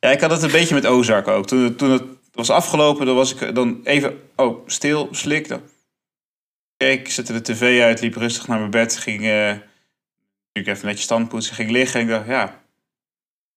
ja, 0.00 0.10
ik 0.10 0.20
had 0.20 0.30
het 0.30 0.42
een 0.42 0.50
beetje 0.50 0.74
met 0.74 0.86
Ozark 0.86 1.28
ook. 1.28 1.46
Toen, 1.46 1.74
toen 1.76 1.90
het 1.90 2.02
was 2.32 2.50
afgelopen, 2.50 3.06
dan 3.06 3.14
was 3.14 3.34
ik 3.34 3.54
dan 3.54 3.80
even 3.84 4.20
oh, 4.36 4.66
stil, 4.68 5.08
slik. 5.10 5.48
Dan 5.48 5.60
keek, 6.76 7.10
zette 7.10 7.32
de 7.32 7.42
tv 7.42 7.82
uit, 7.82 8.00
liep 8.00 8.16
rustig 8.16 8.46
naar 8.48 8.58
mijn 8.58 8.70
bed. 8.70 8.96
Ging 8.96 9.20
eh, 9.24 9.30
natuurlijk 9.32 10.76
even 10.76 10.86
netjes 10.86 11.02
standpoetsen, 11.04 11.54
ging 11.54 11.70
liggen. 11.70 12.00
En 12.00 12.06
ik 12.06 12.12
dacht, 12.12 12.26
ja, 12.26 12.60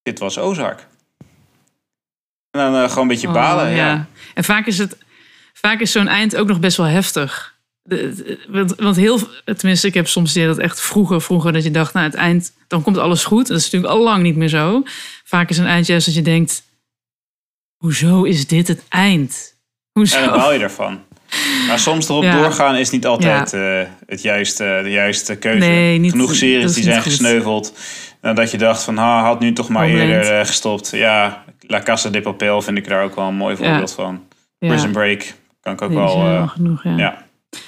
dit 0.04 0.20
was 0.20 0.38
Ozark. 0.38 0.88
En 2.52 2.60
dan 2.60 2.76
eh, 2.76 2.90
gewoon 2.90 3.02
een 3.04 3.08
beetje 3.08 3.28
Oh, 3.28 3.34
balen. 3.34 3.70
ja. 3.70 4.06
En 4.34 4.44
vaak 4.44 4.66
is 4.68 4.78
het 4.78 4.98
vaak 5.54 5.80
is 5.80 5.92
zo'n 5.92 6.08
eind 6.08 6.36
ook 6.36 6.48
nog 6.48 6.60
best 6.60 6.78
wel 6.78 6.86
heftig. 6.86 7.56
De- 7.84 8.16
de- 8.16 8.40
want, 8.48 8.76
want 8.76 8.96
heel, 8.96 9.20
tenminste, 9.46 9.88
ik 9.88 9.94
heb 9.94 10.08
soms 10.08 10.34
dat 10.34 10.58
echt 10.58 10.82
vroeger, 10.82 11.22
vroeger 11.22 11.54
dat 11.54 11.64
je 11.64 11.72
dacht, 11.72 11.94
nou, 11.94 12.06
het 12.06 12.16
eind, 12.16 12.54
dan 12.68 12.82
komt 12.82 12.98
alles 12.98 13.24
goed. 13.24 13.48
Dat 13.48 13.58
is 13.58 13.64
natuurlijk 13.64 13.94
al 13.94 14.04
lang 14.04 14.24
niet 14.24 14.36
meer 14.36 14.48
zo. 14.48 14.84
Vaak 15.24 15.50
is 15.50 15.58
een 15.58 15.66
eind 15.68 15.86
juist 15.88 16.06
dat 16.06 16.16
je 16.16 16.22
denkt, 16.22 16.64
hoezo 17.78 18.24
is 18.24 18.48
dit 18.48 18.68
het 18.68 18.84
eind? 18.90 19.56
Hoezo? 19.92 20.18
En 20.18 20.24
dan 20.30 20.38
baal 20.38 20.54
je 20.54 20.60
ervan. 20.60 21.04
Maar 21.68 21.80
soms 21.80 22.10
erop 22.10 22.24
Ja. 22.30 22.42
doorgaan 22.42 22.76
is 22.76 22.90
niet 22.90 23.06
altijd 23.06 23.54
eh, 23.54 23.82
het 24.06 24.22
juiste, 24.22 24.80
de 24.84 24.90
juiste 24.90 25.36
keuze. 25.36 25.68
Nee, 25.68 25.98
niet- 25.98 26.12
Genoeg 26.12 26.28
dat 26.28 26.36
series 26.38 26.74
die 26.74 26.84
zijn 26.84 27.02
goed. 27.02 27.12
gesneuveld. 27.12 27.74
Nadat 28.22 28.52
je 28.52 28.58
dacht 28.58 28.84
van, 28.84 28.98
ha, 28.98 29.22
had 29.24 29.40
nu 29.40 29.54
toch 29.54 29.70
maar 29.70 29.84
Homeland. 29.88 30.10
eerder 30.10 30.40
eh, 30.40 30.46
gestopt. 30.46 30.90
Ja, 30.94 31.44
La 31.72 31.82
Casa 31.82 32.10
de 32.10 32.22
Papel 32.22 32.62
vind 32.62 32.78
ik 32.78 32.88
daar 32.88 33.04
ook 33.04 33.16
wel 33.16 33.28
een 33.28 33.36
mooi 33.36 33.56
voorbeeld 33.56 33.92
van. 33.92 34.24
Ja. 34.60 34.68
Prison 34.68 34.92
Break 34.92 35.34
kan 35.62 35.74
ik 35.74 35.82
ook 35.82 35.94
wel... 35.94 36.16
eh, 36.16 36.24
wel 36.24 36.48
genoeg, 36.48 36.84
ja. 36.84 36.98
ja. 36.98 37.26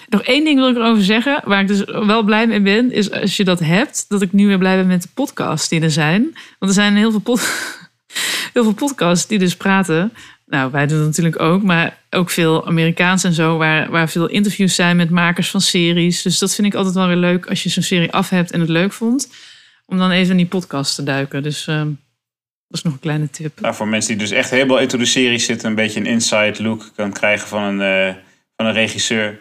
Nog 0.10 0.22
één 0.22 0.44
ding 0.44 0.60
wil 0.60 0.70
ik 0.70 0.76
erover 0.76 1.04
zeggen, 1.04 1.42
waar 1.46 1.62
ik 1.62 1.68
dus 1.68 1.84
wel 1.84 2.24
blij 2.24 2.48
mee 2.48 2.62
ben, 2.62 2.92
is 2.92 3.12
als 3.12 3.38
je 3.38 3.44
dat 3.44 3.60
hebt, 3.60 4.06
dat 4.08 4.22
ik 4.22 4.32
nu 4.32 4.48
weer 4.48 4.58
blij 4.58 4.76
ben 4.76 4.88
met 4.88 5.02
de 5.02 5.08
podcasts 5.14 5.70
die 5.70 5.82
er 5.82 5.92
zijn. 5.92 6.22
Want 6.60 6.72
er 6.72 6.74
zijn 6.74 6.96
heel 6.96 7.12
veel, 7.12 7.20
pod 7.20 7.40
heel 8.54 8.64
veel 8.64 8.74
podcasts 8.74 9.28
die 9.28 9.40
dus 9.40 9.56
praten. 9.56 10.14
Nou, 10.46 10.72
wij 10.72 10.88
doen 10.88 10.98
dat 10.98 11.08
natuurlijk 11.08 11.40
ook, 11.40 11.64
maar 11.64 11.98
ook 12.10 12.30
veel 12.30 12.68
Amerikaans 12.68 13.24
en 13.24 13.34
zo, 13.34 13.58
waar, 13.58 13.92
waar 13.92 14.10
veel 14.10 14.28
interviews 14.28 14.76
zijn 14.76 14.96
met 14.96 15.10
makers 15.10 15.50
van 15.50 15.62
series. 15.62 16.22
Dus 16.22 16.40
dat 16.40 16.56
vind 16.56 16.68
ik 16.68 16.74
altijd 16.74 16.96
wel 16.96 17.08
weer 17.08 17.16
leuk 17.16 17.46
als 17.46 17.64
je 17.64 17.70
zo'n 17.70 17.84
serie 17.84 18.12
af 18.12 18.30
hebt 18.30 18.52
en 18.52 18.60
het 18.60 18.70
leuk 18.70 18.94
vond, 18.94 19.30
om 19.86 19.98
dan 19.98 20.12
even 20.12 20.32
in 20.32 20.38
die 20.38 20.46
podcast 20.46 20.96
te 20.96 21.04
duiken. 21.04 21.44
Dus 21.44 21.68
ehm, 21.68 21.90
dat 22.74 22.84
is 22.84 22.92
nog 22.92 22.94
een 22.94 23.08
kleine 23.08 23.30
tip. 23.30 23.60
Nou, 23.60 23.76
voor 23.76 23.88
mensen 23.88 24.18
die 24.18 24.28
dus 24.28 24.38
echt 24.38 24.50
helemaal 24.50 24.80
into 24.80 24.98
de 24.98 25.06
serie 25.06 25.38
zitten... 25.38 25.70
een 25.70 25.76
beetje 25.76 26.00
een 26.00 26.06
inside 26.06 26.64
look 26.64 26.92
kan 26.96 27.12
krijgen 27.12 27.48
van 27.48 27.64
een, 27.64 27.82
eh, 27.82 28.16
van 28.56 28.66
een 28.66 28.74
regisseur... 28.74 29.40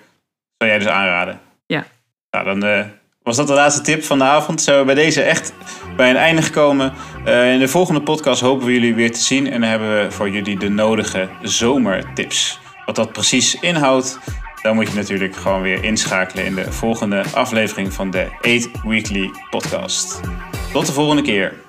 zou 0.58 0.70
jij 0.70 0.78
dus 0.78 0.88
aanraden? 0.88 1.40
Ja. 1.66 1.86
Nou, 2.30 2.44
dan 2.44 2.64
eh, 2.64 2.86
was 3.22 3.36
dat 3.36 3.46
de 3.46 3.52
laatste 3.52 3.82
tip 3.82 4.04
van 4.04 4.18
de 4.18 4.24
avond. 4.24 4.62
Zijn 4.62 4.78
we 4.78 4.84
bij 4.84 4.94
deze 4.94 5.22
echt 5.22 5.52
bij 5.96 6.10
een 6.10 6.16
einde 6.16 6.42
gekomen. 6.42 6.92
Eh, 7.24 7.52
in 7.52 7.58
de 7.58 7.68
volgende 7.68 8.02
podcast 8.02 8.40
hopen 8.40 8.66
we 8.66 8.72
jullie 8.72 8.94
weer 8.94 9.12
te 9.12 9.20
zien. 9.20 9.46
En 9.46 9.60
dan 9.60 9.70
hebben 9.70 10.04
we 10.04 10.10
voor 10.10 10.30
jullie 10.30 10.58
de 10.58 10.68
nodige 10.68 11.28
zomertips. 11.42 12.58
Wat 12.86 12.96
dat 12.96 13.12
precies 13.12 13.54
inhoudt... 13.60 14.18
dan 14.62 14.74
moet 14.74 14.88
je 14.88 14.94
natuurlijk 14.94 15.36
gewoon 15.36 15.62
weer 15.62 15.84
inschakelen... 15.84 16.44
in 16.44 16.54
de 16.54 16.72
volgende 16.72 17.24
aflevering 17.34 17.92
van 17.92 18.10
de 18.10 18.28
8 18.40 18.82
Weekly 18.84 19.30
podcast. 19.50 20.20
Tot 20.72 20.86
de 20.86 20.92
volgende 20.92 21.22
keer. 21.22 21.61